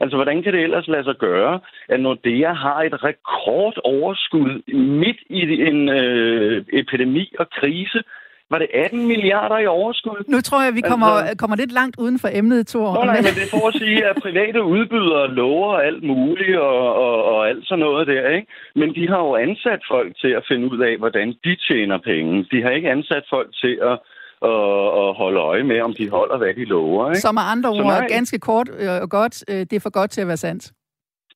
Altså, 0.00 0.16
hvordan 0.16 0.42
kan 0.42 0.52
det 0.52 0.62
ellers 0.62 0.88
lade 0.88 1.04
sig 1.04 1.16
gøre, 1.16 1.60
at 1.88 2.00
Nordea 2.00 2.52
har 2.52 2.82
et 2.82 3.04
rekordoverskud 3.04 4.74
midt 4.74 5.20
i 5.30 5.40
en 5.62 5.88
øh, 5.88 6.64
epidemi 6.72 7.32
og 7.38 7.50
krise, 7.50 8.02
var 8.50 8.58
det 8.58 8.68
18 8.74 9.06
milliarder 9.06 9.58
i 9.58 9.66
overskud? 9.66 10.24
Nu 10.28 10.40
tror 10.40 10.62
jeg, 10.62 10.74
vi 10.74 10.80
kommer, 10.80 11.06
altså, 11.06 11.36
kommer 11.36 11.56
lidt 11.56 11.72
langt 11.72 11.96
uden 11.98 12.18
for 12.18 12.28
emnet, 12.32 12.66
Thor. 12.66 12.94
Nå, 12.94 13.04
nej, 13.04 13.16
men 13.16 13.32
det 13.36 13.42
er 13.46 13.52
for 13.56 13.68
at 13.68 13.74
sige, 13.74 14.06
at 14.10 14.16
private 14.22 14.62
udbydere 14.62 15.34
lover 15.40 15.74
alt 15.88 16.02
muligt 16.02 16.58
og, 16.58 16.94
og, 17.04 17.24
og 17.24 17.48
alt 17.48 17.68
sådan 17.68 17.84
noget 17.84 18.06
der, 18.06 18.28
ikke? 18.36 18.46
Men 18.74 18.94
de 18.94 19.08
har 19.08 19.20
jo 19.26 19.36
ansat 19.36 19.80
folk 19.90 20.10
til 20.22 20.32
at 20.38 20.44
finde 20.48 20.72
ud 20.72 20.78
af, 20.78 20.98
hvordan 20.98 21.28
de 21.44 21.56
tjener 21.68 21.98
penge. 21.98 22.46
De 22.52 22.62
har 22.62 22.70
ikke 22.70 22.90
ansat 22.90 23.24
folk 23.30 23.50
til 23.62 23.78
at 23.82 23.98
og, 24.40 24.92
og 24.92 25.14
holde 25.14 25.40
øje 25.40 25.64
med, 25.64 25.80
om 25.80 25.92
de 25.92 26.10
holder, 26.10 26.38
hvad 26.38 26.54
de 26.54 26.64
lover. 26.64 27.10
Ikke? 27.10 27.20
Som 27.20 27.36
er 27.36 27.40
andre 27.40 27.70
ord, 27.70 28.08
ganske 28.08 28.38
kort 28.38 28.68
og 29.02 29.10
godt, 29.10 29.44
øh, 29.50 29.56
det 29.56 29.72
er 29.72 29.80
for 29.80 29.90
godt 29.90 30.10
til 30.10 30.20
at 30.20 30.26
være 30.28 30.36
sandt 30.36 30.72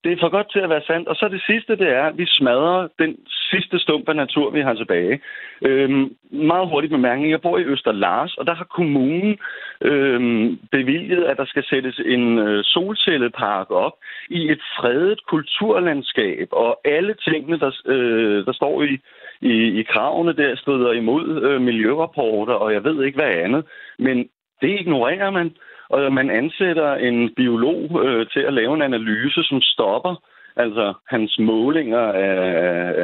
det 0.04 0.12
er 0.12 0.16
for 0.20 0.28
godt 0.28 0.52
til 0.52 0.58
at 0.58 0.70
være 0.70 0.82
sandt. 0.86 1.08
Og 1.08 1.16
så 1.16 1.28
det 1.28 1.42
sidste, 1.46 1.76
det 1.76 1.88
er, 1.88 2.02
at 2.02 2.18
vi 2.18 2.26
smadrer 2.26 2.88
den 2.98 3.16
sidste 3.26 3.78
stump 3.78 4.08
af 4.08 4.16
natur, 4.16 4.50
vi 4.50 4.60
har 4.60 4.74
tilbage. 4.74 5.20
Øhm, 5.62 6.16
meget 6.30 6.68
hurtigt 6.68 6.90
bemærkning. 6.90 7.30
Jeg 7.30 7.40
bor 7.40 7.58
i 7.58 7.64
Øster 7.64 7.92
Lars, 7.92 8.34
og 8.36 8.46
der 8.46 8.54
har 8.54 8.64
kommunen 8.64 9.38
øhm, 9.80 10.58
bevilget, 10.70 11.24
at 11.24 11.36
der 11.36 11.44
skal 11.44 11.64
sættes 11.64 12.00
en 12.04 12.38
øh, 12.38 12.64
solcellepark 12.64 13.70
op 13.70 13.92
i 14.30 14.50
et 14.50 14.62
fredet 14.76 15.26
kulturlandskab, 15.26 16.48
og 16.52 16.80
alle 16.84 17.14
tingene, 17.14 17.58
der, 17.58 17.72
øh, 17.86 18.46
der 18.46 18.52
står 18.52 18.82
i, 18.82 18.98
i, 19.40 19.80
i 19.80 19.82
kravene 19.82 20.32
der, 20.32 20.56
støder 20.56 20.92
imod 20.92 21.42
øh, 21.42 21.60
miljørapporter, 21.60 22.54
og 22.54 22.72
jeg 22.72 22.84
ved 22.84 23.04
ikke 23.04 23.18
hvad 23.18 23.30
andet. 23.44 23.64
Men 23.98 24.28
det 24.62 24.80
ignorerer 24.80 25.30
man 25.30 25.54
og 25.92 26.12
man 26.12 26.31
ansætter 26.31 26.94
en 26.94 27.35
biolog 27.35 28.05
øh, 28.05 28.26
til 28.33 28.40
at 28.40 28.55
lave 28.55 28.74
en 28.74 28.83
analyse, 28.83 29.42
som 29.42 29.61
stopper 29.61 30.14
altså 30.57 30.94
hans 31.09 31.38
målinger 31.38 31.98
af, 31.98 32.35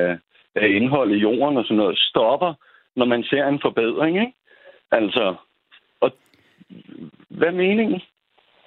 af, 0.03 0.19
af 0.55 0.69
indhold 0.69 1.11
i 1.13 1.19
jorden 1.19 1.57
og 1.57 1.65
sådan 1.65 1.77
noget, 1.77 1.99
stopper, 1.99 2.55
når 2.97 3.07
man 3.07 3.23
ser 3.23 3.47
en 3.47 3.61
forbedring, 3.63 4.21
ikke? 4.21 4.33
Altså, 4.91 5.35
og 6.01 6.13
hvad 7.29 7.49
er 7.49 7.53
meningen? 7.53 8.01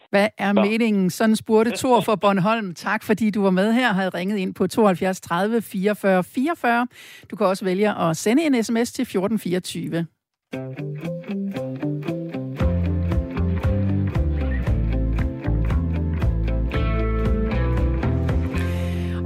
Hvad 0.09 0.27
er 0.37 0.53
Nå. 0.53 0.61
meningen? 0.61 1.09
Sådan 1.09 1.35
spurgte 1.35 1.71
Thor 1.77 2.01
for 2.01 2.15
Bornholm. 2.15 2.73
Tak, 2.73 3.03
fordi 3.03 3.29
du 3.29 3.41
var 3.43 3.49
med 3.49 3.73
her 3.73 3.89
og 3.89 3.95
havde 3.95 4.09
ringet 4.09 4.37
ind 4.37 4.55
på 4.55 4.67
72 4.67 5.21
30 5.21 5.61
44 5.61 6.23
44. 6.23 6.87
Du 7.31 7.35
kan 7.35 7.47
også 7.47 7.65
vælge 7.65 7.89
at 7.99 8.17
sende 8.17 8.43
en 8.43 8.63
sms 8.63 8.91
til 8.91 9.01
1424. 9.01 10.07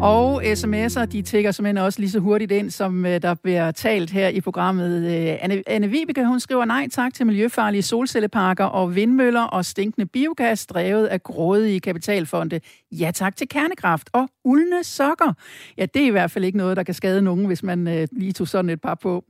Og 0.02 0.44
sms'er, 0.44 1.06
de 1.06 1.22
tigger 1.22 1.52
simpelthen 1.52 1.78
også 1.78 2.00
lige 2.00 2.10
så 2.10 2.20
hurtigt 2.20 2.52
ind, 2.52 2.70
som 2.72 3.06
øh, 3.06 3.22
der 3.22 3.34
bliver 3.34 3.72
talt 3.72 4.10
her 4.12 4.28
i 4.28 4.42
programmet. 4.42 5.06
Øh, 5.06 5.38
Anne, 5.42 5.64
Anne 5.68 5.88
Vibeke, 5.88 6.26
hun 6.26 6.40
skriver 6.40 6.66
nej 6.66 6.88
tak 6.92 7.14
til 7.14 7.26
miljøfarlige 7.26 7.82
solcelleparker 7.82 8.66
og 8.66 8.96
vindmøller 8.96 9.42
og 9.42 9.66
stinkende 9.66 10.06
biogas 10.06 10.66
drevet 10.66 11.06
af 11.06 11.24
grådige 11.24 11.80
kapitalfonde. 11.80 12.60
Ja 12.92 13.12
tak 13.12 13.36
til 13.36 13.50
kernekraft 13.50 14.10
og 14.14 14.30
uldne 14.44 14.84
sokker. 14.84 15.34
Ja, 15.78 15.86
det 15.94 16.02
er 16.02 16.08
i 16.08 16.10
hvert 16.10 16.32
fald 16.32 16.46
ikke 16.46 16.58
noget, 16.58 16.78
der 16.78 16.84
kan 16.84 16.94
skade 16.94 17.22
nogen, 17.22 17.46
hvis 17.46 17.64
man 17.64 17.88
øh, 17.88 18.08
lige 18.12 18.32
tog 18.32 18.48
sådan 18.48 18.70
et 18.70 18.82
par 18.82 18.96
på. 18.96 19.24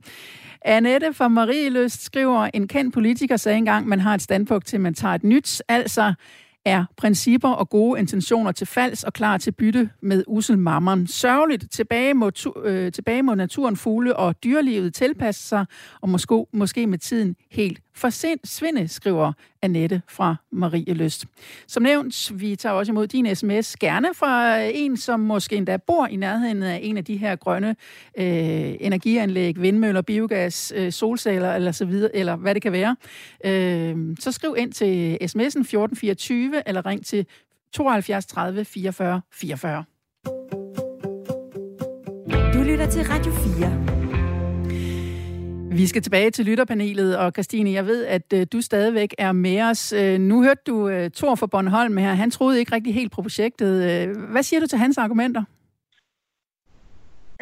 Annette 0.64 1.12
fra 1.12 1.28
Marie 1.28 1.70
Løst 1.70 2.04
skriver, 2.04 2.50
en 2.54 2.68
kendt 2.68 2.94
politiker 2.94 3.36
sagde 3.36 3.58
engang, 3.58 3.88
man 3.88 4.00
har 4.00 4.14
et 4.14 4.22
standpunkt 4.22 4.66
til, 4.66 4.80
man 4.80 4.94
tager 4.94 5.14
et 5.14 5.24
nyt, 5.24 5.62
altså 5.68 6.14
er 6.66 6.84
principper 6.96 7.48
og 7.48 7.70
gode 7.70 8.00
intentioner 8.00 8.52
til 8.52 8.66
falds 8.66 9.04
og 9.04 9.12
klar 9.12 9.38
til 9.38 9.52
bytte 9.52 9.90
med 10.02 10.24
usel 10.26 10.58
mammon. 10.58 11.06
Sørgeligt 11.06 11.72
tilbage 11.72 12.14
må, 12.14 12.30
tu, 12.30 12.52
øh, 12.64 12.92
tilbage 12.92 13.22
må 13.22 13.34
naturen, 13.34 13.76
fugle 13.76 14.16
og 14.16 14.44
dyrelivet 14.44 14.94
tilpasse 14.94 15.48
sig, 15.48 15.66
og 16.00 16.08
måske, 16.08 16.46
måske 16.52 16.86
med 16.86 16.98
tiden 16.98 17.36
helt 17.50 17.80
forsvinde, 17.96 18.88
skriver 18.88 19.32
Annette 19.62 20.02
fra 20.08 20.36
Marie 20.52 20.94
Løst. 20.94 21.26
Som 21.66 21.82
nævnt, 21.82 22.40
vi 22.40 22.56
tager 22.56 22.72
også 22.72 22.92
imod 22.92 23.06
din 23.06 23.34
sms, 23.34 23.76
gerne 23.76 24.08
fra 24.14 24.62
øh, 24.62 24.70
en, 24.74 24.96
som 24.96 25.20
måske 25.20 25.56
endda 25.56 25.76
bor 25.76 26.06
i 26.06 26.16
nærheden 26.16 26.62
af 26.62 26.80
en 26.82 26.96
af 26.96 27.04
de 27.04 27.16
her 27.16 27.36
grønne 27.36 27.76
øh, 28.18 28.26
energianlæg, 28.80 29.60
vindmøller, 29.60 30.02
biogas, 30.02 30.72
øh, 30.76 30.92
solceller 30.92 31.54
eller 31.54 31.72
så 31.72 31.84
videre, 31.84 32.16
eller 32.16 32.36
hvad 32.36 32.54
det 32.54 32.62
kan 32.62 32.72
være. 32.72 32.96
Øh, 33.44 33.96
så 34.20 34.32
skriv 34.32 34.54
ind 34.58 34.72
til 34.72 35.18
sms'en 35.22 35.60
1424 35.60 36.68
eller 36.68 36.86
ring 36.86 37.06
til 37.06 37.26
72 37.72 38.26
30 38.26 38.64
44 38.64 39.20
44. 39.32 39.84
Du 42.54 42.62
lytter 42.62 42.90
til 42.90 43.02
Radio 43.02 43.32
4. 43.32 43.95
Vi 45.80 45.86
skal 45.86 46.02
tilbage 46.02 46.30
til 46.30 46.46
lytterpanelet, 46.46 47.18
og 47.18 47.32
Christine, 47.32 47.70
jeg 47.70 47.86
ved, 47.86 48.06
at 48.06 48.32
øh, 48.34 48.46
du 48.52 48.60
stadigvæk 48.60 49.14
er 49.18 49.32
med 49.32 49.62
os. 49.62 49.92
Øh, 49.92 50.18
nu 50.18 50.42
hørte 50.42 50.62
du 50.66 50.88
øh, 50.88 51.10
Thor 51.10 51.34
fra 51.34 51.46
Bornholm 51.46 51.96
her. 51.96 52.12
Han 52.14 52.30
troede 52.30 52.58
ikke 52.58 52.74
rigtig 52.74 52.94
helt 52.94 53.12
på 53.12 53.22
projektet. 53.22 53.72
Øh, 53.90 54.30
hvad 54.32 54.42
siger 54.42 54.60
du 54.60 54.66
til 54.66 54.78
hans 54.78 54.98
argumenter? 54.98 55.44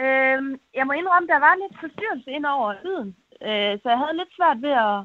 Øhm, 0.05 0.51
jeg 0.79 0.87
må 0.87 0.93
indrømme, 0.93 1.29
der 1.33 1.39
var 1.47 1.55
lidt 1.63 1.81
forstyrrelse 1.81 2.31
ind 2.31 2.47
over 2.47 2.75
lyden. 2.85 3.17
Øh, 3.49 3.73
så 3.81 3.87
jeg 3.93 3.99
havde 3.99 4.17
lidt 4.21 4.33
svært 4.39 4.59
ved 4.67 4.75
at, 4.89 4.99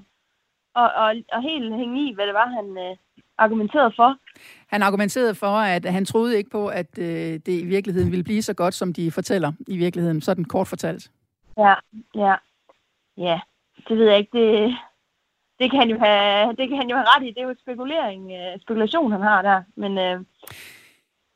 at, 0.82 0.90
at, 1.04 1.12
at 1.36 1.44
helt 1.50 1.76
hænge 1.76 1.98
i, 2.10 2.14
hvad 2.16 2.26
det 2.28 2.34
var, 2.34 2.48
han 2.58 2.68
øh, 2.86 2.98
argumenterede 3.38 3.94
for. 3.96 4.18
Han 4.68 4.82
argumenterede 4.84 5.36
for, 5.36 5.56
at 5.76 5.86
han 5.86 6.06
troede 6.06 6.38
ikke 6.38 6.50
på, 6.50 6.68
at 6.68 7.00
øh, 7.00 7.34
det 7.46 7.56
i 7.64 7.66
virkeligheden 7.66 8.12
ville 8.12 8.24
blive 8.24 8.42
så 8.42 8.54
godt, 8.54 8.74
som 8.74 8.94
de 8.94 9.12
fortæller 9.12 9.52
i 9.68 9.78
virkeligheden. 9.78 10.22
Sådan 10.22 10.46
kort 10.46 10.68
fortalt. 10.68 11.12
Ja, 11.58 11.74
ja. 12.16 12.36
Ja, 13.20 13.40
det 13.88 13.98
ved 13.98 14.06
jeg 14.10 14.18
ikke. 14.18 14.38
Det, 14.38 14.76
det, 15.60 15.72
kan 15.72 15.80
han 15.80 15.90
jo 15.90 15.98
have, 16.00 16.56
det 16.56 16.70
kan 16.70 16.78
han 16.78 16.90
jo 16.90 16.96
have 16.96 17.08
ret 17.08 17.24
i. 17.24 17.30
Det 17.30 17.38
er 17.38 17.48
jo 17.48 17.56
spekulering, 17.62 18.32
øh, 18.32 18.62
spekulation, 18.62 19.12
han 19.12 19.22
har 19.22 19.42
der. 19.42 19.64
Men 19.76 19.92
øh, 19.98 20.26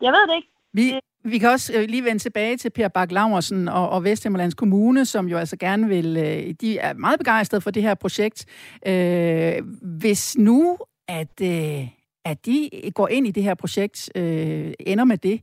jeg 0.02 0.12
ved 0.12 0.28
det 0.28 0.36
ikke. 0.36 0.50
Vi, 0.74 1.00
vi 1.24 1.38
kan 1.38 1.50
også 1.50 1.74
øh, 1.76 1.90
lige 1.90 2.04
vende 2.04 2.20
tilbage 2.20 2.58
til 2.58 2.70
Per 2.70 2.88
Bak 2.88 3.12
Laversen 3.12 3.68
og, 3.68 3.90
og 3.90 4.04
Vesthimmerlands 4.04 4.54
Kommune, 4.54 5.06
som 5.06 5.28
jo 5.28 5.38
altså 5.38 5.58
gerne 5.58 5.88
vil, 5.88 6.18
øh, 6.18 6.54
de 6.62 6.78
er 6.78 6.94
meget 6.94 7.20
begejstrede 7.20 7.62
for 7.62 7.72
det 7.72 7.84
her 7.84 7.96
projekt. 7.96 8.46
Øh, 8.88 9.54
hvis 10.00 10.38
nu, 10.38 10.78
at, 11.08 11.42
øh, 11.42 11.88
at 12.26 12.46
de 12.46 12.70
går 12.94 13.08
ind 13.08 13.28
i 13.28 13.32
det 13.32 13.44
her 13.44 13.54
projekt, 13.56 14.10
øh, 14.16 14.74
ender 14.80 15.04
med 15.04 15.18
det, 15.18 15.42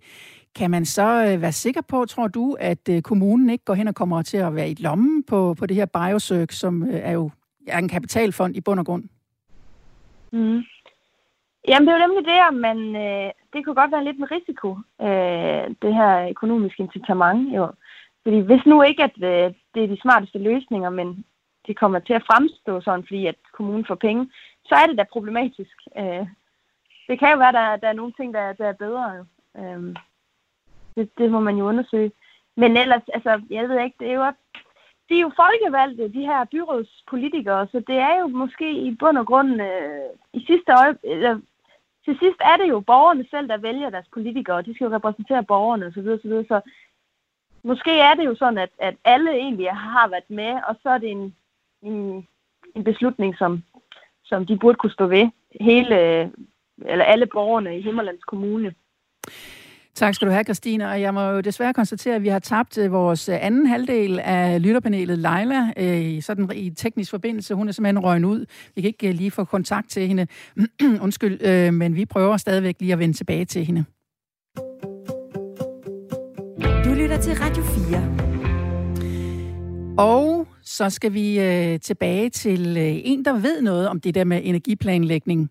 kan 0.54 0.70
man 0.70 0.84
så 0.84 1.32
øh, 1.32 1.42
være 1.42 1.52
sikker 1.52 1.80
på, 1.80 2.04
tror 2.04 2.28
du, 2.28 2.56
at 2.60 2.88
øh, 2.90 3.02
kommunen 3.02 3.50
ikke 3.50 3.64
går 3.64 3.74
hen 3.74 3.88
og 3.88 3.94
kommer 3.94 4.22
til 4.22 4.36
at 4.36 4.54
være 4.54 4.70
i 4.70 4.76
lommen 4.78 5.22
på, 5.22 5.54
på 5.58 5.66
det 5.66 5.76
her 5.76 5.86
Biosøg, 5.86 6.52
som 6.52 6.82
øh, 6.82 7.00
er 7.02 7.12
jo 7.12 7.30
er 7.66 7.78
en 7.78 7.88
kapitalfond 7.88 8.56
i 8.56 8.60
bund 8.60 8.80
og 8.80 8.86
grund? 8.86 9.04
Mm. 10.32 10.62
Jamen, 11.68 11.86
det 11.86 11.94
er 11.94 11.98
jo 11.98 12.06
nemlig 12.06 12.24
det, 12.24 12.60
men 12.66 12.96
øh, 12.96 13.30
det 13.52 13.64
kunne 13.64 13.74
godt 13.74 13.92
være 13.92 14.04
lidt 14.04 14.16
en 14.16 14.30
risiko, 14.30 14.68
øh, 15.00 15.64
det 15.82 15.94
her 15.94 16.28
økonomiske 16.28 16.82
incitament. 16.82 17.56
Jo. 17.56 17.72
Fordi 18.22 18.38
hvis 18.40 18.66
nu 18.66 18.82
ikke, 18.82 19.02
at 19.02 19.16
øh, 19.16 19.54
det 19.74 19.84
er 19.84 19.86
de 19.86 20.00
smarteste 20.00 20.38
løsninger, 20.38 20.90
men 20.90 21.24
det 21.66 21.78
kommer 21.78 21.98
til 21.98 22.12
at 22.12 22.26
fremstå 22.30 22.80
sådan, 22.80 23.04
fordi 23.08 23.26
at 23.26 23.36
kommunen 23.52 23.84
får 23.88 23.94
penge, 23.94 24.30
så 24.64 24.74
er 24.74 24.86
det 24.86 24.98
da 24.98 25.04
problematisk. 25.12 25.76
Øh, 25.98 26.26
det 27.08 27.18
kan 27.18 27.32
jo 27.32 27.38
være, 27.38 27.48
at 27.48 27.54
der, 27.54 27.76
der 27.76 27.88
er 27.88 28.00
nogle 28.00 28.12
ting, 28.12 28.34
der, 28.34 28.52
der 28.52 28.66
er 28.68 28.82
bedre. 28.84 29.10
Jo. 29.18 29.24
Øh, 29.60 29.96
det, 31.00 31.18
det 31.18 31.30
må 31.30 31.40
man 31.40 31.56
jo 31.56 31.64
undersøge. 31.64 32.12
Men 32.56 32.76
ellers, 32.76 33.02
altså, 33.14 33.42
jeg 33.50 33.68
ved 33.68 33.80
ikke, 33.84 33.96
det 34.00 34.10
er 34.10 34.14
jo, 34.14 34.32
de 35.08 35.14
er 35.14 35.20
jo 35.20 35.32
folkevalgte, 35.36 36.12
de 36.18 36.26
her 36.30 36.44
byrådspolitikere, 36.44 37.68
så 37.72 37.82
det 37.86 37.96
er 37.96 38.20
jo 38.20 38.26
måske 38.26 38.72
i 38.72 38.94
bund 38.94 39.18
og 39.18 39.26
grund 39.26 39.62
øh, 39.62 40.10
i 40.32 40.44
sidste 40.46 40.72
øje, 40.72 40.96
eller, 41.04 41.40
til 42.04 42.18
sidst 42.18 42.40
er 42.40 42.56
det 42.56 42.68
jo 42.68 42.80
borgerne 42.80 43.26
selv, 43.30 43.48
der 43.48 43.56
vælger 43.56 43.90
deres 43.90 44.08
politikere, 44.12 44.56
og 44.56 44.66
de 44.66 44.74
skal 44.74 44.84
jo 44.84 44.94
repræsentere 44.94 45.44
borgerne 45.44 45.86
osv. 45.86 45.92
Så, 45.92 46.20
videre, 46.22 46.44
så 46.44 46.60
måske 47.62 47.98
er 47.98 48.14
det 48.14 48.24
jo 48.24 48.34
sådan, 48.34 48.58
at, 48.58 48.70
at 48.78 48.94
alle 49.04 49.30
egentlig 49.30 49.70
har 49.70 50.08
været 50.08 50.30
med, 50.30 50.60
og 50.68 50.76
så 50.82 50.88
er 50.90 50.98
det 50.98 51.10
en, 51.10 51.34
en, 51.82 52.26
en 52.74 52.84
beslutning, 52.84 53.36
som, 53.36 53.62
som 54.24 54.46
de 54.46 54.58
burde 54.58 54.76
kunne 54.76 54.92
stå 54.92 55.06
ved, 55.06 55.28
hele, 55.60 55.96
eller 56.78 57.04
alle 57.04 57.26
borgerne 57.26 57.78
i 57.78 57.82
Himmerlands 57.82 58.24
Kommune. 58.24 58.74
Tak 59.94 60.14
skal 60.14 60.28
du 60.28 60.32
have, 60.32 60.44
Christine. 60.44 60.88
Og 60.88 61.00
jeg 61.00 61.14
må 61.14 61.20
jo 61.20 61.40
desværre 61.40 61.74
konstatere, 61.74 62.14
at 62.14 62.22
vi 62.22 62.28
har 62.28 62.38
tabt 62.38 62.78
øh, 62.78 62.92
vores 62.92 63.28
øh, 63.28 63.38
anden 63.40 63.66
halvdel 63.66 64.18
af 64.18 64.62
lytterpanelet, 64.62 65.18
Leila, 65.18 65.70
øh, 65.76 66.22
sådan 66.22 66.50
i 66.54 66.70
teknisk 66.70 67.10
forbindelse. 67.10 67.54
Hun 67.54 67.68
er 67.68 67.72
simpelthen 67.72 67.98
røgnet 67.98 68.28
ud. 68.28 68.46
Vi 68.74 68.80
kan 68.80 68.88
ikke 68.88 69.12
lige 69.12 69.30
få 69.30 69.44
kontakt 69.44 69.90
til 69.90 70.08
hende. 70.08 70.26
Undskyld, 71.04 71.70
men 71.70 71.96
vi 71.96 72.04
prøver 72.06 72.36
stadigvæk 72.36 72.76
lige 72.80 72.92
at 72.92 72.98
vende 72.98 73.16
tilbage 73.16 73.44
til 73.44 73.64
hende. 73.64 73.84
Du 76.84 76.94
lytter 76.94 77.20
til 77.20 77.32
Radio 77.34 77.62
4. 77.62 78.20
Og 79.98 80.46
så 80.62 80.90
skal 80.90 81.14
vi 81.14 81.40
øh, 81.40 81.80
tilbage 81.80 82.30
til 82.30 82.76
øh, 82.76 83.00
en, 83.04 83.24
der 83.24 83.32
ved 83.32 83.62
noget 83.62 83.88
om 83.88 84.00
det 84.00 84.14
der 84.14 84.24
med 84.24 84.40
energiplanlægning. 84.44 85.50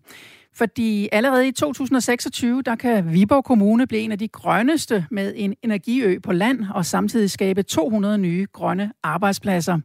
Fordi 0.60 1.08
allerede 1.12 1.48
i 1.48 1.52
2026, 1.52 2.62
der 2.62 2.76
kan 2.76 3.12
Viborg 3.12 3.44
Kommune 3.44 3.86
blive 3.86 4.02
en 4.02 4.12
af 4.12 4.18
de 4.18 4.28
grønneste 4.28 5.06
med 5.10 5.32
en 5.36 5.54
energiø 5.62 6.18
på 6.22 6.32
land 6.32 6.64
og 6.74 6.86
samtidig 6.86 7.30
skabe 7.30 7.62
200 7.62 8.18
nye 8.18 8.46
grønne 8.52 8.92
arbejdspladser. 9.02 9.78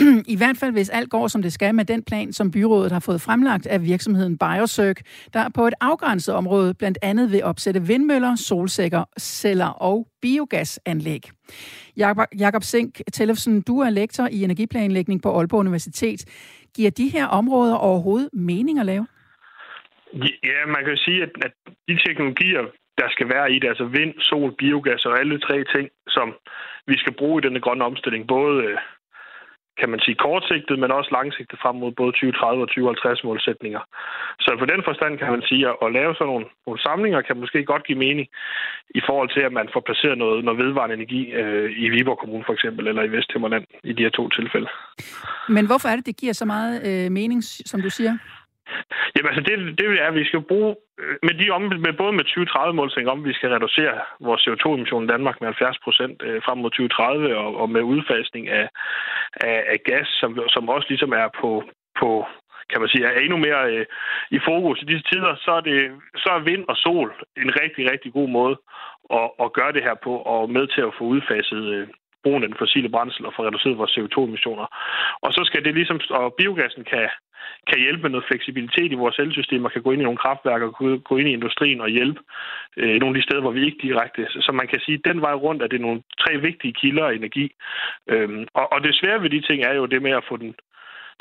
I 0.26 0.36
hvert 0.36 0.56
fald, 0.56 0.72
hvis 0.72 0.88
alt 0.88 1.10
går, 1.10 1.28
som 1.28 1.42
det 1.42 1.52
skal 1.52 1.74
med 1.74 1.84
den 1.84 2.02
plan, 2.02 2.32
som 2.32 2.50
byrådet 2.50 2.92
har 2.92 3.00
fået 3.00 3.20
fremlagt 3.20 3.66
af 3.66 3.82
virksomheden 3.82 4.38
Biosøg, 4.38 4.96
der 5.32 5.48
på 5.48 5.66
et 5.66 5.74
afgrænset 5.80 6.34
område 6.34 6.74
blandt 6.74 6.98
andet 7.02 7.32
vil 7.32 7.44
opsætte 7.44 7.86
vindmøller, 7.86 8.36
solsækker, 8.36 9.04
celler 9.18 9.66
og 9.66 10.06
biogasanlæg. 10.22 11.30
Jakob 12.38 12.62
Sink 12.62 13.00
Tellefsen, 13.12 13.60
du 13.60 13.80
er 13.80 13.90
lektor 13.90 14.28
i 14.32 14.44
energiplanlægning 14.44 15.22
på 15.22 15.38
Aalborg 15.38 15.60
Universitet. 15.60 16.24
Giver 16.74 16.90
de 16.90 17.08
her 17.08 17.26
områder 17.26 17.74
overhovedet 17.74 18.28
mening 18.32 18.78
at 18.78 18.86
lave? 18.86 19.06
Ja, 20.50 20.66
man 20.66 20.84
kan 20.84 20.94
jo 20.94 21.04
sige, 21.04 21.22
at, 21.22 21.30
at 21.46 21.52
de 21.88 21.98
teknologier, 22.06 22.62
der 22.98 23.08
skal 23.10 23.28
være 23.28 23.52
i 23.52 23.58
det, 23.58 23.68
altså 23.68 23.84
vind, 23.84 24.14
sol, 24.20 24.54
biogas 24.58 25.04
og 25.04 25.18
alle 25.20 25.38
tre 25.40 25.64
ting, 25.74 25.88
som 26.08 26.34
vi 26.86 26.96
skal 26.98 27.12
bruge 27.12 27.40
i 27.40 27.44
denne 27.46 27.60
grønne 27.60 27.84
omstilling, 27.84 28.26
både 28.26 28.64
øh, 28.64 28.78
kan 29.80 29.88
man 29.90 30.00
sige, 30.04 30.16
kortsigtet, 30.24 30.78
men 30.78 30.90
også 30.98 31.10
langsigtet 31.18 31.58
frem 31.62 31.76
mod 31.82 31.92
både 32.00 32.12
2030 32.12 32.62
og 32.64 32.68
2050 32.68 33.24
målsætninger. 33.24 33.82
Så 34.44 34.50
på 34.58 34.66
den 34.72 34.80
forstand 34.88 35.18
kan 35.18 35.30
man 35.36 35.42
sige, 35.50 35.62
at 35.68 35.76
at 35.84 35.92
lave 35.98 36.14
sådan 36.14 36.30
nogle, 36.32 36.46
nogle 36.66 36.80
samlinger 36.88 37.20
kan 37.28 37.36
måske 37.42 37.64
godt 37.64 37.86
give 37.86 37.98
mening 38.06 38.26
i 38.98 39.00
forhold 39.08 39.30
til, 39.34 39.42
at 39.48 39.52
man 39.58 39.68
får 39.72 39.82
placeret 39.88 40.18
noget, 40.18 40.44
noget 40.44 40.58
vedvarende 40.64 40.94
energi 41.00 41.22
øh, 41.40 41.68
i 41.84 41.86
Viborg 41.94 42.18
Kommune 42.18 42.44
for 42.46 42.52
eksempel, 42.52 42.88
eller 42.88 43.02
i 43.02 43.12
Vesthimmerland 43.14 43.64
i 43.90 43.92
de 43.92 44.02
her 44.02 44.10
to 44.18 44.28
tilfælde. 44.28 44.68
Men 45.56 45.66
hvorfor 45.66 45.88
er 45.88 45.96
det, 45.96 46.06
det 46.06 46.16
giver 46.16 46.32
så 46.32 46.44
meget 46.54 46.74
øh, 46.88 47.12
mening, 47.12 47.40
som 47.44 47.82
du 47.82 47.90
siger? 47.90 48.14
Jamen 49.14 49.30
altså, 49.30 49.42
det, 49.48 49.78
det 49.78 49.84
er, 49.86 50.06
at 50.08 50.14
vi 50.14 50.24
skal 50.24 50.40
bruge, 50.50 50.76
øh, 51.00 51.16
med, 51.26 51.34
de 51.40 51.50
om, 51.50 51.62
med 51.86 51.92
både 52.02 52.12
med 52.18 52.24
2030-målsætning 52.32 53.08
om, 53.10 53.20
at 53.20 53.28
vi 53.28 53.38
skal 53.38 53.50
reducere 53.50 53.94
vores 54.20 54.42
CO2-emission 54.46 55.04
i 55.04 55.12
Danmark 55.14 55.36
med 55.40 55.48
70 55.48 55.78
procent 55.84 56.22
øh, 56.26 56.42
frem 56.46 56.58
mod 56.58 56.70
2030, 56.70 57.36
og, 57.36 57.50
og 57.60 57.70
med 57.70 57.82
udfasning 57.82 58.48
af, 58.48 58.68
af, 59.48 59.58
af 59.72 59.78
gas, 59.90 60.08
som, 60.20 60.30
som 60.48 60.68
også 60.68 60.86
ligesom 60.88 61.12
er 61.12 61.28
på, 61.40 61.50
på 62.00 62.26
kan 62.70 62.80
man 62.80 62.88
sige, 62.88 63.04
er 63.06 63.20
endnu 63.20 63.36
mere 63.36 63.62
øh, 63.72 63.86
i 64.30 64.38
fokus. 64.48 64.82
I 64.82 64.84
disse 64.84 65.06
tider, 65.12 65.34
så 65.44 65.50
er, 65.58 65.60
det, 65.60 65.78
så 66.16 66.28
er 66.36 66.46
vind 66.50 66.64
og 66.68 66.76
sol 66.76 67.08
en 67.36 67.50
rigtig, 67.62 67.90
rigtig 67.92 68.12
god 68.12 68.28
måde 68.28 68.56
at, 69.18 69.28
at 69.44 69.52
gøre 69.52 69.72
det 69.72 69.82
her 69.82 69.96
på, 70.04 70.12
og 70.16 70.50
med 70.50 70.66
til 70.66 70.80
at 70.80 70.94
få 70.98 71.04
udfaset 71.04 71.64
øh, 71.74 71.88
brugen 72.24 72.42
af 72.42 72.48
den 72.48 72.60
fossile 72.62 72.88
brændsel 72.94 73.26
og 73.26 73.32
få 73.36 73.40
reduceret 73.46 73.78
vores 73.78 73.96
CO2-emissioner. 73.96 74.66
Og 75.24 75.30
så 75.32 75.42
skal 75.48 75.64
det 75.64 75.74
ligesom, 75.74 76.00
og 76.10 76.34
biogassen 76.38 76.84
kan, 76.92 77.08
kan 77.70 77.78
hjælpe 77.84 78.02
med 78.02 78.10
noget 78.10 78.28
fleksibilitet 78.30 78.92
i 78.92 79.00
vores 79.02 79.18
elsystemer, 79.18 79.68
kan 79.68 79.82
gå 79.82 79.90
ind 79.92 80.02
i 80.02 80.08
nogle 80.08 80.22
kraftværker, 80.24 80.98
gå 81.10 81.16
ind 81.16 81.28
i 81.28 81.36
industrien 81.38 81.80
og 81.80 81.88
hjælpe 81.88 82.20
øh, 82.76 82.96
nogle 83.00 83.14
af 83.14 83.18
de 83.18 83.26
steder, 83.26 83.42
hvor 83.42 83.56
vi 83.56 83.64
ikke 83.64 83.84
direkte. 83.86 84.26
Så 84.46 84.52
man 84.52 84.68
kan 84.68 84.80
sige, 84.80 84.98
at 84.98 85.10
den 85.10 85.20
vej 85.20 85.34
rundt 85.34 85.62
er 85.62 85.66
det 85.66 85.80
nogle 85.80 86.02
tre 86.22 86.32
vigtige 86.48 86.72
kilder 86.80 87.04
af 87.06 87.14
energi. 87.14 87.46
Øhm, 88.08 88.46
og, 88.54 88.72
og 88.72 88.78
det 88.84 88.94
svære 88.94 89.22
ved 89.22 89.30
de 89.30 89.40
ting 89.40 89.62
er 89.62 89.74
jo 89.74 89.86
det 89.86 90.02
med 90.02 90.10
at 90.10 90.24
få 90.28 90.36
den 90.36 90.54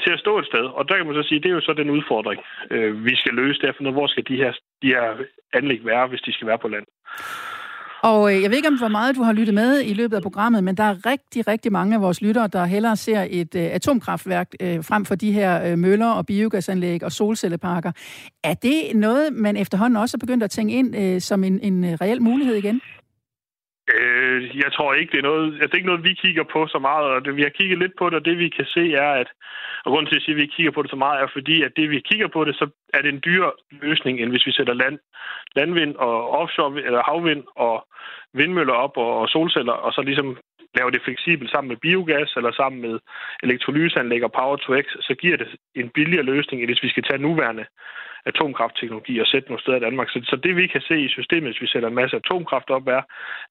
til 0.04 0.14
at 0.14 0.20
stå 0.20 0.40
et 0.40 0.46
sted. 0.46 0.66
Og 0.78 0.90
der 0.90 0.96
kan 0.98 1.06
man 1.06 1.16
så 1.16 1.28
sige, 1.28 1.40
det 1.40 1.50
er 1.50 1.58
jo 1.60 1.62
så 1.62 1.74
den 1.74 1.90
udfordring, 1.90 2.42
øh, 2.72 3.06
vi 3.06 3.16
skal 3.16 3.34
løse. 3.34 3.62
Derfor, 3.62 3.92
hvor 3.92 4.08
skal 4.08 4.24
de 4.28 4.36
her, 4.36 4.52
de 4.82 4.88
her 4.88 5.16
anlæg 5.54 5.86
være, 5.86 6.08
hvis 6.08 6.22
de 6.22 6.34
skal 6.34 6.48
være 6.48 6.60
på 6.60 6.68
land? 6.68 6.86
Og 8.10 8.20
øh, 8.34 8.42
jeg 8.42 8.50
ved 8.50 8.58
ikke, 8.58 8.68
om 8.68 8.78
hvor 8.78 8.88
meget 8.88 9.16
du 9.16 9.24
har 9.24 9.34
lyttet 9.34 9.56
med 9.56 9.82
i 9.86 9.94
løbet 9.94 10.16
af 10.16 10.22
programmet, 10.22 10.64
men 10.64 10.78
der 10.78 10.84
er 10.84 11.06
rigtig, 11.06 11.48
rigtig 11.48 11.72
mange 11.72 11.96
af 11.96 12.02
vores 12.02 12.22
lyttere, 12.22 12.48
der 12.48 12.66
hellere 12.66 12.96
ser 12.96 13.28
et 13.30 13.56
øh, 13.56 13.66
atomkraftværk 13.78 14.50
øh, 14.62 14.84
frem 14.90 15.06
for 15.06 15.16
de 15.16 15.32
her 15.32 15.72
øh, 15.72 15.78
møller 15.78 16.12
og 16.12 16.26
biogasanlæg 16.26 17.04
og 17.04 17.12
solcelleparker. 17.12 17.92
Er 18.44 18.54
det 18.54 18.96
noget, 18.96 19.34
man 19.34 19.58
efterhånden 19.58 19.98
også 19.98 20.18
er 20.18 20.26
begyndt 20.26 20.44
at 20.44 20.52
tænke 20.52 20.74
ind 20.74 20.96
øh, 20.96 21.22
som 21.22 21.44
en, 21.44 21.60
en 21.60 21.84
øh, 21.84 21.94
reel 22.02 22.22
mulighed 22.22 22.56
igen? 22.56 22.82
Øh, 23.96 24.58
jeg 24.64 24.70
tror 24.74 24.94
ikke, 24.94 25.12
det 25.12 25.20
er 25.20 25.30
noget, 25.32 25.46
altså, 25.54 25.68
det 25.68 25.74
er 25.74 25.82
ikke 25.82 25.92
noget, 25.92 26.10
vi 26.10 26.14
kigger 26.14 26.44
på 26.54 26.68
så 26.68 26.80
meget. 26.80 27.06
Og 27.14 27.26
det, 27.26 27.36
vi 27.36 27.42
har 27.42 27.58
kigget 27.60 27.80
lidt 27.80 27.96
på 28.00 28.06
det, 28.10 28.18
og 28.20 28.26
det 28.26 28.38
vi 28.38 28.50
kan 28.50 28.66
se 28.66 28.94
er, 28.94 29.12
at 29.22 29.30
og 29.86 29.92
grunden 29.92 30.10
til 30.10 30.16
at 30.16 30.24
sige, 30.24 30.34
at 30.34 30.38
vi 30.38 30.42
ikke 30.42 30.56
kigger 30.56 30.72
på 30.72 30.82
det 30.82 30.92
så 30.92 30.96
meget, 30.96 31.22
er 31.22 31.28
fordi, 31.34 31.64
at 31.64 31.72
det 31.76 31.90
vi 31.90 32.00
kigger 32.00 32.28
på 32.28 32.46
det, 32.46 32.56
så 32.56 32.66
er 32.94 33.02
det 33.02 33.10
en 33.10 33.24
dyr 33.26 33.46
løsning, 33.72 34.20
end 34.20 34.30
hvis 34.30 34.46
vi 34.46 34.52
sætter 34.52 34.74
land, 34.74 35.00
landvind 35.56 35.96
og 35.96 36.30
offshore 36.30 36.82
eller 36.88 37.02
havvind 37.04 37.44
og 37.56 37.88
vindmøller 38.34 38.74
op 38.74 38.98
og, 38.98 39.20
og 39.22 39.30
solceller, 39.30 39.74
og 39.74 39.94
så 39.94 40.02
ligesom 40.02 40.38
laver 40.78 40.90
det 40.90 41.02
fleksibelt 41.06 41.52
sammen 41.52 41.70
med 41.70 41.78
biogas 41.78 42.34
eller 42.38 42.52
sammen 42.52 42.82
med 42.82 43.00
elektrolyseanlæg 43.44 44.24
og 44.24 44.32
power 44.32 44.58
to 44.58 44.82
x, 44.82 44.86
så 45.08 45.14
giver 45.22 45.38
det 45.38 45.48
en 45.76 45.90
billigere 45.90 46.26
løsning, 46.32 46.62
end 46.62 46.70
hvis 46.70 46.84
vi 46.84 46.90
skal 46.90 47.04
tage 47.04 47.22
nuværende 47.22 47.66
atomkraftteknologi 48.26 49.20
og 49.20 49.28
sætte 49.28 49.50
nogle 49.50 49.62
steder 49.62 49.78
i 49.78 49.86
Danmark. 49.88 50.10
Så, 50.10 50.20
så 50.24 50.36
det 50.36 50.56
vi 50.56 50.68
kan 50.68 50.82
se 50.82 50.96
i 51.02 51.10
systemet, 51.10 51.50
hvis 51.50 51.62
vi 51.62 51.68
sætter 51.68 51.90
en 51.90 51.96
masse 52.02 52.16
atomkraft 52.18 52.70
op, 52.70 52.88
er, 52.88 53.02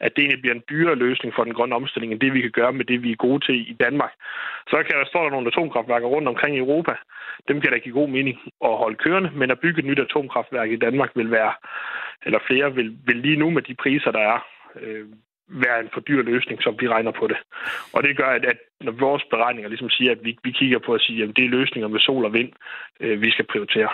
at 0.00 0.12
det 0.14 0.22
egentlig 0.22 0.42
bliver 0.42 0.54
en 0.54 0.68
dyrere 0.70 0.94
løsning 1.04 1.34
for 1.34 1.44
den 1.44 1.54
grønne 1.54 1.74
omstilling, 1.74 2.12
end 2.12 2.20
det 2.20 2.34
vi 2.34 2.40
kan 2.40 2.50
gøre 2.50 2.72
med 2.72 2.84
det, 2.84 3.02
vi 3.02 3.12
er 3.12 3.24
gode 3.26 3.40
til 3.46 3.70
i 3.70 3.76
Danmark. 3.84 4.12
Så 4.70 4.76
kan 4.86 4.96
der 4.98 5.04
stå 5.04 5.24
der 5.24 5.30
nogle 5.30 5.48
atomkraftværker 5.48 6.06
rundt 6.06 6.28
omkring 6.28 6.56
i 6.56 6.58
Europa. 6.58 6.94
Dem 7.48 7.60
kan 7.60 7.72
da 7.72 7.78
give 7.78 7.94
god 8.00 8.08
mening 8.08 8.38
at 8.64 8.76
holde 8.82 8.96
kørende, 8.96 9.30
men 9.34 9.50
at 9.50 9.60
bygge 9.60 9.78
et 9.78 9.84
nyt 9.84 9.98
atomkraftværk 9.98 10.70
i 10.70 10.76
Danmark 10.76 11.10
vil 11.14 11.30
være, 11.30 11.52
eller 12.26 12.38
flere 12.46 12.74
vil, 12.74 12.96
vil 13.06 13.16
lige 13.16 13.36
nu 13.36 13.50
med 13.50 13.62
de 13.62 13.74
priser, 13.74 14.10
der 14.10 14.20
er, 14.20 14.38
øh, 14.80 15.06
være 15.48 15.80
en 15.80 15.88
for 15.92 16.00
dyr 16.00 16.22
løsning, 16.22 16.62
som 16.62 16.76
vi 16.80 16.88
regner 16.88 17.10
på 17.10 17.26
det. 17.26 17.36
Og 17.92 18.02
det 18.02 18.16
gør, 18.16 18.30
at, 18.30 18.44
at 18.44 18.58
når 18.80 18.92
vores 18.92 19.24
beregninger 19.30 19.68
ligesom 19.68 19.90
siger, 19.90 20.12
at 20.12 20.24
vi, 20.24 20.38
vi 20.44 20.50
kigger 20.50 20.78
på 20.78 20.94
at 20.94 21.00
sige, 21.00 21.22
at 21.22 21.36
det 21.36 21.44
er 21.44 21.48
løsninger 21.48 21.88
med 21.88 22.00
sol 22.00 22.24
og 22.24 22.32
vind, 22.32 22.52
øh, 23.00 23.22
vi 23.22 23.30
skal 23.30 23.44
prioritere. 23.44 23.88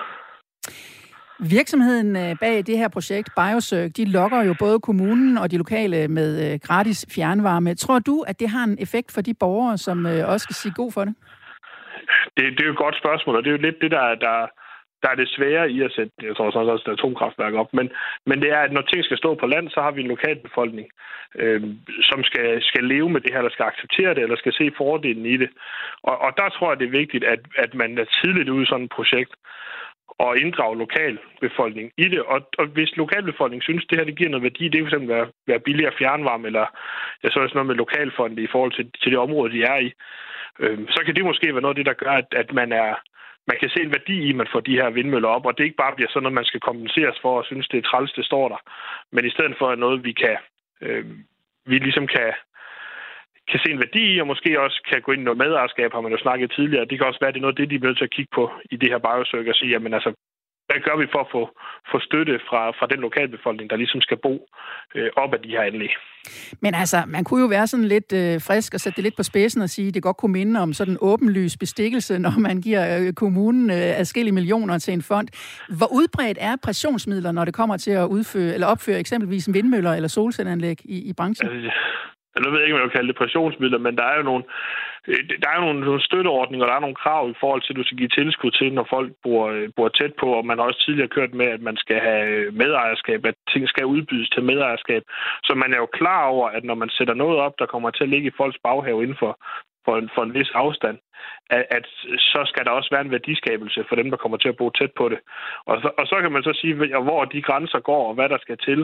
Virksomheden 1.40 2.16
øh, 2.16 2.36
bag 2.40 2.56
det 2.66 2.78
her 2.78 2.88
projekt, 2.88 3.28
Biosøg, 3.36 3.96
de 3.96 4.04
lokker 4.04 4.42
jo 4.42 4.54
både 4.58 4.80
kommunen 4.80 5.38
og 5.38 5.50
de 5.50 5.58
lokale 5.58 6.08
med 6.08 6.30
øh, 6.44 6.60
gratis 6.66 7.06
fjernvarme. 7.14 7.74
Tror 7.74 7.98
du, 7.98 8.24
at 8.26 8.40
det 8.40 8.48
har 8.48 8.64
en 8.64 8.78
effekt 8.80 9.12
for 9.14 9.20
de 9.20 9.34
borgere, 9.34 9.78
som 9.78 10.06
øh, 10.06 10.28
også 10.28 10.44
skal 10.44 10.54
sige 10.54 10.72
god 10.76 10.92
for 10.92 11.04
det? 11.04 11.14
Det, 12.36 12.44
det 12.56 12.60
er 12.60 12.66
jo 12.66 12.72
et 12.72 12.84
godt 12.86 12.98
spørgsmål, 13.02 13.36
og 13.36 13.42
det 13.42 13.50
er 13.50 13.56
jo 13.56 13.66
lidt 13.66 13.80
det, 13.82 13.90
der, 13.90 14.14
der, 14.26 14.36
der 15.02 15.08
er 15.10 15.14
det 15.14 15.28
svære 15.36 15.70
i 15.70 15.82
at 15.82 15.92
sætte, 15.96 16.12
jeg 16.22 16.36
tror 16.36 16.44
også, 16.46 16.90
et 16.90 16.98
atomkraftværk 16.98 17.54
op. 17.54 17.70
Men, 17.72 17.90
men 18.26 18.42
det 18.42 18.50
er, 18.50 18.60
at 18.60 18.72
når 18.72 18.82
ting 18.82 19.04
skal 19.04 19.18
stå 19.18 19.34
på 19.34 19.46
land, 19.46 19.68
så 19.70 19.80
har 19.80 19.90
vi 19.90 20.00
en 20.00 20.14
lokalbefolkning, 20.14 20.88
øh, 21.42 21.62
som 22.10 22.24
skal, 22.24 22.62
skal 22.62 22.84
leve 22.84 23.10
med 23.10 23.20
det 23.20 23.32
her, 23.32 23.38
eller 23.38 23.56
skal 23.56 23.70
acceptere 23.72 24.14
det, 24.14 24.22
eller 24.22 24.36
skal 24.36 24.52
se 24.52 24.70
fordelen 24.76 25.26
i 25.26 25.36
det. 25.36 25.50
Og, 26.02 26.18
og 26.24 26.30
der 26.36 26.48
tror 26.48 26.70
jeg, 26.70 26.78
det 26.80 26.86
er 26.86 27.00
vigtigt, 27.02 27.24
at, 27.24 27.40
at 27.64 27.74
man 27.74 27.98
er 27.98 28.06
tidligt 28.22 28.48
ude 28.48 28.62
i 28.62 28.70
sådan 28.70 28.84
et 28.84 28.96
projekt, 28.98 29.32
og 30.18 30.38
inddrage 30.38 30.78
lokalbefolkningen 30.78 31.92
i 31.96 32.08
det. 32.08 32.22
Og, 32.22 32.40
og 32.58 32.66
hvis 32.66 32.96
lokalbefolkningen 32.96 33.62
synes, 33.62 33.84
at 33.84 33.90
det 33.90 33.98
her 33.98 34.04
det 34.04 34.18
giver 34.18 34.30
noget 34.30 34.42
værdi, 34.48 34.64
det 34.68 34.78
kan 34.78 34.86
fx 34.86 35.08
være, 35.08 35.26
være 35.46 35.60
billigere 35.60 35.98
fjernvarme, 35.98 36.46
eller 36.46 36.66
jeg 37.22 37.30
så 37.30 37.40
også 37.40 37.54
noget 37.54 37.66
med 37.66 37.74
lokalfonde 37.74 38.42
i 38.42 38.52
forhold 38.52 38.72
til, 38.72 38.90
til 39.02 39.10
det 39.12 39.18
område, 39.18 39.52
de 39.52 39.62
er 39.62 39.78
i, 39.86 39.92
øh, 40.58 40.78
så 40.88 41.02
kan 41.04 41.14
det 41.14 41.24
måske 41.24 41.54
være 41.54 41.62
noget 41.62 41.76
af 41.76 41.80
det, 41.80 41.86
der 41.86 42.02
gør, 42.04 42.10
at, 42.10 42.28
at 42.42 42.52
man 42.52 42.72
er 42.72 42.94
man 43.50 43.58
kan 43.60 43.70
se 43.70 43.80
en 43.82 43.96
værdi 43.98 44.16
i, 44.26 44.30
at 44.30 44.36
man 44.36 44.52
får 44.52 44.60
de 44.60 44.78
her 44.80 44.90
vindmøller 44.90 45.28
op, 45.28 45.46
og 45.46 45.58
det 45.58 45.64
ikke 45.64 45.82
bare 45.84 45.96
bliver 45.96 46.10
sådan 46.10 46.22
noget, 46.22 46.40
man 46.40 46.50
skal 46.50 46.60
kompenseres 46.60 47.18
for 47.22 47.38
og 47.38 47.44
synes, 47.44 47.68
det 47.68 47.78
er 47.78 47.88
træls, 47.90 48.12
det 48.12 48.24
står 48.24 48.48
der. 48.48 48.60
Men 49.12 49.24
i 49.24 49.30
stedet 49.30 49.54
for 49.58 49.74
noget, 49.74 50.04
vi 50.04 50.12
kan, 50.12 50.36
øh, 50.80 51.04
vi 51.66 51.78
ligesom 51.78 52.06
kan, 52.06 52.32
kan 53.50 53.60
se 53.60 53.70
en 53.72 53.84
værdi 53.84 54.04
i, 54.14 54.20
og 54.22 54.26
måske 54.32 54.60
også 54.64 54.78
kan 54.88 55.02
gå 55.02 55.12
ind 55.12 55.22
i 55.22 55.28
noget 55.28 55.42
medejerskab, 55.44 55.92
har 55.92 56.00
man 56.00 56.12
jo 56.12 56.18
snakket 56.18 56.52
tidligere. 56.56 56.88
Det 56.90 56.98
kan 56.98 57.06
også 57.06 57.20
være, 57.20 57.28
at 57.28 57.34
det 57.34 57.40
er 57.40 57.46
noget 57.46 57.56
af 57.56 57.60
det, 57.60 57.70
de 57.70 57.76
er 57.76 57.86
nødt 57.86 57.98
til 57.98 58.08
at 58.08 58.16
kigge 58.16 58.32
på 58.38 58.44
i 58.74 58.76
det 58.76 58.88
her 58.92 59.00
biosøg 59.06 59.48
og 59.48 59.54
sige, 59.54 59.70
jamen 59.74 59.94
altså, 59.94 60.10
hvad 60.68 60.80
gør 60.86 60.96
vi 61.02 61.06
for 61.14 61.20
at 61.24 61.30
få, 61.34 61.42
få 61.90 61.98
støtte 62.08 62.34
fra, 62.48 62.62
fra 62.78 62.86
den 62.92 63.00
lokalbefolkning, 63.06 63.70
der 63.70 63.76
ligesom 63.76 64.00
skal 64.00 64.18
bo 64.26 64.34
øh, 64.94 65.10
op 65.16 65.34
af 65.34 65.40
de 65.40 65.48
her 65.48 65.62
anlæg? 65.62 65.92
Men 66.60 66.74
altså, 66.74 66.98
man 67.06 67.24
kunne 67.24 67.40
jo 67.40 67.46
være 67.46 67.66
sådan 67.66 67.88
lidt 67.94 68.12
øh, 68.12 68.40
frisk 68.48 68.74
og 68.74 68.80
sætte 68.80 68.96
det 68.96 69.04
lidt 69.04 69.16
på 69.16 69.22
spidsen 69.22 69.62
og 69.62 69.70
sige, 69.70 69.88
at 69.88 69.94
det 69.94 70.02
godt 70.02 70.16
kunne 70.16 70.32
minde 70.32 70.60
om 70.60 70.72
sådan 70.72 70.94
en 70.94 70.98
åbenlys 71.00 71.56
bestikkelse, 71.56 72.18
når 72.26 72.38
man 72.38 72.60
giver 72.60 72.82
øh, 72.98 73.12
kommunen 73.12 73.70
øh, 73.70 74.00
adskillige 74.00 74.34
millioner 74.34 74.78
til 74.78 74.94
en 74.94 75.02
fond. 75.02 75.28
Hvor 75.78 75.90
udbredt 75.98 76.38
er 76.40 76.56
pressionsmidler, 76.62 77.32
når 77.32 77.44
det 77.44 77.54
kommer 77.54 77.76
til 77.76 77.90
at 77.90 78.06
udføre 78.06 78.54
eller 78.54 78.66
opføre 78.66 78.98
eksempelvis 78.98 79.48
vindmøller 79.52 79.92
eller 79.92 80.08
solcelleanlæg 80.08 80.76
i, 80.84 81.08
i 81.10 81.12
branchen? 81.12 81.48
Altså, 81.48 81.70
nu 82.40 82.50
ved 82.50 82.58
jeg 82.58 82.66
ikke, 82.66 82.76
om 82.76 82.80
jeg 82.80 82.88
vil 82.88 82.96
kalde 82.96 83.10
det 83.10 83.22
pressionsmidler, 83.22 83.78
men 83.86 83.96
der 83.98 84.04
er 84.04 84.16
jo 84.16 84.22
nogle, 84.30 84.44
øh, 85.08 85.22
der 85.42 85.48
er 85.48 85.56
jo 85.58 85.64
nogle, 85.66 85.80
nogle 85.80 86.02
støtteordninger, 86.08 86.66
der 86.66 86.74
er 86.74 86.84
nogle 86.86 87.02
krav 87.02 87.22
i 87.30 87.40
forhold 87.40 87.62
til, 87.62 87.72
at 87.72 87.78
du 87.80 87.84
skal 87.84 87.98
give 87.98 88.16
tilskud 88.18 88.50
til, 88.50 88.72
når 88.72 88.86
folk 88.90 89.10
bor, 89.24 89.42
øh, 89.54 89.68
bor 89.76 89.88
tæt 89.88 90.14
på, 90.20 90.28
og 90.38 90.46
man 90.46 90.58
har 90.58 90.64
også 90.64 90.84
tidligere 90.84 91.14
kørt 91.16 91.32
med, 91.34 91.46
at 91.46 91.62
man 91.68 91.76
skal 91.76 91.98
have 92.08 92.24
øh, 92.36 92.54
medejerskab, 92.54 93.20
at 93.26 93.34
ting 93.52 93.68
skal 93.68 93.86
udbydes 93.94 94.30
til 94.30 94.42
medejerskab. 94.50 95.02
Så 95.44 95.52
man 95.54 95.72
er 95.72 95.78
jo 95.84 95.88
klar 95.98 96.22
over, 96.24 96.48
at 96.48 96.64
når 96.64 96.74
man 96.74 96.90
sætter 96.90 97.14
noget 97.14 97.38
op, 97.38 97.54
der 97.58 97.66
kommer 97.66 97.90
til 97.90 98.04
at 98.04 98.10
ligge 98.10 98.28
i 98.28 98.36
folks 98.36 98.58
baghave 98.64 99.02
inden 99.02 99.18
for, 99.22 99.32
for 99.88 99.96
en, 100.00 100.08
for 100.14 100.22
en 100.22 100.34
vis 100.34 100.50
afstand, 100.54 100.98
at, 101.56 101.64
at 101.70 101.86
så 102.32 102.40
skal 102.50 102.64
der 102.64 102.70
også 102.70 102.90
være 102.92 103.04
en 103.04 103.14
værdiskabelse 103.16 103.84
for 103.88 103.96
dem, 103.96 104.10
der 104.10 104.22
kommer 104.22 104.38
til 104.38 104.48
at 104.48 104.56
bo 104.56 104.70
tæt 104.70 104.92
på 105.00 105.08
det. 105.08 105.20
Og 105.70 105.76
så, 105.82 105.88
og 105.98 106.06
så 106.06 106.16
kan 106.22 106.32
man 106.32 106.42
så 106.42 106.52
sige, 106.60 106.74
hvor 107.08 107.24
de 107.24 107.42
grænser 107.48 107.80
går, 107.90 108.08
og 108.08 108.14
hvad 108.14 108.28
der 108.28 108.38
skal 108.38 108.58
til. 108.68 108.80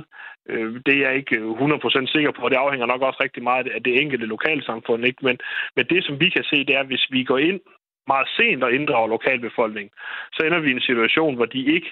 Øh, 0.48 0.80
det 0.86 0.94
er 0.94 1.02
jeg 1.06 1.16
ikke 1.16 1.36
øh, 1.36 1.50
100% 1.50 2.12
sikker 2.14 2.32
på, 2.38 2.48
det 2.48 2.64
afhænger 2.64 2.86
nok 2.86 3.02
også 3.02 3.20
rigtig 3.22 3.42
meget 3.42 3.68
af 3.76 3.82
det 3.82 4.02
enkelte 4.02 4.26
lokalsamfund. 4.26 5.06
Ikke? 5.06 5.24
Men, 5.26 5.36
men 5.76 5.84
det, 5.90 6.04
som 6.04 6.20
vi 6.20 6.28
kan 6.28 6.44
se, 6.44 6.56
det 6.68 6.74
er, 6.76 6.82
hvis 6.82 7.06
vi 7.10 7.24
går 7.24 7.38
ind 7.38 7.60
meget 8.06 8.28
sent 8.36 8.64
og 8.64 8.72
inddrager 8.72 9.08
lokalbefolkningen, 9.08 9.92
så 10.32 10.40
ender 10.46 10.60
vi 10.60 10.68
i 10.68 10.76
en 10.78 10.88
situation, 10.90 11.34
hvor 11.34 11.44
de 11.44 11.60
ikke 11.76 11.90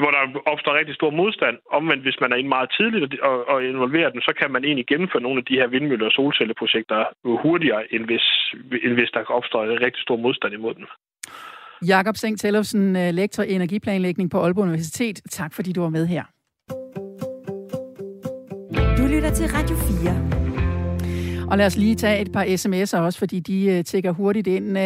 hvor 0.00 0.10
der 0.14 0.22
opstår 0.52 0.78
rigtig 0.78 0.94
stor 0.94 1.10
modstand. 1.10 1.56
Omvendt, 1.78 2.02
hvis 2.02 2.20
man 2.20 2.32
er 2.32 2.36
ind 2.36 2.48
meget 2.48 2.70
tidligt 2.78 3.20
og, 3.20 3.48
og 3.48 3.64
involverer 3.64 4.10
dem, 4.10 4.20
så 4.20 4.32
kan 4.38 4.50
man 4.50 4.64
egentlig 4.64 4.86
gennemføre 4.86 5.22
nogle 5.22 5.38
af 5.38 5.44
de 5.44 5.58
her 5.60 5.66
vindmølle- 5.66 6.06
og 6.06 6.12
solcelleprojekter 6.12 7.04
hurtigere, 7.44 7.94
end 7.94 8.04
hvis, 8.04 8.26
end 8.84 8.94
hvis 8.98 9.10
der 9.14 9.22
opstår 9.38 9.64
en 9.64 9.82
rigtig 9.86 10.02
stor 10.02 10.16
modstand 10.16 10.54
imod 10.54 10.74
dem. 10.74 10.86
Jakob 11.86 12.16
Seng 12.16 12.38
Tellefsen, 12.40 12.96
øh, 12.96 13.14
lektor 13.14 13.42
i 13.42 13.52
energiplanlægning 13.52 14.30
på 14.30 14.38
Aalborg 14.40 14.64
Universitet. 14.64 15.16
Tak 15.30 15.54
fordi 15.54 15.72
du 15.72 15.80
var 15.82 15.88
med 15.88 16.06
her. 16.06 16.24
Du 18.98 19.06
lytter 19.14 19.30
til 19.30 19.46
Radio 19.56 19.76
4. 19.76 20.39
Og 21.50 21.58
lad 21.58 21.66
os 21.66 21.76
lige 21.76 21.94
tage 21.94 22.20
et 22.20 22.32
par 22.32 22.44
sms'er 22.44 22.98
også, 22.98 23.18
fordi 23.18 23.40
de 23.40 23.64
øh, 23.64 23.84
tækker 23.84 24.10
hurtigt 24.12 24.46
ind. 24.46 24.78
Øh, 24.78 24.84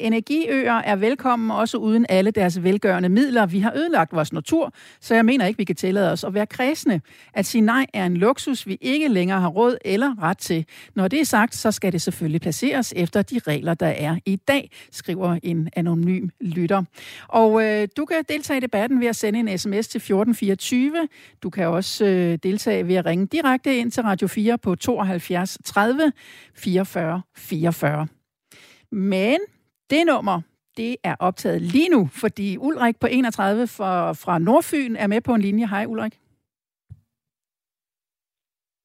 energiøer 0.00 0.72
er 0.72 0.96
velkommen, 0.96 1.50
også 1.50 1.76
uden 1.76 2.06
alle 2.08 2.30
deres 2.30 2.62
velgørende 2.62 3.08
midler. 3.08 3.46
Vi 3.46 3.60
har 3.60 3.72
ødelagt 3.76 4.12
vores 4.12 4.32
natur, 4.32 4.72
så 5.00 5.14
jeg 5.14 5.24
mener 5.24 5.46
ikke, 5.46 5.58
vi 5.58 5.64
kan 5.64 5.76
tillade 5.76 6.12
os 6.12 6.24
at 6.24 6.34
være 6.34 6.46
kredsende. 6.46 7.00
At 7.34 7.46
sige 7.46 7.62
nej 7.62 7.86
er 7.94 8.06
en 8.06 8.16
luksus, 8.16 8.66
vi 8.66 8.78
ikke 8.80 9.08
længere 9.08 9.40
har 9.40 9.48
råd 9.48 9.76
eller 9.84 10.22
ret 10.22 10.38
til. 10.38 10.64
Når 10.94 11.08
det 11.08 11.20
er 11.20 11.24
sagt, 11.24 11.54
så 11.54 11.70
skal 11.70 11.92
det 11.92 12.02
selvfølgelig 12.02 12.40
placeres 12.40 12.92
efter 12.96 13.22
de 13.22 13.40
regler, 13.46 13.74
der 13.74 13.86
er 13.86 14.16
i 14.26 14.36
dag, 14.36 14.70
skriver 14.90 15.38
en 15.42 15.68
anonym 15.76 16.28
lytter. 16.40 16.82
Og 17.28 17.62
øh, 17.64 17.88
du 17.96 18.04
kan 18.04 18.16
deltage 18.28 18.56
i 18.56 18.60
debatten 18.60 19.00
ved 19.00 19.06
at 19.06 19.16
sende 19.16 19.38
en 19.38 19.58
sms 19.58 19.88
til 19.88 19.98
1424. 19.98 21.08
Du 21.42 21.50
kan 21.50 21.66
også 21.66 22.04
øh, 22.04 22.38
deltage 22.42 22.88
ved 22.88 22.94
at 22.94 23.06
ringe 23.06 23.26
direkte 23.26 23.76
ind 23.76 23.90
til 23.90 24.02
Radio 24.02 24.28
4 24.28 24.58
på 24.58 24.74
72 24.74 25.58
30 25.64 26.01
44 26.54 27.22
44. 27.36 28.06
Men 28.92 29.38
det 29.90 30.06
nummer, 30.06 30.40
det 30.76 30.96
er 31.04 31.16
optaget 31.18 31.62
lige 31.62 31.88
nu, 31.88 32.06
fordi 32.12 32.56
Ulrik 32.58 33.00
på 33.00 33.06
31 33.06 33.66
fra, 33.66 34.12
fra 34.12 34.38
Nordfyn 34.38 34.96
er 34.96 35.06
med 35.06 35.20
på 35.20 35.34
en 35.34 35.40
linje. 35.40 35.66
Hej 35.66 35.84
Ulrik. 35.88 36.18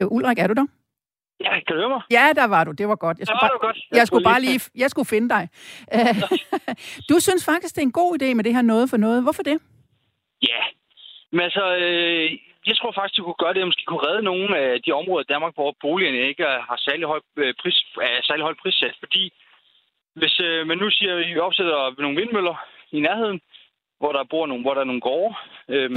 Øh, 0.02 0.08
Ulrik, 0.12 0.40
er 0.40 0.48
du 0.48 0.54
der? 0.54 0.66
Ja, 1.40 1.50
kan 1.50 1.76
du 1.76 1.80
høre 1.82 1.90
mig? 1.90 2.02
Ja, 2.12 2.34
der 2.36 2.48
var 2.48 2.64
du. 2.64 2.72
Det 2.72 2.88
var 2.88 2.96
godt. 2.96 3.20
Jeg 3.20 3.28
skulle, 3.28 3.40
bare, 3.42 3.50
du 3.54 3.58
godt. 3.62 3.78
jeg, 3.92 3.98
jeg 3.98 4.08
skulle 4.08 4.24
bare 4.24 4.42
lige, 4.42 4.62
jeg 4.76 4.90
skulle 4.90 5.06
finde 5.06 5.30
dig. 5.30 5.50
du 7.10 7.20
synes 7.20 7.46
faktisk, 7.46 7.76
det 7.76 7.82
er 7.82 7.86
en 7.86 7.92
god 7.92 8.22
idé 8.22 8.34
med 8.34 8.44
det 8.44 8.54
her 8.56 8.62
noget 8.62 8.90
for 8.90 8.98
noget. 8.98 9.24
Hvorfor 9.24 9.44
det? 9.44 9.62
Ja, 10.42 10.64
men 11.32 11.42
altså, 11.42 11.76
øh, 11.76 12.32
jeg 12.68 12.76
tror 12.78 12.92
faktisk, 12.92 13.16
det 13.16 13.24
kunne 13.24 13.44
gøre 13.44 13.54
det, 13.54 13.62
at 13.62 13.68
måske 13.68 13.86
kunne 13.88 14.08
redde 14.08 14.24
nogle 14.32 14.58
af 14.58 14.82
de 14.84 14.92
områder 14.92 15.24
i 15.24 15.32
Danmark, 15.34 15.54
hvor 15.56 15.76
boligerne 15.82 16.28
ikke 16.30 16.44
har 16.44 16.78
særlig 16.88 17.06
høj, 17.14 17.20
øh, 17.38 17.54
pris, 17.62 17.78
er 18.02 18.22
særlig 18.24 18.44
højt 18.44 18.62
prissat. 18.62 18.96
Fordi 19.00 19.24
hvis 20.20 20.40
øh, 20.40 20.68
man 20.68 20.78
nu 20.78 20.90
siger, 20.90 21.12
at 21.16 21.28
vi 21.28 21.40
opsætter 21.40 22.02
nogle 22.02 22.18
vindmøller 22.22 22.56
i 22.92 23.00
nærheden, 23.00 23.42
hvor 24.00 24.12
der 24.12 24.24
bor 24.24 24.46
nogle, 24.46 24.64
hvor 24.64 24.74
der 24.74 24.82
er 24.82 24.92
nogle 24.92 25.02
gårde, 25.02 25.36
øh, 25.70 25.90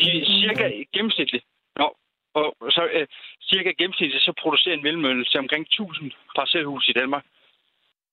de 0.00 0.06
er 0.20 0.26
cirka 0.42 0.64
gennemsnitligt, 0.94 1.44
Nå, 1.76 1.96
og 2.34 2.56
så 2.70 2.88
øh, 2.92 3.06
cirka 3.52 3.70
gennemsnitligt, 3.78 4.24
så 4.24 4.32
producerer 4.42 4.74
en 4.74 4.84
vindmølle 4.84 5.24
til 5.24 5.38
omkring 5.38 5.62
1000 5.62 6.12
parcelhus 6.36 6.88
i 6.88 6.92
Danmark. 6.92 7.24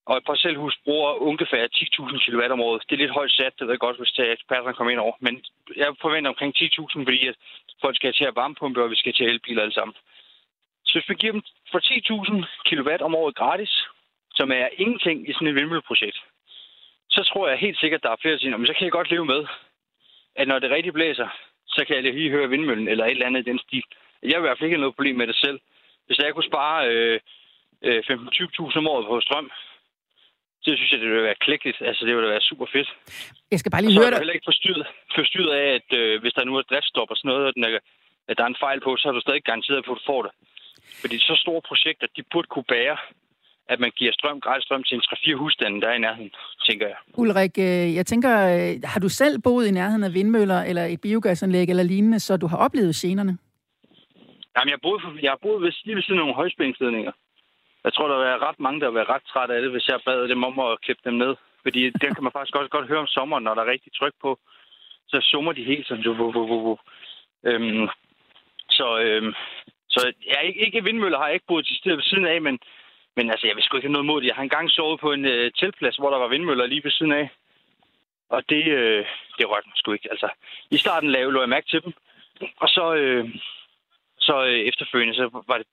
Og 0.06 0.18
et 0.18 0.26
parcelhus 0.26 0.76
bruger 0.86 1.12
ungefær 1.30 1.68
10.000 1.68 2.26
kW 2.26 2.41
om 2.52 2.62
året. 2.62 2.84
Det 2.89 2.95
er 2.95 3.04
lidt 3.04 3.18
højt 3.20 3.32
sat, 3.32 3.54
det 3.60 3.68
ved 3.68 3.74
jeg 3.74 3.80
godt, 3.80 3.97
hvis 3.97 4.20
eksperterne 4.20 4.74
kommer 4.74 4.91
ind 4.91 4.99
over. 4.99 5.16
Men 5.20 5.43
jeg 5.76 5.88
forventer 6.02 6.30
omkring 6.30 6.54
10.000, 6.58 7.04
fordi 7.08 7.28
at 7.28 7.36
folk 7.82 7.95
skal 7.95 8.14
til 8.14 8.26
at 8.26 8.36
varmepumpe, 8.36 8.84
og 8.84 8.91
vi 8.91 8.95
skal 8.95 9.14
til 9.14 9.26
elbiler 9.26 9.62
alle 9.62 9.74
sammen. 9.74 9.95
Så 10.86 10.91
hvis 10.93 11.10
vi 11.10 11.16
giver 11.16 11.34
dem 11.34 11.43
for 11.72 11.80
10.000 11.80 12.45
kW 12.70 12.89
om 13.06 13.16
året 13.16 13.36
gratis, 13.36 13.74
som 14.36 14.52
er 14.52 14.68
ingenting 14.78 15.30
i 15.30 15.34
sådan 15.34 15.47
et 15.47 15.56
vindmølleprojekt, 15.56 16.20
så 17.10 17.24
tror 17.24 17.47
jeg 17.47 17.58
helt 17.58 17.80
sikkert, 17.80 17.99
at 17.99 18.04
der 18.04 18.12
er 18.12 18.22
flere, 18.22 18.34
der 18.34 18.39
siger, 18.39 18.58
men 18.58 18.68
så 18.68 18.74
kan 18.74 18.84
jeg 18.84 18.91
godt 18.91 19.12
leve 19.12 19.26
med, 19.26 19.45
at 20.36 20.47
når 20.47 20.60
det 20.60 20.72
rigtig 20.72 20.93
blæser, 20.93 21.28
så 21.68 21.86
kan 21.86 21.95
jeg 21.95 22.04
lige 22.14 22.30
høre 22.30 22.49
vindmøllen 22.49 22.88
eller 22.88 23.06
et 23.06 23.12
eller 23.12 23.26
andet 23.26 23.47
i 23.47 23.49
den 23.49 23.60
stil. 23.60 23.84
Jeg 24.24 24.30
vil 24.30 24.45
i 24.45 24.47
hvert 24.47 24.58
fald 24.58 24.68
ikke 24.68 24.76
have 24.76 24.86
noget 24.86 24.95
problem 24.95 25.16
med 25.16 25.28
det 25.28 25.36
selv. 25.36 25.60
Hvis 26.06 26.18
jeg 26.18 26.34
kunne 26.34 26.52
spare 26.52 26.89
øh, 26.89 27.20
øh, 27.82 28.04
15-20.000 28.10 28.78
om 28.78 28.88
året 28.88 29.06
på 29.06 29.22
strøm, 29.22 29.52
så 30.64 30.70
synes 30.78 30.91
jeg, 30.91 30.99
det 30.99 31.09
ville 31.09 31.30
være 31.30 31.39
klækkeligt. 31.45 31.80
Altså, 31.89 32.01
det 32.05 32.14
ville 32.16 32.30
være 32.36 32.41
super 32.49 32.68
fedt. 32.76 32.89
Jeg 33.51 33.59
skal 33.59 33.72
bare 33.72 33.82
lige 33.82 33.93
så 33.93 33.99
høre 33.99 34.07
er 34.07 34.12
du 34.12 34.16
dig. 34.16 34.22
heller 34.24 34.38
ikke 34.38 34.49
forstyrret, 34.51 34.88
forstyrret 35.20 35.53
af, 35.64 35.68
at 35.80 35.89
øh, 35.99 36.22
hvis 36.22 36.34
der 36.38 36.43
nu 36.45 36.53
er 36.59 36.62
driftstop 36.72 37.09
og 37.14 37.18
sådan 37.18 37.30
noget, 37.32 37.45
og 37.47 37.53
den 37.55 37.64
er, 37.64 37.72
at 38.30 38.38
der 38.38 38.43
er 38.43 38.51
en 38.55 38.62
fejl 38.66 38.80
på, 38.88 38.91
så 38.97 39.05
er 39.09 39.14
du 39.18 39.22
stadig 39.22 39.43
garanteret 39.49 39.86
på, 39.86 39.91
at 39.91 39.99
du 39.99 40.05
får 40.12 40.22
det. 40.26 40.32
Fordi 41.01 41.18
så 41.20 41.34
store 41.45 41.62
projekter, 41.70 42.07
de 42.18 42.24
burde 42.32 42.47
kunne 42.53 42.70
bære, 42.76 42.97
at 43.74 43.80
man 43.80 43.91
giver 43.99 44.12
strøm, 44.14 44.39
gratis 44.39 44.64
strøm 44.66 44.84
til 44.84 44.95
en 44.95 45.01
3-4 45.01 45.36
husstande, 45.36 45.82
der 45.82 45.88
er 45.88 45.93
i 45.93 45.99
nærheden, 46.07 46.32
tænker 46.68 46.88
jeg. 46.88 46.97
Ulrik, 47.18 47.53
øh, 47.57 47.95
jeg 47.99 48.05
tænker, 48.05 48.32
øh, 48.53 48.74
har 48.84 48.99
du 48.99 49.09
selv 49.09 49.39
boet 49.39 49.68
i 49.68 49.72
nærheden 49.72 50.03
af 50.03 50.14
vindmøller 50.14 50.59
eller 50.70 50.86
et 50.86 51.01
biogasanlæg 51.01 51.70
eller 51.70 51.84
lignende, 51.84 52.20
så 52.20 52.38
du 52.38 52.47
har 52.47 52.57
oplevet 52.57 52.95
generne? 52.95 53.38
Jamen, 54.55 54.70
jeg 54.72 54.78
har 54.82 54.84
boet, 54.88 55.01
jeg 55.24 55.32
har 55.32 55.39
boet 55.41 55.62
ved, 55.64 55.72
lige 55.86 55.95
ved 55.95 56.03
siden 56.03 56.20
af 56.20 56.24
nogle 56.24 56.36
højspændingsledninger. 56.41 57.12
Jeg 57.84 57.93
tror, 57.93 58.07
der 58.07 58.25
er 58.25 58.47
ret 58.47 58.59
mange, 58.59 58.79
der 58.79 58.88
vil 58.88 58.95
være 58.95 59.13
ret 59.13 59.25
træt 59.32 59.49
af 59.49 59.61
det, 59.61 59.71
hvis 59.71 59.88
jeg 59.88 59.99
bad 60.05 60.27
dem 60.27 60.43
om 60.43 60.59
at 60.59 60.82
klippe 60.82 61.01
dem 61.05 61.13
ned. 61.13 61.36
Fordi 61.61 61.89
det 61.89 62.15
kan 62.15 62.23
man 62.23 62.32
faktisk 62.32 62.55
også 62.55 62.69
godt 62.69 62.88
høre 62.88 62.99
om 62.99 63.07
sommeren, 63.07 63.43
når 63.43 63.53
der 63.53 63.61
er 63.61 63.71
rigtig 63.71 63.91
tryk 63.93 64.13
på. 64.21 64.39
Så 65.07 65.17
summer 65.21 65.51
de 65.51 65.63
helt 65.63 65.88
sådan. 65.88 66.07
Wo, 66.07 66.32
wo, 66.36 66.41
wo, 66.49 66.57
vu. 66.65 66.77
Øhm, 67.43 67.88
så, 68.69 68.99
øhm, 68.99 69.34
så 69.89 70.13
jeg 70.27 70.43
ikke, 70.43 70.65
ikke 70.65 70.84
vindmøller 70.84 71.17
har 71.17 71.25
jeg 71.25 71.34
ikke 71.34 71.47
boet 71.47 71.65
til 71.65 71.77
stedet 71.77 71.97
ved 71.97 72.03
siden 72.03 72.25
af, 72.25 72.41
men, 72.41 72.59
men 73.15 73.29
altså, 73.29 73.47
jeg 73.47 73.55
vil 73.55 73.63
sgu 73.63 73.77
ikke 73.77 73.88
have 73.88 73.93
noget 73.97 74.05
mod 74.05 74.21
det. 74.21 74.27
Jeg 74.27 74.36
har 74.36 74.43
engang 74.43 74.69
sovet 74.71 74.99
på 74.99 75.11
en 75.11 75.25
øh, 75.25 75.51
teltplads, 75.51 75.97
hvor 75.97 76.09
der 76.09 76.17
var 76.17 76.27
vindmøller 76.27 76.65
lige 76.65 76.84
ved 76.84 76.91
siden 76.91 77.11
af. 77.11 77.29
Og 78.29 78.49
det, 78.49 78.65
øh, 78.67 79.05
det 79.38 79.49
rørte 79.49 79.67
mig 79.67 79.77
sgu 79.77 79.91
ikke. 79.93 80.11
Altså, 80.11 80.29
i 80.71 80.77
starten 80.77 81.11
lavede, 81.11 81.34
lå 81.34 81.39
jeg 81.39 81.49
mærke 81.49 81.67
til 81.69 81.84
dem. 81.84 81.93
Og 82.57 82.69
så, 82.69 82.93
øh, 82.95 83.29
så 84.19 84.45
øh, 84.45 84.59
efterfølgende, 84.59 85.15
så 85.15 85.43
var 85.47 85.57
det 85.57 85.67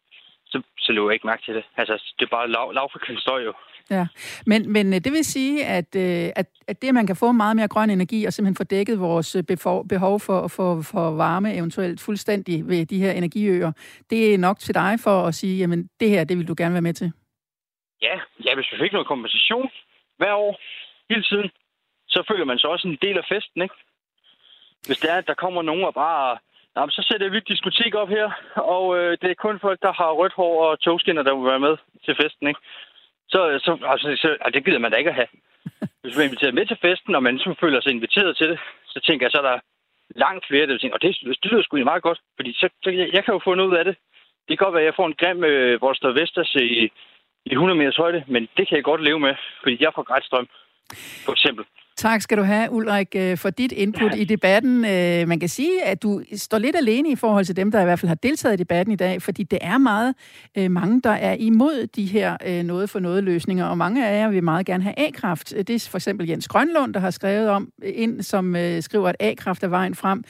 så, 0.50 0.62
så 0.78 0.92
lå 0.92 1.08
jeg 1.08 1.14
ikke 1.14 1.26
mærke 1.26 1.42
til 1.44 1.54
det. 1.54 1.64
Altså, 1.76 2.12
det 2.18 2.24
er 2.24 2.30
bare 2.36 2.50
lav, 2.50 2.72
lavfrekvent 2.72 3.20
støj 3.20 3.44
jo. 3.44 3.52
Ja, 3.90 4.06
men, 4.46 4.72
men 4.72 4.94
øh, 4.94 5.00
det 5.04 5.12
vil 5.12 5.24
sige, 5.24 5.64
at, 5.64 5.96
øh, 5.96 6.30
at, 6.36 6.46
at 6.68 6.82
det, 6.82 6.88
at 6.88 6.94
man 6.94 7.06
kan 7.06 7.16
få 7.16 7.32
meget 7.32 7.56
mere 7.56 7.68
grøn 7.68 7.90
energi 7.90 8.24
og 8.24 8.32
simpelthen 8.32 8.56
få 8.56 8.64
dækket 8.64 9.00
vores 9.00 9.36
øh, 9.36 9.42
behov 9.88 10.20
for, 10.20 10.48
for, 10.48 10.82
for 10.82 11.10
varme 11.10 11.54
eventuelt 11.54 12.00
fuldstændig 12.00 12.68
ved 12.68 12.86
de 12.86 12.98
her 12.98 13.12
energiøer, 13.12 13.72
det 14.10 14.34
er 14.34 14.38
nok 14.38 14.58
til 14.58 14.74
dig 14.74 14.98
for 15.04 15.26
at 15.26 15.34
sige, 15.34 15.58
jamen 15.58 15.90
det 16.00 16.10
her, 16.10 16.24
det 16.24 16.38
vil 16.38 16.48
du 16.48 16.54
gerne 16.58 16.74
være 16.74 16.88
med 16.88 16.94
til. 16.94 17.12
Ja, 18.02 18.20
ja 18.44 18.54
hvis 18.54 18.72
vi 18.72 18.78
fik 18.78 18.92
noget 18.92 19.06
kompensation 19.08 19.70
hver 20.16 20.34
år, 20.34 20.60
hele 21.10 21.22
tiden, 21.22 21.50
så 22.08 22.24
føler 22.30 22.44
man 22.44 22.58
sig 22.58 22.70
også 22.70 22.88
en 22.88 22.98
del 23.02 23.18
af 23.18 23.24
festen, 23.28 23.62
ikke? 23.62 23.74
Hvis 24.86 24.98
det 24.98 25.10
er, 25.10 25.16
at 25.16 25.26
der 25.26 25.34
kommer 25.34 25.62
nogen 25.62 25.84
og 25.84 25.94
bare 25.94 26.38
Jamen, 26.76 26.90
så 26.90 27.02
sætter 27.08 27.28
vi 27.28 27.36
et 27.36 27.48
diskotek 27.48 27.94
op 27.94 28.08
her, 28.08 28.26
og 28.54 28.98
øh, 28.98 29.18
det 29.22 29.30
er 29.30 29.44
kun 29.44 29.60
folk, 29.60 29.78
der 29.82 29.92
har 29.92 30.10
rødt 30.12 30.32
hår 30.32 30.54
og 30.66 30.80
togskinner, 30.80 31.22
der 31.22 31.34
vil 31.34 31.50
være 31.52 31.64
med 31.66 31.76
til 32.04 32.14
festen, 32.22 32.48
ikke? 32.48 32.60
Så, 33.28 33.40
så, 33.64 33.72
altså, 33.92 34.06
så 34.22 34.28
altså, 34.40 34.50
det 34.54 34.64
gider 34.64 34.78
man 34.78 34.90
da 34.90 34.96
ikke 34.96 35.10
at 35.10 35.20
have. 35.20 35.30
Hvis 36.02 36.16
man 36.16 36.22
er 36.22 36.28
inviteret 36.28 36.54
med 36.54 36.66
til 36.66 36.78
festen, 36.86 37.14
og 37.14 37.22
man 37.22 37.34
ligesom 37.34 37.56
føler 37.60 37.80
sig 37.80 37.92
inviteret 37.92 38.36
til 38.36 38.48
det, 38.48 38.58
så 38.92 39.00
tænker 39.06 39.26
jeg, 39.26 39.32
så 39.32 39.38
er 39.38 39.48
der 39.50 39.58
langt 40.24 40.46
flere, 40.46 40.66
der 40.66 40.72
vil 40.72 40.80
tænke, 40.80 40.96
og 40.96 41.02
det, 41.02 41.16
det 41.42 41.50
lyder 41.50 41.62
sgu 41.62 41.84
meget 41.84 42.02
godt, 42.02 42.20
fordi 42.36 42.52
så, 42.52 42.68
så 42.82 42.90
jeg, 42.90 43.08
jeg 43.12 43.24
kan 43.24 43.34
jo 43.34 43.40
få 43.44 43.54
noget 43.54 43.70
ud 43.70 43.76
af 43.76 43.84
det. 43.84 43.96
Det 44.48 44.58
kan 44.58 44.64
godt 44.64 44.74
være, 44.74 44.82
at 44.82 44.90
jeg 44.90 44.98
får 44.98 45.06
en 45.06 45.18
grim, 45.20 45.44
øh, 45.44 45.94
står 45.94 46.18
Vestas 46.18 46.54
i, 46.54 46.90
i 47.44 47.52
100 47.52 47.78
meters 47.78 47.96
højde, 47.96 48.24
men 48.26 48.48
det 48.56 48.68
kan 48.68 48.76
jeg 48.76 48.84
godt 48.84 49.02
leve 49.04 49.20
med, 49.20 49.34
fordi 49.62 49.76
jeg 49.80 49.92
får 49.94 50.02
gratis 50.02 50.26
strøm, 50.26 50.48
for 51.24 51.32
eksempel. 51.32 51.64
Tak 51.98 52.22
skal 52.22 52.38
du 52.38 52.42
have, 52.42 52.70
Ulrik, 52.72 53.08
øh, 53.16 53.36
for 53.38 53.50
dit 53.50 53.72
input 53.72 54.14
i 54.16 54.24
debatten. 54.24 54.84
Øh, 54.84 55.28
man 55.28 55.40
kan 55.40 55.48
sige, 55.48 55.84
at 55.84 56.02
du 56.02 56.22
står 56.36 56.58
lidt 56.58 56.76
alene 56.76 57.10
i 57.10 57.16
forhold 57.16 57.44
til 57.44 57.56
dem, 57.56 57.70
der 57.70 57.80
i 57.80 57.84
hvert 57.84 57.98
fald 57.98 58.08
har 58.08 58.14
deltaget 58.14 58.54
i 58.54 58.56
debatten 58.56 58.92
i 58.92 58.96
dag, 58.96 59.22
fordi 59.22 59.42
det 59.42 59.58
er 59.62 59.78
meget 59.78 60.14
øh, 60.58 60.70
mange, 60.70 61.00
der 61.04 61.10
er 61.10 61.36
imod 61.38 61.86
de 61.86 62.04
her 62.04 62.62
noget 62.62 62.90
for 62.90 62.98
noget 62.98 63.24
løsninger, 63.24 63.66
og 63.66 63.78
mange 63.78 64.06
af 64.06 64.20
jer 64.20 64.28
vil 64.28 64.44
meget 64.44 64.66
gerne 64.66 64.82
have 64.82 64.98
A-kraft. 64.98 65.50
Det 65.50 65.70
er 65.70 65.88
for 65.90 65.98
eksempel 65.98 66.28
Jens 66.28 66.48
Grønlund, 66.48 66.94
der 66.94 67.00
har 67.00 67.10
skrevet 67.10 67.48
om 67.48 67.72
ind, 67.82 68.22
som 68.22 68.56
skriver, 68.80 69.08
at 69.08 69.16
A-kraft 69.20 69.62
er 69.62 69.68
vejen 69.68 69.94
frem. 69.94 70.24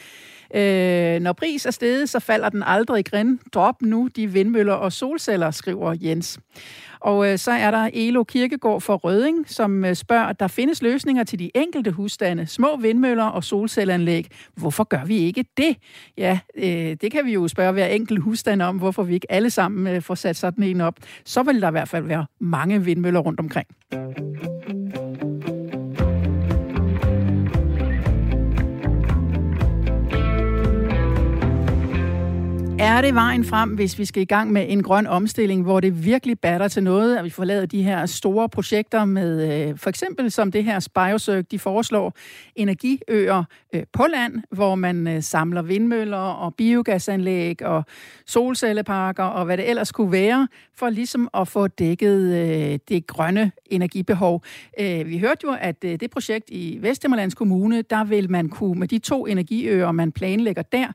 Øh, 0.55 1.21
når 1.21 1.33
pris 1.33 1.67
er 1.67 1.71
steget, 1.71 2.09
så 2.09 2.21
falder 2.21 2.49
den 2.49 2.63
aldrig 2.67 3.05
grin. 3.05 3.41
Drop 3.55 3.83
nu 3.83 4.09
de 4.17 4.33
vindmøller 4.33 4.73
og 4.73 4.93
solceller, 4.93 5.51
skriver 5.51 5.97
Jens. 6.01 6.39
Og 7.01 7.33
øh, 7.33 7.39
så 7.39 7.51
er 7.51 7.71
der 7.71 7.91
Elo 7.93 8.25
Kirkegård 8.25 8.81
for 8.81 8.97
Røding, 8.97 9.51
som 9.51 9.85
øh, 9.85 9.95
spørger, 9.95 10.25
at 10.25 10.41
der 10.41 10.49
findes 10.49 10.83
løsninger 10.83 11.25
til 11.25 11.39
de 11.39 11.51
enkelte 11.55 11.91
husstande, 11.91 12.47
små 12.47 12.77
vindmøller 12.77 13.25
og 13.25 13.45
solcelleanlæg. 13.45 14.27
Hvorfor 14.55 14.85
gør 14.85 15.05
vi 15.05 15.17
ikke 15.19 15.45
det? 15.57 15.77
Ja, 16.19 16.39
øh, 16.57 16.97
det 17.01 17.13
kan 17.13 17.25
vi 17.25 17.33
jo 17.33 17.49
spørge 17.49 17.73
hver 17.73 17.87
enkelt 17.87 18.23
husstand 18.23 18.63
om, 18.63 18.77
hvorfor 18.77 19.03
vi 19.03 19.15
ikke 19.15 19.33
alle 19.33 19.51
sammen 19.51 19.95
øh, 19.95 20.03
får 20.03 20.15
sat 20.15 20.37
sådan 20.37 20.65
en 20.65 20.81
op. 20.81 20.95
Så 21.25 21.43
vil 21.43 21.61
der 21.61 21.69
i 21.69 21.71
hvert 21.71 21.89
fald 21.89 22.05
være 22.05 22.27
mange 22.41 22.85
vindmøller 22.85 23.21
rundt 23.21 23.41
omkring. 23.41 23.69
Er 32.81 33.01
det 33.01 33.15
vejen 33.15 33.45
frem, 33.45 33.71
hvis 33.71 33.99
vi 33.99 34.05
skal 34.05 34.23
i 34.23 34.25
gang 34.25 34.53
med 34.53 34.67
en 34.69 34.83
grøn 34.83 35.07
omstilling, 35.07 35.63
hvor 35.63 35.81
det 35.81 36.05
virkelig 36.05 36.39
batter 36.39 36.69
til 36.69 36.83
noget, 36.83 37.17
at 37.17 37.25
vi 37.25 37.31
får 37.31 37.45
lavet 37.45 37.73
de 37.73 37.83
her 37.83 38.07
store 38.07 38.49
projekter 38.49 39.05
med, 39.05 39.69
øh, 39.69 39.79
for 39.79 39.91
eksempel 39.91 40.31
som 40.31 40.53
det 40.53 40.65
her 40.65 40.81
Spiocirc, 40.81 41.47
de 41.51 41.59
foreslår 41.59 42.13
energiøer 42.57 43.45
øh, 43.75 43.83
på 43.93 44.07
land, 44.13 44.43
hvor 44.51 44.75
man 44.75 45.09
øh, 45.09 45.23
samler 45.23 45.63
vindmøller 45.63 46.17
og 46.17 46.55
biogasanlæg 46.55 47.63
og 47.63 47.85
solcelleparker 48.27 49.25
og 49.25 49.45
hvad 49.45 49.57
det 49.57 49.69
ellers 49.69 49.93
kunne 49.93 50.13
være, 50.13 50.49
for 50.77 50.91
ligesom 50.91 51.29
at 51.35 51.49
få 51.49 51.67
dækket 51.67 52.35
øh, 52.35 52.79
det 52.89 53.07
grønne 53.07 53.53
energibehov. 53.67 54.43
Øh, 54.81 55.09
vi 55.09 55.19
hørte 55.19 55.41
jo, 55.45 55.57
at 55.61 55.77
øh, 55.85 56.01
det 56.01 56.11
projekt 56.11 56.51
i 56.51 56.79
Vesthimmerlands 56.81 57.35
Kommune, 57.35 57.83
der 57.83 58.05
vil 58.05 58.31
man 58.31 58.49
kunne, 58.49 58.79
med 58.79 58.89
de 58.89 58.99
to 58.99 59.27
energiøer, 59.27 59.93
man 59.93 60.13
planlægger 60.13 60.63
der, 60.63 60.87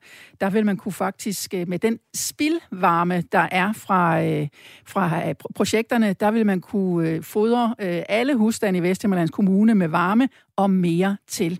der 0.41 0.49
vil 0.49 0.65
man 0.65 0.77
kunne 0.77 0.91
faktisk 0.91 1.53
med 1.67 1.79
den 1.79 1.99
spildvarme, 2.15 3.23
der 3.31 3.47
er 3.51 3.73
fra, 3.73 4.23
øh, 4.23 4.47
fra 4.85 5.27
øh, 5.27 5.35
projekterne, 5.55 6.13
der 6.13 6.31
vil 6.31 6.45
man 6.45 6.61
kunne 6.61 7.09
øh, 7.09 7.23
fodre 7.23 7.75
øh, 7.79 8.01
alle 8.09 8.35
husstande 8.35 8.79
i 8.79 8.81
Vesthimmerlands 8.81 9.31
Kommune 9.31 9.75
med 9.75 9.87
varme 9.87 10.29
og 10.55 10.69
mere 10.69 11.17
til. 11.27 11.59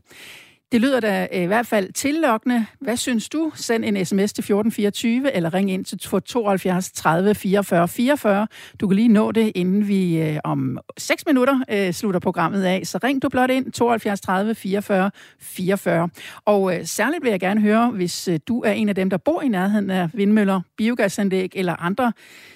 Det 0.73 0.81
lyder 0.81 0.99
da 0.99 1.27
øh, 1.33 1.41
i 1.41 1.45
hvert 1.45 1.67
fald 1.67 1.93
tillokkende. 1.93 2.65
Hvad 2.79 2.97
synes 2.97 3.29
du? 3.29 3.51
Send 3.55 3.85
en 3.85 4.05
sms 4.05 4.33
til 4.33 4.41
1424 4.41 5.35
eller 5.35 5.53
ring 5.53 5.71
ind 5.71 5.85
til 5.85 5.99
72 5.99 6.91
30 6.91 7.35
44 7.35 7.87
44. 7.87 8.47
Du 8.79 8.87
kan 8.87 8.95
lige 8.95 9.07
nå 9.07 9.31
det, 9.31 9.51
inden 9.55 9.87
vi 9.87 10.21
øh, 10.21 10.39
om 10.43 10.79
6 10.97 11.25
minutter 11.25 11.59
øh, 11.69 11.93
slutter 11.93 12.19
programmet 12.19 12.63
af. 12.63 12.81
Så 12.87 12.99
ring 13.03 13.21
du 13.21 13.29
blot 13.29 13.49
ind 13.49 13.71
72 13.71 14.21
30 14.21 14.55
44 14.55 15.11
44. 15.39 16.09
Og 16.45 16.75
øh, 16.75 16.85
særligt 16.85 17.23
vil 17.23 17.29
jeg 17.29 17.39
gerne 17.39 17.61
høre, 17.61 17.91
hvis 17.91 18.27
øh, 18.27 18.39
du 18.47 18.61
er 18.61 18.71
en 18.71 18.89
af 18.89 18.95
dem, 18.95 19.09
der 19.09 19.17
bor 19.17 19.41
i 19.41 19.47
nærheden 19.47 19.89
af 19.89 20.09
vindmøller, 20.13 20.61
biogasanlæg 20.77 21.51
eller 21.55 21.75
andre 21.75 22.13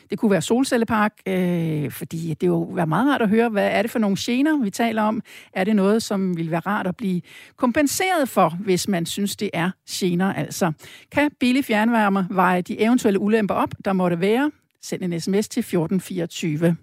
det 0.10 0.20
kunne 0.20 0.32
være 0.32 0.42
solcellepark, 0.42 1.14
øh, 1.28 1.92
fordi 1.92 2.34
det 2.42 2.48
jo 2.48 2.62
være 2.62 2.88
meget 2.88 3.12
rart 3.12 3.22
at 3.22 3.30
høre, 3.30 3.50
hvad 3.50 3.70
er 3.72 3.82
det 3.82 3.92
for 3.92 4.00
nogle 4.00 4.18
gener, 4.20 4.58
vi 4.64 4.70
taler 4.70 5.02
om? 5.02 5.22
Er 5.54 5.64
det 5.64 5.76
noget, 5.76 6.04
som 6.04 6.38
vil 6.38 6.52
være 6.52 6.60
rart 6.60 6.88
at 6.88 6.96
blive 6.98 7.22
kompenseret 7.56 8.30
for, 8.30 8.50
hvis 8.60 8.88
man 8.88 9.06
synes, 9.06 9.36
det 9.36 9.50
er 9.54 9.72
gener? 9.90 10.34
Altså, 10.34 10.72
kan 11.12 11.32
billig 11.40 11.66
fjernvarme 11.66 12.28
veje 12.30 12.62
de 12.62 12.82
eventuelle 12.82 13.20
ulemper 13.20 13.56
op, 13.56 13.74
der 13.86 13.94
måtte 13.94 14.20
være? 14.20 14.52
Send 14.82 15.04
en 15.04 15.20
sms 15.20 15.48
til 15.48 15.60
1424. 15.60 16.78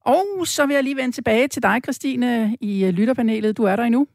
Og 0.00 0.46
så 0.46 0.66
vil 0.66 0.74
jeg 0.74 0.84
lige 0.84 0.96
vende 0.96 1.14
tilbage 1.14 1.48
til 1.48 1.62
dig, 1.62 1.80
Christine, 1.84 2.56
i 2.60 2.84
øh, 2.84 2.90
lytterpanelet. 2.90 3.56
Du 3.56 3.62
er 3.62 3.76
der 3.76 3.82
endnu. 3.82 4.06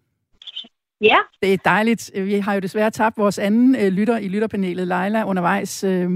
Ja. 1.02 1.18
Det 1.42 1.54
er 1.54 1.58
dejligt. 1.58 2.12
Vi 2.16 2.34
har 2.34 2.54
jo 2.54 2.60
desværre 2.60 2.92
tabt 2.92 3.18
vores 3.18 3.40
anden 3.40 3.76
øh, 3.76 3.88
lytter 3.88 4.18
i 4.18 4.28
lytterpanelet, 4.28 4.88
Leila, 4.88 5.24
undervejs. 5.24 5.84
Øh, 5.84 6.10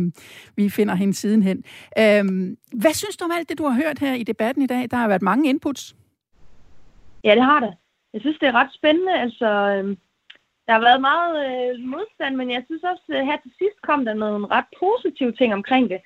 vi 0.55 0.69
finder 0.69 0.95
hende 0.95 1.13
sidenhen. 1.13 1.63
Øh, 1.99 2.23
hvad 2.81 2.93
synes 2.93 3.17
du 3.17 3.25
om 3.25 3.31
alt 3.37 3.49
det, 3.49 3.57
du 3.57 3.65
har 3.67 3.81
hørt 3.83 3.99
her 3.99 4.13
i 4.13 4.23
debatten 4.23 4.63
i 4.63 4.67
dag? 4.67 4.91
Der 4.91 4.97
har 4.97 5.07
været 5.07 5.21
mange 5.21 5.49
inputs. 5.49 5.95
Ja, 7.23 7.35
det 7.35 7.43
har 7.43 7.59
det. 7.59 7.73
Jeg 8.13 8.21
synes, 8.21 8.37
det 8.39 8.47
er 8.47 8.55
ret 8.61 8.73
spændende. 8.73 9.13
Altså, 9.13 9.45
øh, 9.45 9.97
der 10.67 10.73
har 10.73 10.79
været 10.79 11.01
meget 11.01 11.35
øh, 11.47 11.79
modstand, 11.93 12.35
men 12.35 12.51
jeg 12.51 12.63
synes 12.65 12.83
også, 12.83 13.03
at 13.09 13.25
her 13.25 13.37
til 13.37 13.51
sidst 13.57 13.81
kom 13.81 14.05
der 14.05 14.13
nogle 14.13 14.47
ret 14.47 14.69
positive 14.79 15.31
ting 15.31 15.53
omkring 15.53 15.89
det. 15.89 15.99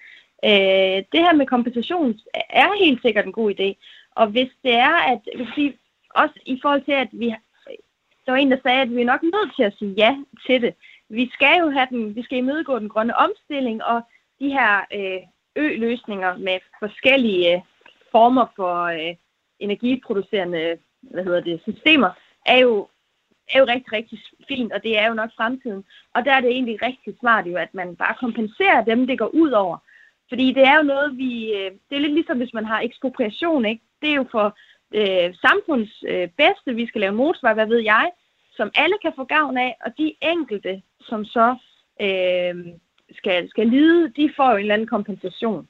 Øh, 0.45 0.97
det 1.11 1.21
her 1.25 1.33
med 1.33 1.45
kompensation 1.45 2.19
er 2.49 2.83
helt 2.85 3.01
sikkert 3.01 3.25
en 3.25 3.31
god 3.31 3.51
idé. 3.51 3.69
Og 4.15 4.27
hvis 4.27 4.51
det 4.63 4.75
er, 4.75 4.95
at 5.13 5.19
sige, 5.55 5.77
også 6.15 6.35
i 6.45 6.59
forhold 6.61 6.83
til, 6.85 6.91
at 6.91 7.09
vi 7.11 7.35
der 8.29 8.33
var 8.33 8.41
en, 8.41 8.51
der 8.51 8.57
sagde, 8.63 8.81
at 8.81 8.95
vi 8.95 9.01
er 9.01 9.05
nok 9.13 9.23
nødt 9.23 9.55
til 9.55 9.63
at 9.63 9.75
sige 9.79 9.93
ja 9.97 10.17
til 10.45 10.61
det. 10.61 10.73
Vi 11.09 11.29
skal 11.33 11.59
jo 11.59 11.69
have 11.69 11.87
den, 11.89 12.15
vi 12.15 12.23
skal 12.23 12.37
imødegå 12.37 12.79
den 12.79 12.89
grønne 12.89 13.17
omstilling, 13.17 13.83
og 13.83 14.01
de 14.39 14.49
her 14.57 14.71
øh, 14.97 15.21
ø-løsninger 15.55 16.37
med 16.37 16.59
forskellige 16.79 17.55
øh, 17.55 17.61
former 18.11 18.45
for 18.55 18.75
øh, 18.83 19.15
energiproducerende 19.59 20.77
hvad 21.01 21.23
hedder 21.23 21.41
det, 21.41 21.61
systemer, 21.61 22.09
er 22.45 22.57
jo, 22.57 22.87
er 23.53 23.59
jo 23.59 23.65
rigtig, 23.65 23.93
rigtig 23.93 24.19
fint, 24.47 24.73
og 24.73 24.83
det 24.83 24.99
er 24.99 25.07
jo 25.07 25.13
nok 25.13 25.29
fremtiden. 25.37 25.83
Og 26.15 26.25
der 26.25 26.31
er 26.33 26.41
det 26.41 26.49
egentlig 26.49 26.81
rigtig 26.81 27.15
smart 27.19 27.47
jo, 27.47 27.55
at 27.55 27.73
man 27.73 27.95
bare 27.95 28.15
kompenserer 28.19 28.83
dem, 28.83 29.07
det 29.07 29.19
går 29.19 29.31
ud 29.33 29.51
over. 29.51 29.77
Fordi 30.29 30.53
det 30.53 30.63
er 30.63 30.75
jo 30.77 30.83
noget, 30.83 31.17
vi... 31.17 31.53
Øh, 31.53 31.71
det 31.89 31.95
er 31.95 31.99
lidt 31.99 32.13
ligesom, 32.13 32.37
hvis 32.37 32.53
man 32.53 32.65
har 32.65 32.81
ekspropriation, 32.81 33.65
ikke? 33.65 33.83
Det 34.01 34.09
er 34.09 34.15
jo 34.15 34.25
for 34.31 34.57
øh, 34.93 35.35
samfunds 35.45 36.03
øh, 36.07 36.27
bedste, 36.37 36.75
vi 36.75 36.87
skal 36.87 37.01
lave 37.01 37.13
motorvej, 37.13 37.53
hvad 37.53 37.67
ved 37.67 37.79
jeg 37.79 38.11
som 38.59 38.71
alle 38.75 38.97
kan 39.01 39.13
få 39.15 39.23
gavn 39.23 39.57
af, 39.57 39.77
og 39.85 39.91
de 39.97 40.15
enkelte, 40.21 40.81
som 41.01 41.25
så 41.25 41.47
øh, 42.01 42.55
skal, 43.19 43.49
skal 43.49 43.67
lide, 43.67 44.09
de 44.09 44.33
får 44.35 44.49
jo 44.51 44.55
en 44.55 44.61
eller 44.61 44.73
anden 44.73 44.93
kompensation. 44.95 45.67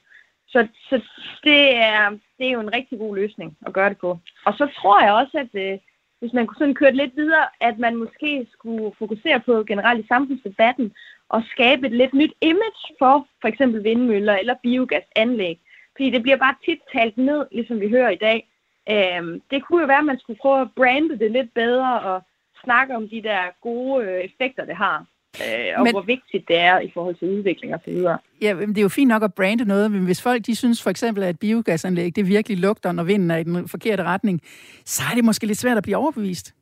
Så, 0.48 0.68
så 0.88 0.96
det, 1.44 1.76
er, 1.76 2.10
det 2.38 2.46
er 2.46 2.50
jo 2.50 2.60
en 2.60 2.74
rigtig 2.74 2.98
god 2.98 3.16
løsning 3.16 3.56
at 3.66 3.72
gøre 3.72 3.88
det 3.88 3.98
på. 3.98 4.18
Og 4.46 4.52
så 4.54 4.68
tror 4.78 5.02
jeg 5.04 5.12
også, 5.12 5.38
at 5.44 5.52
øh, 5.64 5.78
hvis 6.20 6.32
man 6.32 6.46
kunne 6.46 6.60
sådan 6.62 6.80
køre 6.80 6.92
lidt 6.92 7.16
videre, 7.16 7.46
at 7.60 7.78
man 7.78 7.96
måske 7.96 8.46
skulle 8.52 8.92
fokusere 8.98 9.40
på 9.40 9.64
generelt 9.64 10.04
i 10.04 10.08
samfundsdebatten 10.08 10.92
og 11.28 11.42
skabe 11.50 11.86
et 11.86 11.92
lidt 11.92 12.14
nyt 12.14 12.32
image 12.40 12.82
for 12.98 13.26
for 13.40 13.48
eksempel 13.48 13.84
vindmøller 13.84 14.36
eller 14.36 14.54
biogasanlæg. 14.62 15.58
Fordi 15.96 16.10
det 16.10 16.22
bliver 16.22 16.36
bare 16.36 16.54
tit 16.64 16.80
talt 16.92 17.18
ned, 17.18 17.46
ligesom 17.52 17.80
vi 17.80 17.88
hører 17.88 18.10
i 18.10 18.22
dag. 18.28 18.49
Øh, 18.92 19.40
det 19.50 19.64
kunne 19.64 19.80
jo 19.80 19.86
være, 19.86 19.98
at 20.04 20.10
man 20.12 20.20
skulle 20.20 20.38
prøve 20.42 20.60
at 20.60 20.72
brande 20.76 21.18
det 21.18 21.30
lidt 21.30 21.54
bedre 21.54 22.00
og 22.00 22.22
snakke 22.64 22.96
om 22.96 23.08
de 23.08 23.22
der 23.22 23.42
gode 23.62 24.04
øh, 24.04 24.20
effekter, 24.28 24.64
det 24.64 24.76
har. 24.76 25.06
Øh, 25.44 25.70
og 25.76 25.82
men, 25.84 25.92
hvor 25.94 26.02
vigtigt 26.02 26.48
det 26.48 26.58
er 26.58 26.80
i 26.80 26.90
forhold 26.94 27.14
til 27.14 27.28
udvikling 27.28 27.74
og 27.74 27.80
så 27.84 27.90
videre. 27.90 28.18
Ja, 28.42 28.54
det 28.54 28.78
er 28.78 28.82
jo 28.82 28.88
fint 28.88 29.08
nok 29.08 29.22
at 29.22 29.34
brande 29.34 29.64
noget, 29.64 29.90
men 29.90 30.04
hvis 30.04 30.22
folk 30.22 30.46
de 30.46 30.54
synes 30.56 30.82
for 30.82 30.90
eksempel, 30.90 31.22
at 31.22 31.38
biogasanlæg 31.38 32.16
det 32.16 32.28
virkelig 32.28 32.58
lugter, 32.58 32.92
når 32.92 33.02
vinden 33.02 33.30
er 33.30 33.36
i 33.36 33.42
den 33.42 33.68
forkerte 33.68 34.02
retning, 34.02 34.40
så 34.84 35.02
er 35.10 35.14
det 35.14 35.24
måske 35.24 35.46
lidt 35.46 35.58
svært 35.58 35.76
at 35.76 35.82
blive 35.82 35.96
overbevist. 35.96 36.54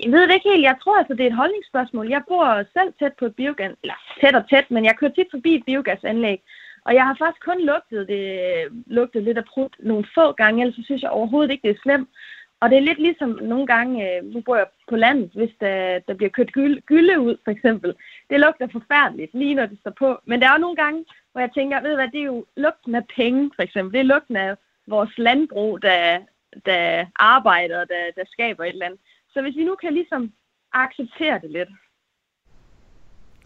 Jeg 0.00 0.12
ved 0.12 0.22
det 0.28 0.34
ikke 0.34 0.50
helt. 0.52 0.64
Jeg 0.70 0.76
tror 0.82 0.98
altså, 0.98 1.14
det 1.14 1.22
er 1.24 1.30
et 1.30 1.40
holdningsspørgsmål. 1.42 2.08
Jeg 2.08 2.22
bor 2.28 2.64
selv 2.76 2.92
tæt 2.98 3.12
på 3.18 3.24
et 3.24 3.34
biogas, 3.34 3.72
eller 3.82 3.98
tæt 4.20 4.34
og 4.34 4.48
tæt, 4.50 4.70
men 4.70 4.84
jeg 4.84 4.96
kører 4.96 5.10
tit 5.10 5.26
forbi 5.30 5.54
et 5.54 5.64
biogasanlæg. 5.66 6.40
Og 6.88 6.94
jeg 6.94 7.04
har 7.06 7.16
faktisk 7.18 7.44
kun 7.44 7.60
lugtet, 7.60 8.08
det, 8.08 8.22
lugtet 8.86 9.22
lidt 9.22 9.38
af 9.38 9.44
prut 9.44 9.76
nogle 9.78 10.06
få 10.14 10.32
gange, 10.32 10.62
ellers 10.62 10.76
så 10.76 10.82
synes 10.84 11.02
jeg 11.02 11.10
overhovedet 11.10 11.50
ikke, 11.50 11.68
det 11.68 11.76
er 11.76 11.82
slemt. 11.82 12.08
Og 12.60 12.70
det 12.70 12.76
er 12.78 12.88
lidt 12.88 12.98
ligesom 12.98 13.38
nogle 13.42 13.66
gange, 13.66 14.16
øh, 14.16 14.24
nu 14.24 14.40
bor 14.40 14.56
jeg 14.56 14.66
på 14.88 14.96
landet, 14.96 15.30
hvis 15.34 15.50
der, 15.60 15.98
der 16.08 16.14
bliver 16.14 16.30
kørt 16.30 16.52
gylde, 16.52 16.80
gylde 16.80 17.20
ud, 17.20 17.36
for 17.44 17.50
eksempel. 17.50 17.94
Det 18.30 18.40
lugter 18.40 18.68
forfærdeligt, 18.72 19.34
lige 19.34 19.54
når 19.54 19.66
det 19.66 19.78
står 19.80 19.94
på. 19.98 20.18
Men 20.24 20.40
der 20.40 20.48
er 20.50 20.58
nogle 20.58 20.76
gange, 20.76 21.04
hvor 21.32 21.40
jeg 21.40 21.50
tænker, 21.54 21.80
ved 21.80 21.90
du 21.90 21.96
hvad, 21.96 22.08
det 22.08 22.20
er 22.20 22.32
jo 22.34 22.46
lugten 22.56 22.94
af 22.94 23.06
penge, 23.16 23.50
for 23.56 23.62
eksempel. 23.62 23.92
Det 23.92 24.00
er 24.00 24.12
lugten 24.14 24.36
af 24.36 24.56
vores 24.86 25.18
landbrug, 25.18 25.82
der, 25.82 26.18
der 26.66 27.06
arbejder, 27.16 27.84
der, 27.84 28.04
der 28.16 28.24
skaber 28.26 28.64
et 28.64 28.68
eller 28.68 28.86
andet. 28.86 29.00
Så 29.32 29.42
hvis 29.42 29.56
vi 29.56 29.64
nu 29.64 29.74
kan 29.74 29.92
ligesom 29.94 30.32
acceptere 30.72 31.38
det 31.42 31.50
lidt, 31.50 31.68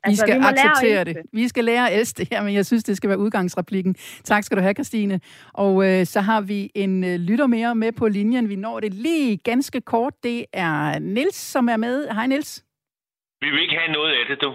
vi 0.04 0.10
altså, 0.10 0.24
skal 0.26 0.40
vi 0.40 0.44
acceptere 0.44 1.04
det. 1.04 1.16
Vi 1.32 1.48
skal 1.48 1.64
lære 1.64 1.90
at 1.90 1.98
elske 1.98 2.18
det 2.18 2.28
her, 2.32 2.42
men 2.42 2.54
jeg 2.54 2.66
synes, 2.66 2.84
det 2.84 2.96
skal 2.96 3.08
være 3.08 3.18
udgangsreplikken. 3.18 3.94
Tak 4.24 4.44
skal 4.44 4.56
du 4.56 4.62
have, 4.62 4.74
Christine. 4.74 5.20
Og 5.52 5.88
øh, 5.88 6.06
så 6.06 6.20
har 6.20 6.40
vi 6.40 6.70
en 6.74 7.04
øh, 7.04 7.14
lytter 7.14 7.46
mere 7.46 7.74
med 7.74 7.92
på 7.92 8.08
linjen. 8.08 8.48
Vi 8.48 8.56
når 8.56 8.80
det 8.80 8.94
lige 8.94 9.36
ganske 9.36 9.80
kort. 9.80 10.14
Det 10.22 10.46
er 10.52 10.98
Nils 10.98 11.36
som 11.36 11.68
er 11.68 11.76
med. 11.76 12.08
Hej, 12.08 12.26
Nils. 12.26 12.64
Vi 13.40 13.50
vil 13.50 13.62
ikke 13.62 13.74
have 13.74 13.92
noget 13.92 14.12
af 14.12 14.26
det, 14.28 14.42
du. 14.42 14.50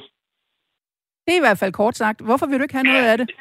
Det 1.26 1.34
er 1.34 1.38
i 1.38 1.46
hvert 1.48 1.58
fald 1.58 1.74
kort 1.74 1.98
sagt. 1.98 2.22
Hvorfor 2.22 2.46
vil 2.46 2.60
du 2.60 2.64
ikke 2.64 2.76
have 2.76 2.84
noget 2.84 3.06
af 3.06 3.18
det? 3.18 3.32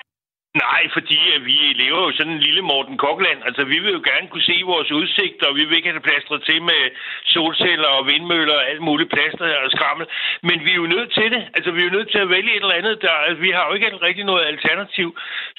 Nej, 0.65 0.83
fordi 0.97 1.19
øh, 1.35 1.39
vi 1.49 1.57
lever 1.83 2.01
jo 2.07 2.11
sådan 2.17 2.33
en 2.33 2.47
lille 2.49 2.63
Morten 2.71 2.97
Kokland. 3.05 3.41
Altså, 3.49 3.63
vi 3.73 3.79
vil 3.83 3.93
jo 3.99 4.03
gerne 4.11 4.27
kunne 4.29 4.49
se 4.53 4.59
vores 4.73 4.91
udsigt, 5.01 5.39
og 5.47 5.53
vi 5.59 5.63
vil 5.65 5.77
ikke 5.77 5.89
have 5.91 5.99
det 6.01 6.09
plastret 6.09 6.41
til 6.49 6.59
med 6.71 6.83
solceller 7.35 7.91
og 7.99 8.07
vindmøller 8.11 8.57
og 8.61 8.69
alt 8.71 8.83
muligt 8.89 9.13
plaster 9.15 9.47
og 9.65 9.71
skrammel. 9.77 10.07
Men 10.49 10.59
vi 10.65 10.71
er 10.73 10.81
jo 10.83 10.89
nødt 10.97 11.11
til 11.19 11.29
det. 11.35 11.43
Altså, 11.57 11.71
vi 11.75 11.81
er 11.81 11.89
jo 11.89 11.97
nødt 11.97 12.11
til 12.13 12.21
at 12.25 12.33
vælge 12.37 12.53
et 12.57 12.63
eller 12.65 12.81
andet. 12.81 12.95
Der, 13.05 13.13
altså, 13.27 13.41
vi 13.47 13.51
har 13.57 13.65
jo 13.69 13.73
ikke 13.77 13.89
rigtig 14.09 14.25
noget 14.31 14.45
alternativ. 14.53 15.09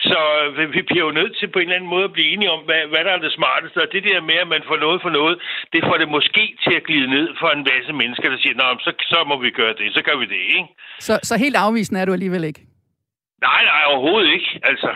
Så 0.10 0.20
øh, 0.42 0.74
vi 0.76 0.82
bliver 0.90 1.06
jo 1.08 1.14
nødt 1.20 1.34
til 1.40 1.48
på 1.52 1.60
en 1.60 1.68
eller 1.68 1.78
anden 1.80 1.94
måde 1.96 2.06
at 2.10 2.16
blive 2.16 2.30
enige 2.34 2.52
om, 2.56 2.62
hvad, 2.68 2.82
hvad 2.92 3.02
der 3.08 3.12
er 3.16 3.22
det 3.26 3.38
smarteste. 3.40 3.78
Og 3.86 3.90
det 3.96 4.04
der 4.10 4.28
med, 4.30 4.38
at 4.44 4.50
man 4.56 4.64
får 4.70 4.78
noget 4.86 5.00
for 5.06 5.12
noget, 5.20 5.36
det 5.74 5.82
får 5.88 5.98
det 6.02 6.10
måske 6.18 6.44
til 6.64 6.74
at 6.80 6.84
glide 6.88 7.08
ned 7.16 7.28
for 7.42 7.50
en 7.58 7.64
masse 7.72 7.94
mennesker, 8.02 8.28
der 8.34 8.40
siger, 8.44 8.56
Nå, 8.62 8.68
så, 8.86 8.92
så 9.12 9.20
må 9.30 9.36
vi 9.46 9.50
gøre 9.60 9.74
det. 9.80 9.88
Så 9.98 10.02
gør 10.08 10.18
vi 10.22 10.26
det, 10.34 10.42
ikke? 10.58 10.68
Så, 11.08 11.14
så 11.30 11.34
helt 11.44 11.58
afvisende 11.66 12.02
er 12.02 12.06
du 12.06 12.14
alligevel 12.14 12.44
ikke? 12.44 12.62
Nej, 13.42 13.64
nej, 13.64 13.82
overhovedet 13.88 14.30
ikke. 14.34 14.60
Altså, 14.64 14.96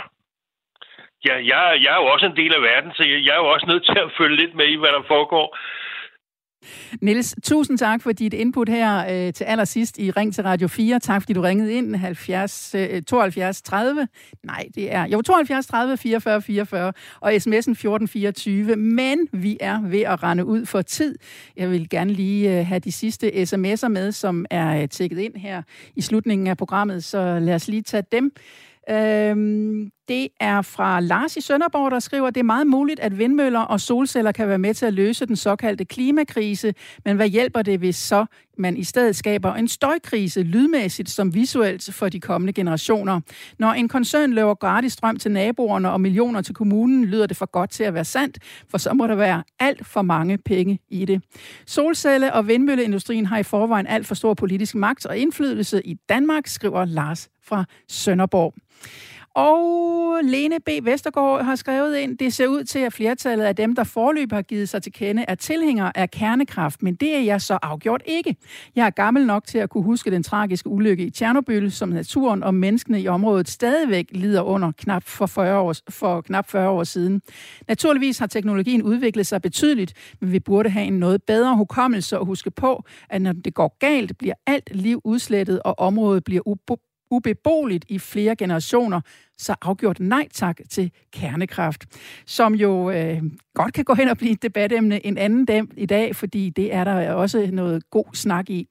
ja, 1.27 1.35
jeg, 1.35 1.79
jeg 1.83 1.91
er 1.93 2.01
jo 2.03 2.07
også 2.13 2.25
en 2.25 2.35
del 2.35 2.53
af 2.53 2.61
verden, 2.61 2.91
så 2.93 3.03
jeg, 3.03 3.25
jeg 3.25 3.33
er 3.33 3.43
jo 3.43 3.47
også 3.47 3.67
nødt 3.67 3.85
til 3.85 3.97
at 3.99 4.11
følge 4.17 4.35
lidt 4.35 4.55
med 4.55 4.67
i, 4.67 4.75
hvad 4.75 4.89
der 4.89 5.03
foregår. 5.07 5.57
Niels, 7.01 7.35
tusind 7.43 7.77
tak 7.77 8.01
for 8.01 8.11
dit 8.11 8.33
input 8.33 8.69
her 8.69 9.27
øh, 9.27 9.33
til 9.33 9.43
allersidst 9.43 9.97
i 9.97 10.11
Ring 10.11 10.33
til 10.33 10.43
Radio 10.43 10.67
4. 10.67 10.99
Tak 10.99 11.21
fordi 11.21 11.33
du 11.33 11.41
ringede 11.41 11.73
ind 11.73 11.95
70, 11.95 12.75
øh, 12.75 13.01
72 13.01 13.61
30. 13.61 14.07
Nej, 14.43 14.65
det 14.75 14.93
er 14.93 15.07
jo 15.07 15.21
72 15.21 15.65
30 15.65 15.97
44 15.97 16.41
44 16.41 16.93
og 17.21 17.33
sms'en 17.33 17.71
1424. 17.71 18.75
Men 18.75 19.27
vi 19.33 19.57
er 19.59 19.81
ved 19.81 20.01
at 20.01 20.23
rende 20.23 20.45
ud 20.45 20.65
for 20.65 20.81
tid. 20.81 21.15
Jeg 21.57 21.71
vil 21.71 21.89
gerne 21.89 22.13
lige 22.13 22.59
øh, 22.59 22.67
have 22.67 22.79
de 22.79 22.91
sidste 22.91 23.27
sms'er 23.27 23.87
med, 23.87 24.11
som 24.11 24.45
er 24.49 24.81
øh, 24.81 24.87
tækket 24.89 25.19
ind 25.19 25.35
her 25.35 25.61
i 25.95 26.01
slutningen 26.01 26.47
af 26.47 26.57
programmet, 26.57 27.03
så 27.03 27.39
lad 27.39 27.55
os 27.55 27.67
lige 27.67 27.81
tage 27.81 28.03
dem. 28.11 28.31
Øhm, 28.89 29.91
det 30.07 30.27
er 30.39 30.61
fra 30.61 30.99
Lars 30.99 31.37
i 31.37 31.41
Sønderborg, 31.41 31.91
der 31.91 31.99
skriver, 31.99 32.27
at 32.27 32.35
det 32.35 32.39
er 32.39 32.45
meget 32.45 32.67
muligt, 32.67 32.99
at 32.99 33.17
vindmøller 33.17 33.59
og 33.59 33.81
solceller 33.81 34.31
kan 34.31 34.47
være 34.47 34.57
med 34.57 34.73
til 34.73 34.85
at 34.85 34.93
løse 34.93 35.25
den 35.25 35.35
såkaldte 35.35 35.85
klimakrise, 35.85 36.73
men 37.05 37.15
hvad 37.15 37.27
hjælper 37.27 37.61
det, 37.61 37.79
hvis 37.79 37.95
så 37.95 38.25
man 38.57 38.77
i 38.77 38.83
stedet 38.83 39.15
skaber 39.15 39.53
en 39.53 39.67
støjkrise 39.67 40.43
lydmæssigt 40.43 41.09
som 41.09 41.33
visuelt 41.33 41.93
for 41.93 42.09
de 42.09 42.19
kommende 42.19 42.53
generationer? 42.53 43.21
Når 43.59 43.71
en 43.71 43.87
koncern 43.87 44.33
løber 44.33 44.53
gratis 44.53 44.93
strøm 44.93 45.17
til 45.17 45.31
naboerne 45.31 45.91
og 45.91 46.01
millioner 46.01 46.41
til 46.41 46.55
kommunen, 46.55 47.05
lyder 47.05 47.27
det 47.27 47.37
for 47.37 47.45
godt 47.45 47.69
til 47.69 47.83
at 47.83 47.93
være 47.93 48.05
sandt, 48.05 48.39
for 48.69 48.77
så 48.77 48.93
må 48.93 49.07
der 49.07 49.15
være 49.15 49.43
alt 49.59 49.87
for 49.87 50.01
mange 50.01 50.37
penge 50.37 50.79
i 50.89 51.05
det. 51.05 51.21
Solcelle- 51.67 52.33
og 52.33 52.47
vindmølleindustrien 52.47 53.25
har 53.25 53.37
i 53.37 53.43
forvejen 53.43 53.87
alt 53.87 54.07
for 54.07 54.15
stor 54.15 54.33
politisk 54.33 54.75
magt 54.75 55.05
og 55.05 55.17
indflydelse 55.17 55.81
i 55.87 55.93
Danmark, 56.09 56.47
skriver 56.47 56.85
Lars 56.85 57.29
fra 57.43 57.65
Sønderborg. 57.87 58.53
Og 59.35 60.19
Lene 60.23 60.59
B. 60.59 60.69
Vestergaard 60.83 61.45
har 61.45 61.55
skrevet 61.55 61.97
ind, 61.97 62.17
det 62.17 62.33
ser 62.33 62.47
ud 62.47 62.63
til, 62.63 62.79
at 62.79 62.93
flertallet 62.93 63.45
af 63.45 63.55
dem, 63.55 63.75
der 63.75 63.83
forløb 63.83 64.31
har 64.31 64.41
givet 64.41 64.69
sig 64.69 64.83
til 64.83 64.91
kende, 64.91 65.25
er 65.27 65.35
tilhængere 65.35 65.97
af 65.97 66.11
kernekraft, 66.11 66.83
men 66.83 66.95
det 66.95 67.15
er 67.15 67.19
jeg 67.19 67.41
så 67.41 67.59
afgjort 67.61 68.03
ikke. 68.05 68.35
Jeg 68.75 68.85
er 68.85 68.89
gammel 68.89 69.25
nok 69.25 69.47
til 69.47 69.57
at 69.57 69.69
kunne 69.69 69.83
huske 69.83 70.11
den 70.11 70.23
tragiske 70.23 70.69
ulykke 70.69 71.03
i 71.05 71.09
Tjernobyl, 71.09 71.69
som 71.69 71.89
naturen 71.89 72.43
og 72.43 72.53
menneskene 72.53 73.01
i 73.01 73.07
området 73.07 73.49
stadigvæk 73.49 74.05
lider 74.11 74.41
under 74.41 74.71
knap 74.77 75.03
for, 75.03 75.25
40 75.25 75.59
år, 75.59 75.75
for 75.89 76.21
knap 76.21 76.49
40 76.49 76.69
år 76.69 76.83
siden. 76.83 77.21
Naturligvis 77.67 78.19
har 78.19 78.27
teknologien 78.27 78.83
udviklet 78.83 79.27
sig 79.27 79.41
betydeligt, 79.41 79.93
men 80.21 80.31
vi 80.31 80.39
burde 80.39 80.69
have 80.69 80.85
en 80.85 80.99
noget 80.99 81.23
bedre 81.23 81.55
hukommelse 81.55 82.19
og 82.19 82.25
huske 82.25 82.51
på, 82.51 82.83
at 83.09 83.21
når 83.21 83.33
det 83.33 83.53
går 83.53 83.77
galt, 83.79 84.17
bliver 84.17 84.35
alt 84.47 84.75
liv 84.75 85.01
udslettet, 85.03 85.61
og 85.61 85.79
området 85.79 86.23
bliver 86.23 86.41
ubeboeligt 87.11 87.85
i 87.89 87.99
flere 87.99 88.35
generationer, 88.35 89.01
så 89.37 89.55
afgjort 89.61 89.99
nej 89.99 90.27
tak 90.33 90.59
til 90.69 90.91
kernekraft, 91.13 91.85
som 92.25 92.55
jo 92.55 92.91
øh, 92.91 93.21
godt 93.53 93.73
kan 93.73 93.83
gå 93.83 93.93
hen 93.93 94.07
og 94.07 94.17
blive 94.17 94.31
et 94.31 94.41
debatemne 94.41 95.05
en 95.05 95.17
anden 95.17 95.45
dag 95.45 95.63
i 95.77 95.85
dag, 95.85 96.15
fordi 96.15 96.49
det 96.49 96.73
er 96.73 96.83
der 96.83 97.11
også 97.11 97.49
noget 97.51 97.89
god 97.89 98.05
snak 98.13 98.49
i. 98.49 98.67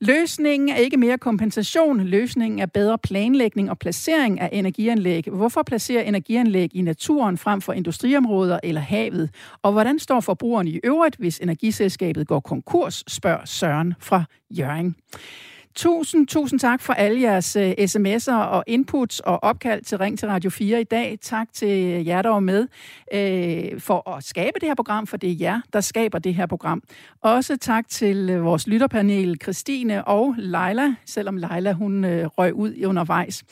Løsningen 0.00 0.68
er 0.68 0.76
ikke 0.76 0.96
mere 0.96 1.18
kompensation. 1.18 2.00
Løsningen 2.00 2.58
er 2.58 2.66
bedre 2.66 2.98
planlægning 2.98 3.70
og 3.70 3.78
placering 3.78 4.40
af 4.40 4.48
energianlæg. 4.52 5.24
Hvorfor 5.32 5.62
placere 5.62 6.06
energianlæg 6.06 6.76
i 6.76 6.82
naturen 6.82 7.38
frem 7.38 7.60
for 7.60 7.72
industriområder 7.72 8.60
eller 8.62 8.80
havet? 8.80 9.30
Og 9.62 9.72
hvordan 9.72 9.98
står 9.98 10.20
forbrugeren 10.20 10.68
i 10.68 10.80
øvrigt, 10.84 11.16
hvis 11.16 11.38
energiselskabet 11.38 12.26
går 12.26 12.40
konkurs, 12.40 13.04
spørger 13.08 13.44
Søren 13.44 13.94
fra 13.98 14.24
Jørgen. 14.50 14.96
Tusind, 15.76 16.26
tusind 16.26 16.60
tak 16.60 16.80
for 16.80 16.92
alle 16.92 17.20
jeres 17.20 17.56
uh, 17.56 17.62
sms'er 17.62 18.34
og 18.34 18.64
inputs 18.66 19.20
og 19.20 19.42
opkald 19.42 19.82
til 19.82 19.98
Ring 19.98 20.18
til 20.18 20.28
Radio 20.28 20.50
4 20.50 20.80
i 20.80 20.84
dag. 20.84 21.18
Tak 21.22 21.48
til 21.52 22.04
jer, 22.04 22.22
der 22.22 22.28
var 22.28 22.40
med 22.40 22.60
uh, 22.60 23.80
for 23.80 24.10
at 24.10 24.24
skabe 24.24 24.60
det 24.60 24.68
her 24.68 24.74
program, 24.74 25.06
for 25.06 25.16
det 25.16 25.30
er 25.30 25.36
jer, 25.40 25.60
der 25.72 25.80
skaber 25.80 26.18
det 26.18 26.34
her 26.34 26.46
program. 26.46 26.82
Også 27.22 27.56
tak 27.56 27.88
til 27.88 28.36
uh, 28.36 28.44
vores 28.44 28.66
lytterpanel, 28.66 29.38
Christine 29.42 30.04
og 30.04 30.34
Leila, 30.38 30.94
selvom 31.06 31.36
Leila 31.36 31.72
hun 31.72 32.04
uh, 32.04 32.10
røg 32.10 32.54
ud 32.54 32.84
undervejs. 32.86 33.44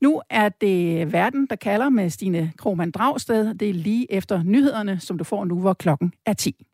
Nu 0.00 0.22
er 0.30 0.48
det 0.48 1.12
Verden, 1.12 1.46
der 1.50 1.56
kalder 1.56 1.88
med 1.88 2.10
Stine 2.10 2.52
Krohmann 2.58 2.90
Dragsted. 2.90 3.54
Det 3.54 3.70
er 3.70 3.74
lige 3.74 4.12
efter 4.12 4.42
nyhederne, 4.42 5.00
som 5.00 5.18
du 5.18 5.24
får 5.24 5.44
nu, 5.44 5.60
hvor 5.60 5.72
klokken 5.72 6.12
er 6.26 6.32
10. 6.32 6.66